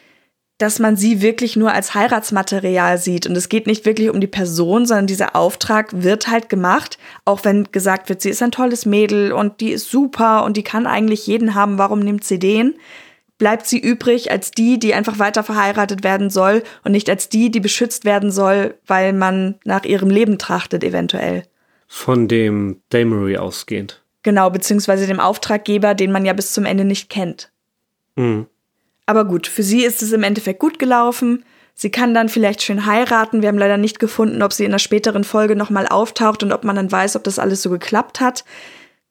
dass 0.64 0.80
man 0.80 0.96
sie 0.96 1.22
wirklich 1.22 1.58
nur 1.58 1.74
als 1.74 1.94
Heiratsmaterial 1.94 2.98
sieht. 2.98 3.28
Und 3.28 3.36
es 3.36 3.50
geht 3.50 3.68
nicht 3.68 3.86
wirklich 3.86 4.10
um 4.10 4.22
die 4.22 4.28
Person, 4.28 4.86
sondern 4.86 5.08
dieser 5.08 5.36
Auftrag 5.36 5.90
wird 5.92 6.30
halt 6.30 6.48
gemacht, 6.48 6.98
auch 7.26 7.44
wenn 7.44 7.70
gesagt 7.74 8.08
wird, 8.08 8.22
sie 8.22 8.30
ist 8.30 8.42
ein 8.42 8.54
tolles 8.54 8.86
Mädel 8.86 9.34
und 9.34 9.60
die 9.60 9.72
ist 9.72 9.92
super 9.92 10.46
und 10.46 10.56
die 10.56 10.64
kann 10.64 10.88
eigentlich 10.88 11.28
jeden 11.28 11.54
haben, 11.54 11.78
warum 11.78 12.00
nimmt 12.00 12.24
sie 12.24 12.40
den? 12.40 12.76
Bleibt 13.38 13.68
sie 13.68 13.78
übrig 13.78 14.32
als 14.32 14.52
die, 14.52 14.80
die 14.80 14.94
einfach 14.94 15.20
weiter 15.20 15.44
verheiratet 15.44 16.06
werden 16.06 16.30
soll 16.30 16.64
und 16.86 16.94
nicht 16.94 17.10
als 17.10 17.28
die, 17.28 17.52
die 17.52 17.60
beschützt 17.60 18.06
werden 18.06 18.32
soll, 18.32 18.76
weil 18.88 19.12
man 19.12 19.56
nach 19.66 19.84
ihrem 19.84 20.10
Leben 20.10 20.38
trachtet, 20.38 20.82
eventuell. 20.86 21.44
Von 21.90 22.30
dem 22.30 22.80
Damery 22.88 23.36
ausgehend. 23.36 24.02
Genau, 24.22 24.50
beziehungsweise 24.50 25.08
dem 25.08 25.20
Auftraggeber, 25.20 25.94
den 25.94 26.14
man 26.14 26.24
ja 26.24 26.32
bis 26.32 26.54
zum 26.54 26.64
Ende 26.64 26.86
nicht 26.86 27.10
kennt. 27.10 27.52
Mhm. 28.16 28.48
Aber 29.06 29.26
gut, 29.26 29.48
für 29.48 29.64
sie 29.64 29.84
ist 29.84 30.02
es 30.02 30.12
im 30.12 30.24
Endeffekt 30.24 30.60
gut 30.60 30.80
gelaufen. 30.80 31.44
Sie 31.76 31.90
kann 31.90 32.14
dann 32.14 32.30
vielleicht 32.30 32.62
schön 32.62 32.86
heiraten. 32.86 33.42
Wir 33.42 33.50
haben 33.50 33.58
leider 33.58 33.78
nicht 33.78 34.00
gefunden, 34.00 34.42
ob 34.42 34.54
sie 34.54 34.64
in 34.64 34.72
einer 34.72 34.80
späteren 34.80 35.24
Folge 35.24 35.56
nochmal 35.56 35.88
auftaucht 35.88 36.44
und 36.44 36.54
ob 36.54 36.64
man 36.64 36.76
dann 36.76 36.92
weiß, 36.92 37.16
ob 37.16 37.24
das 37.24 37.40
alles 37.40 37.62
so 37.62 37.70
geklappt 37.70 38.20
hat. 38.20 38.46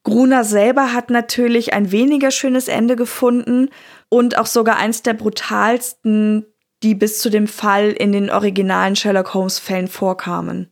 Gruner 0.05 0.45
selber 0.45 0.93
hat 0.93 1.11
natürlich 1.11 1.75
ein 1.75 1.93
weniger 1.93 2.31
schönes 2.31 2.69
Ende 2.69 2.97
gefunden 2.97 3.69
und 4.09 4.37
auch 4.39 4.47
sogar 4.47 4.77
eins 4.77 5.03
der 5.03 5.15
brutalsten, 5.15 6.47
die 6.83 6.95
bis 6.95 7.21
zu 7.21 7.31
dem 7.31 7.47
Fall 7.47 7.91
in 7.91 8.13
den 8.13 8.31
originalen 8.31 8.97
Sherlock 8.97 9.35
Holmes 9.35 9.59
Fällen 9.59 9.89
vorkamen. 9.89 10.69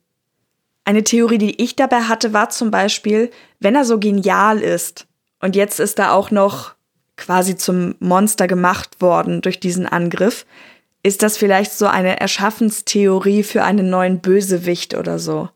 Eine 0.84 1.04
Theorie, 1.04 1.38
die 1.38 1.62
ich 1.62 1.76
dabei 1.76 2.02
hatte, 2.02 2.32
war 2.32 2.50
zum 2.50 2.72
Beispiel, 2.72 3.30
wenn 3.60 3.76
er 3.76 3.84
so 3.84 4.00
genial 4.00 4.58
ist 4.58 5.06
und 5.40 5.54
jetzt 5.54 5.78
ist 5.78 5.98
er 6.00 6.14
auch 6.14 6.32
noch 6.32 6.74
quasi 7.20 7.56
zum 7.56 7.94
Monster 8.00 8.48
gemacht 8.48 9.00
worden 9.00 9.42
durch 9.42 9.60
diesen 9.60 9.86
Angriff. 9.86 10.46
Ist 11.02 11.22
das 11.22 11.36
vielleicht 11.36 11.72
so 11.72 11.86
eine 11.86 12.20
Erschaffenstheorie 12.20 13.42
für 13.42 13.62
einen 13.62 13.88
neuen 13.88 14.20
Bösewicht 14.20 14.94
oder 14.96 15.18
so? 15.18 15.48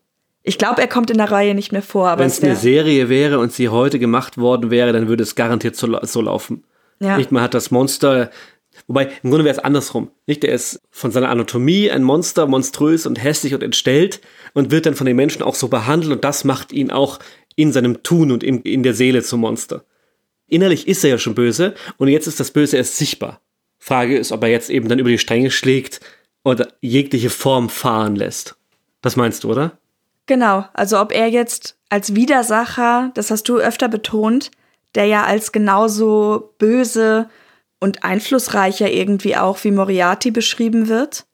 Ich 0.42 0.58
glaube, 0.58 0.82
er 0.82 0.88
kommt 0.88 1.10
in 1.10 1.18
der 1.18 1.30
Reihe 1.30 1.54
nicht 1.54 1.72
mehr 1.72 1.82
vor. 1.82 2.18
Wenn 2.18 2.26
es 2.26 2.42
eine 2.42 2.54
Serie 2.54 3.08
wäre 3.08 3.38
und 3.38 3.52
sie 3.52 3.70
heute 3.70 3.98
gemacht 3.98 4.36
worden 4.36 4.70
wäre, 4.70 4.92
dann 4.92 5.08
würde 5.08 5.22
es 5.22 5.34
garantiert 5.34 5.74
so, 5.74 5.88
so 6.02 6.20
laufen. 6.20 6.64
Ja. 7.00 7.16
Nicht, 7.16 7.32
man 7.32 7.42
hat 7.42 7.54
das 7.54 7.70
Monster, 7.70 8.30
wobei 8.86 9.10
im 9.22 9.30
Grunde 9.30 9.44
wäre 9.44 9.56
es 9.56 9.62
andersrum. 9.62 10.10
Nicht, 10.26 10.44
er 10.44 10.54
ist 10.54 10.80
von 10.90 11.10
seiner 11.10 11.30
Anatomie 11.30 11.90
ein 11.90 12.02
Monster, 12.02 12.46
monströs 12.46 13.06
und 13.06 13.22
hässlich 13.22 13.54
und 13.54 13.62
entstellt 13.62 14.20
und 14.52 14.70
wird 14.70 14.84
dann 14.84 14.94
von 14.94 15.06
den 15.06 15.16
Menschen 15.16 15.42
auch 15.42 15.54
so 15.54 15.68
behandelt 15.68 16.12
und 16.12 16.24
das 16.24 16.44
macht 16.44 16.72
ihn 16.72 16.90
auch 16.90 17.18
in 17.56 17.72
seinem 17.72 18.02
Tun 18.02 18.30
und 18.30 18.44
in, 18.44 18.60
in 18.62 18.82
der 18.82 18.94
Seele 18.94 19.22
zum 19.22 19.40
Monster 19.40 19.84
innerlich 20.48 20.88
ist 20.88 21.04
er 21.04 21.10
ja 21.10 21.18
schon 21.18 21.34
böse 21.34 21.74
und 21.96 22.08
jetzt 22.08 22.26
ist 22.26 22.40
das 22.40 22.50
Böse 22.50 22.76
erst 22.76 22.96
sichtbar. 22.96 23.40
Frage 23.78 24.16
ist, 24.16 24.32
ob 24.32 24.42
er 24.42 24.48
jetzt 24.48 24.70
eben 24.70 24.88
dann 24.88 24.98
über 24.98 25.10
die 25.10 25.18
Stränge 25.18 25.50
schlägt 25.50 26.00
oder 26.42 26.68
jegliche 26.80 27.30
Form 27.30 27.68
fahren 27.68 28.16
lässt. 28.16 28.56
Das 29.02 29.16
meinst 29.16 29.44
du, 29.44 29.50
oder? 29.50 29.78
Genau, 30.26 30.64
also 30.72 30.98
ob 31.00 31.12
er 31.12 31.28
jetzt 31.28 31.76
als 31.90 32.14
Widersacher, 32.14 33.10
das 33.14 33.30
hast 33.30 33.48
du 33.48 33.58
öfter 33.58 33.88
betont, 33.88 34.50
der 34.94 35.06
ja 35.06 35.24
als 35.24 35.52
genauso 35.52 36.54
böse 36.58 37.28
und 37.80 38.04
einflussreicher 38.04 38.90
irgendwie 38.90 39.36
auch 39.36 39.62
wie 39.64 39.70
Moriarty 39.70 40.30
beschrieben 40.30 40.88
wird, 40.88 41.26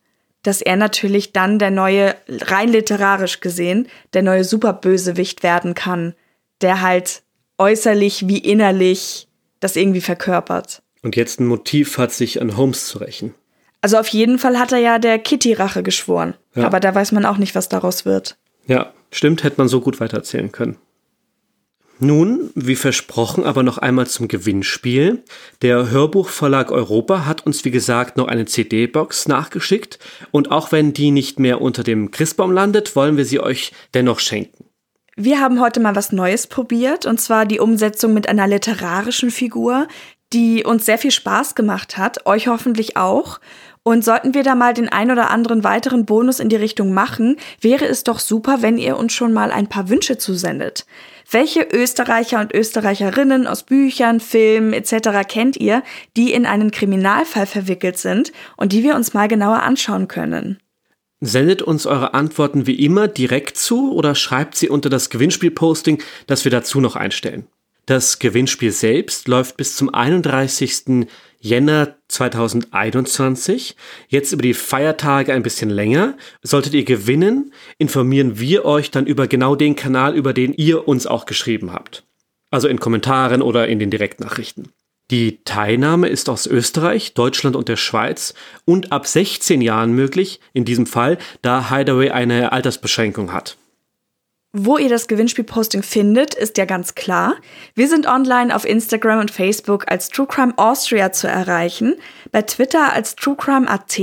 dass 0.42 0.61
er 0.61 0.76
natürlich 0.76 1.32
dann 1.32 1.58
der 1.58 1.70
neue, 1.70 2.16
rein 2.28 2.70
literarisch 2.70 3.40
gesehen, 3.40 3.86
der 4.14 4.22
neue 4.22 4.44
Superbösewicht 4.44 5.42
werden 5.42 5.74
kann, 5.74 6.14
der 6.61 6.80
halt 6.80 7.22
äußerlich 7.61 8.26
wie 8.26 8.38
innerlich 8.38 9.28
das 9.61 9.76
irgendwie 9.76 10.00
verkörpert. 10.00 10.82
Und 11.02 11.16
jetzt 11.16 11.38
ein 11.38 11.46
Motiv 11.46 11.98
hat, 11.98 12.12
sich 12.12 12.40
an 12.40 12.56
Holmes 12.56 12.86
zu 12.86 12.98
rächen. 12.98 13.34
Also 13.82 13.98
auf 13.98 14.08
jeden 14.08 14.38
Fall 14.38 14.58
hat 14.58 14.72
er 14.72 14.78
ja 14.78 14.98
der 14.98 15.18
Kitty 15.18 15.52
Rache 15.52 15.82
geschworen. 15.82 16.34
Ja. 16.54 16.66
Aber 16.66 16.80
da 16.80 16.94
weiß 16.94 17.12
man 17.12 17.24
auch 17.24 17.38
nicht, 17.38 17.54
was 17.54 17.68
daraus 17.68 18.04
wird. 18.04 18.36
Ja, 18.66 18.92
stimmt, 19.11 19.44
hätte 19.44 19.58
man 19.58 19.68
so 19.68 19.80
gut 19.80 20.00
weitererzählen 20.00 20.52
können. 20.52 20.76
Nun, 22.02 22.50
wie 22.54 22.76
versprochen, 22.76 23.44
aber 23.44 23.62
noch 23.62 23.76
einmal 23.76 24.06
zum 24.06 24.26
Gewinnspiel. 24.26 25.22
Der 25.61 25.90
Hörbuchverlag 25.90 26.70
Europa 26.70 27.26
hat 27.26 27.44
uns, 27.44 27.62
wie 27.66 27.70
gesagt, 27.70 28.16
noch 28.16 28.26
eine 28.26 28.46
CD-Box 28.46 29.28
nachgeschickt. 29.28 29.98
Und 30.30 30.50
auch 30.50 30.72
wenn 30.72 30.94
die 30.94 31.11
nicht 31.11 31.38
mehr 31.38 31.61
unter 31.61 31.82
dem 31.82 32.11
Christbaum 32.11 32.52
landet, 32.52 32.96
wollen 32.96 33.18
wir 33.18 33.26
sie 33.26 33.40
euch 33.40 33.72
dennoch 33.92 34.18
schenken. 34.18 34.69
Wir 35.22 35.38
haben 35.38 35.60
heute 35.60 35.80
mal 35.80 35.94
was 35.94 36.12
Neues 36.12 36.46
probiert, 36.46 37.04
und 37.04 37.20
zwar 37.20 37.44
die 37.44 37.60
Umsetzung 37.60 38.14
mit 38.14 38.26
einer 38.26 38.46
literarischen 38.46 39.30
Figur, 39.30 39.86
die 40.32 40.64
uns 40.64 40.86
sehr 40.86 40.96
viel 40.96 41.10
Spaß 41.10 41.54
gemacht 41.54 41.98
hat, 41.98 42.24
euch 42.24 42.48
hoffentlich 42.48 42.96
auch. 42.96 43.38
Und 43.82 44.02
sollten 44.02 44.32
wir 44.32 44.44
da 44.44 44.54
mal 44.54 44.72
den 44.72 44.88
ein 44.88 45.10
oder 45.10 45.28
anderen 45.28 45.62
weiteren 45.62 46.06
Bonus 46.06 46.40
in 46.40 46.48
die 46.48 46.56
Richtung 46.56 46.94
machen, 46.94 47.36
wäre 47.60 47.84
es 47.84 48.02
doch 48.02 48.18
super, 48.18 48.62
wenn 48.62 48.78
ihr 48.78 48.96
uns 48.96 49.12
schon 49.12 49.34
mal 49.34 49.52
ein 49.52 49.66
paar 49.66 49.90
Wünsche 49.90 50.16
zusendet. 50.16 50.86
Welche 51.30 51.68
Österreicher 51.70 52.40
und 52.40 52.54
Österreicherinnen 52.54 53.46
aus 53.46 53.64
Büchern, 53.64 54.20
Filmen 54.20 54.72
etc. 54.72 55.28
kennt 55.28 55.58
ihr, 55.58 55.82
die 56.16 56.32
in 56.32 56.46
einen 56.46 56.70
Kriminalfall 56.70 57.44
verwickelt 57.44 57.98
sind 57.98 58.32
und 58.56 58.72
die 58.72 58.82
wir 58.82 58.94
uns 58.94 59.12
mal 59.12 59.28
genauer 59.28 59.60
anschauen 59.64 60.08
können? 60.08 60.60
Sendet 61.20 61.60
uns 61.60 61.86
eure 61.86 62.14
Antworten 62.14 62.66
wie 62.66 62.82
immer 62.84 63.06
direkt 63.06 63.58
zu 63.58 63.92
oder 63.92 64.14
schreibt 64.14 64.56
sie 64.56 64.70
unter 64.70 64.88
das 64.88 65.10
Gewinnspielposting, 65.10 66.02
das 66.26 66.44
wir 66.44 66.50
dazu 66.50 66.80
noch 66.80 66.96
einstellen. 66.96 67.46
Das 67.84 68.18
Gewinnspiel 68.18 68.72
selbst 68.72 69.28
läuft 69.28 69.56
bis 69.56 69.76
zum 69.76 69.92
31. 69.92 71.06
Jänner 71.40 71.96
2021. 72.08 73.76
Jetzt 74.08 74.32
über 74.32 74.42
die 74.42 74.54
Feiertage 74.54 75.32
ein 75.32 75.42
bisschen 75.42 75.70
länger. 75.70 76.16
Solltet 76.42 76.74
ihr 76.74 76.84
gewinnen, 76.84 77.52
informieren 77.78 78.38
wir 78.38 78.64
euch 78.64 78.90
dann 78.90 79.06
über 79.06 79.26
genau 79.26 79.56
den 79.56 79.74
Kanal, 79.74 80.14
über 80.14 80.32
den 80.32 80.52
ihr 80.52 80.86
uns 80.86 81.06
auch 81.06 81.26
geschrieben 81.26 81.72
habt. 81.72 82.04
Also 82.50 82.68
in 82.68 82.80
Kommentaren 82.80 83.42
oder 83.42 83.68
in 83.68 83.78
den 83.78 83.90
Direktnachrichten. 83.90 84.72
Die 85.11 85.42
Teilnahme 85.44 86.08
ist 86.08 86.28
aus 86.28 86.46
Österreich, 86.46 87.14
Deutschland 87.14 87.56
und 87.56 87.68
der 87.68 87.76
Schweiz 87.76 88.32
und 88.64 88.92
ab 88.92 89.06
16 89.06 89.61
Jahren 89.61 89.92
möglich, 89.92 90.40
in 90.52 90.64
diesem 90.64 90.86
Fall, 90.86 91.18
da 91.42 91.68
Hideaway 91.68 92.11
eine 92.11 92.52
Altersbeschränkung 92.52 93.32
hat. 93.32 93.56
Wo 94.52 94.78
ihr 94.78 94.88
das 94.88 95.06
Gewinnspielposting 95.06 95.82
findet, 95.82 96.34
ist 96.34 96.58
ja 96.58 96.64
ganz 96.64 96.96
klar. 96.96 97.36
Wir 97.74 97.88
sind 97.88 98.06
online 98.06 98.54
auf 98.54 98.64
Instagram 98.64 99.20
und 99.20 99.30
Facebook 99.30 99.90
als 99.90 100.08
True 100.08 100.26
Crime 100.26 100.54
Austria 100.56 101.12
zu 101.12 101.28
erreichen, 101.28 101.96
bei 102.32 102.42
Twitter 102.42 102.92
als 102.92 103.14
truecrime.at 103.14 104.00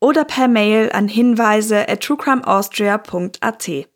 oder 0.00 0.24
per 0.24 0.48
Mail 0.48 0.90
an 0.92 1.08
hinweise 1.08 1.86
at 1.88 2.00
truecrimeaustria.at. 2.00 3.89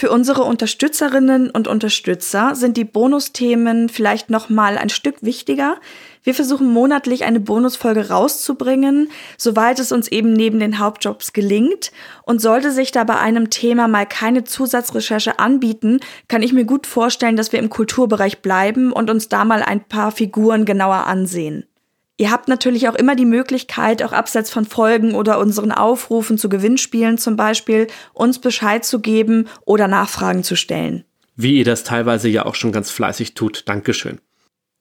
Für 0.00 0.10
unsere 0.10 0.44
Unterstützerinnen 0.44 1.50
und 1.50 1.68
Unterstützer 1.68 2.54
sind 2.54 2.78
die 2.78 2.86
Bonusthemen 2.86 3.90
vielleicht 3.90 4.30
noch 4.30 4.48
mal 4.48 4.78
ein 4.78 4.88
Stück 4.88 5.16
wichtiger, 5.20 5.76
wir 6.24 6.34
versuchen 6.34 6.72
monatlich 6.72 7.24
eine 7.24 7.38
Bonusfolge 7.38 8.08
rauszubringen, 8.08 9.10
soweit 9.36 9.78
es 9.78 9.92
uns 9.92 10.08
eben 10.08 10.32
neben 10.32 10.58
den 10.58 10.78
Hauptjobs 10.78 11.34
gelingt. 11.34 11.92
Und 12.22 12.40
sollte 12.40 12.72
sich 12.72 12.92
da 12.92 13.04
bei 13.04 13.18
einem 13.18 13.50
Thema 13.50 13.88
mal 13.88 14.06
keine 14.06 14.44
Zusatzrecherche 14.44 15.38
anbieten, 15.38 16.00
kann 16.28 16.42
ich 16.42 16.54
mir 16.54 16.64
gut 16.64 16.86
vorstellen, 16.86 17.36
dass 17.36 17.52
wir 17.52 17.58
im 17.58 17.68
Kulturbereich 17.68 18.40
bleiben 18.40 18.92
und 18.92 19.10
uns 19.10 19.28
da 19.28 19.44
mal 19.44 19.62
ein 19.62 19.84
paar 19.84 20.12
Figuren 20.12 20.64
genauer 20.64 21.06
ansehen. 21.06 21.66
Ihr 22.20 22.30
habt 22.30 22.48
natürlich 22.48 22.86
auch 22.86 22.96
immer 22.96 23.16
die 23.16 23.24
Möglichkeit, 23.24 24.02
auch 24.02 24.12
abseits 24.12 24.50
von 24.50 24.66
Folgen 24.66 25.14
oder 25.14 25.38
unseren 25.38 25.72
Aufrufen 25.72 26.36
zu 26.36 26.50
Gewinnspielen 26.50 27.16
zum 27.16 27.34
Beispiel, 27.34 27.86
uns 28.12 28.38
Bescheid 28.38 28.84
zu 28.84 29.00
geben 29.00 29.48
oder 29.64 29.88
Nachfragen 29.88 30.44
zu 30.44 30.54
stellen. 30.54 31.04
Wie 31.34 31.56
ihr 31.56 31.64
das 31.64 31.82
teilweise 31.82 32.28
ja 32.28 32.44
auch 32.44 32.56
schon 32.56 32.72
ganz 32.72 32.90
fleißig 32.90 33.32
tut. 33.32 33.62
Dankeschön. 33.66 34.20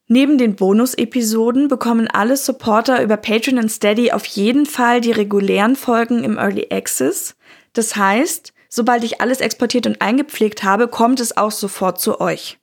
Neben 0.09 0.37
den 0.37 0.57
Bonus-Episoden 0.57 1.69
bekommen 1.69 2.09
alle 2.09 2.35
Supporter 2.35 3.01
über 3.01 3.15
Patreon 3.15 3.59
und 3.59 3.69
Steady 3.69 4.11
auf 4.11 4.25
jeden 4.25 4.65
Fall 4.65 4.99
die 4.99 5.13
regulären 5.13 5.77
Folgen 5.77 6.25
im 6.25 6.37
Early 6.37 6.67
Access. 6.71 7.37
Das 7.71 7.95
heißt, 7.95 8.51
sobald 8.67 9.05
ich 9.05 9.21
alles 9.21 9.39
exportiert 9.39 9.87
und 9.87 10.01
eingepflegt 10.01 10.65
habe, 10.65 10.89
kommt 10.89 11.21
es 11.21 11.37
auch 11.37 11.51
sofort 11.51 12.01
zu 12.01 12.19
euch. 12.19 12.58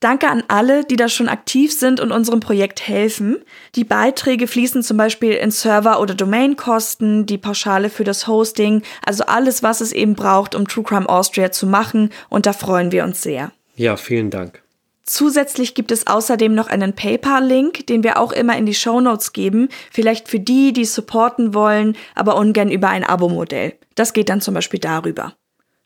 Danke 0.00 0.28
an 0.28 0.44
alle, 0.48 0.84
die 0.84 0.96
da 0.96 1.08
schon 1.08 1.28
aktiv 1.28 1.72
sind 1.72 2.00
und 2.00 2.12
unserem 2.12 2.40
Projekt 2.40 2.86
helfen. 2.86 3.38
Die 3.76 3.84
Beiträge 3.84 4.46
fließen 4.46 4.82
zum 4.82 4.98
Beispiel 4.98 5.32
in 5.32 5.50
Server- 5.50 6.00
oder 6.00 6.14
Domainkosten, 6.14 7.24
die 7.24 7.38
Pauschale 7.38 7.88
für 7.88 8.04
das 8.04 8.26
Hosting, 8.26 8.82
also 9.04 9.24
alles, 9.24 9.62
was 9.62 9.80
es 9.80 9.92
eben 9.92 10.14
braucht, 10.14 10.54
um 10.54 10.68
True 10.68 10.84
Crime 10.84 11.08
Austria 11.08 11.50
zu 11.50 11.66
machen. 11.66 12.10
Und 12.28 12.44
da 12.44 12.52
freuen 12.52 12.92
wir 12.92 13.04
uns 13.04 13.22
sehr. 13.22 13.52
Ja, 13.74 13.96
vielen 13.96 14.30
Dank. 14.30 14.62
Zusätzlich 15.04 15.74
gibt 15.74 15.92
es 15.92 16.06
außerdem 16.08 16.54
noch 16.54 16.66
einen 16.66 16.92
PayPal-Link, 16.92 17.86
den 17.86 18.02
wir 18.02 18.18
auch 18.18 18.32
immer 18.32 18.58
in 18.58 18.66
die 18.66 18.74
Show 18.74 19.00
Notes 19.00 19.32
geben, 19.32 19.68
vielleicht 19.90 20.28
für 20.28 20.40
die, 20.40 20.72
die 20.72 20.84
supporten 20.84 21.54
wollen, 21.54 21.96
aber 22.14 22.36
ungern 22.36 22.70
über 22.70 22.88
ein 22.88 23.04
Abo-Modell. 23.04 23.74
Das 23.94 24.12
geht 24.12 24.28
dann 24.28 24.40
zum 24.40 24.52
Beispiel 24.52 24.80
darüber. 24.80 25.34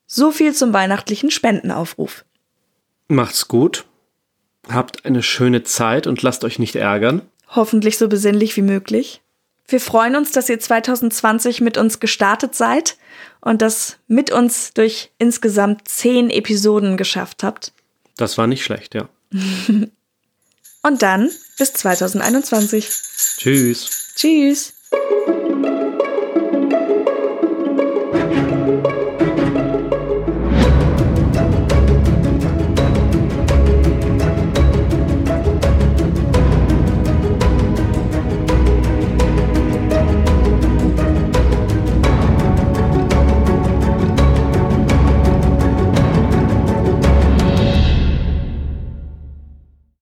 So 0.07 0.33
viel 0.33 0.55
zum 0.55 0.73
weihnachtlichen 0.73 1.31
Spendenaufruf. 1.31 2.25
Macht's 3.09 3.47
gut, 3.47 3.85
habt 4.69 5.05
eine 5.05 5.23
schöne 5.23 5.63
Zeit 5.63 6.07
und 6.07 6.23
lasst 6.23 6.45
euch 6.45 6.59
nicht 6.59 6.77
ärgern. 6.77 7.23
Hoffentlich 7.49 7.99
so 7.99 8.09
besinnlich 8.09 8.57
wie 8.57 8.63
möglich. 8.63 9.21
Wir 9.67 9.81
freuen 9.81 10.17
uns, 10.17 10.33
dass 10.33 10.49
ihr 10.49 10.59
2020 10.59 11.61
mit 11.61 11.79
uns 11.79 12.01
gestartet 12.01 12.55
seid 12.55 12.97
und 13.41 13.63
das 13.63 13.99
mit 14.09 14.33
uns 14.33 14.75
durch 14.75 15.11
insgesamt 15.19 15.87
zehn 15.89 16.31
Episoden 16.31 16.97
geschafft 16.97 17.43
habt. 17.43 17.73
Das 18.17 18.37
war 18.37 18.47
nicht 18.47 18.65
schlecht, 18.65 18.95
ja. 18.95 19.09
Und 20.83 21.03
dann 21.03 21.31
bis 21.59 21.75
2021. 21.75 22.89
Tschüss. 23.39 24.15
Tschüss. 24.17 24.73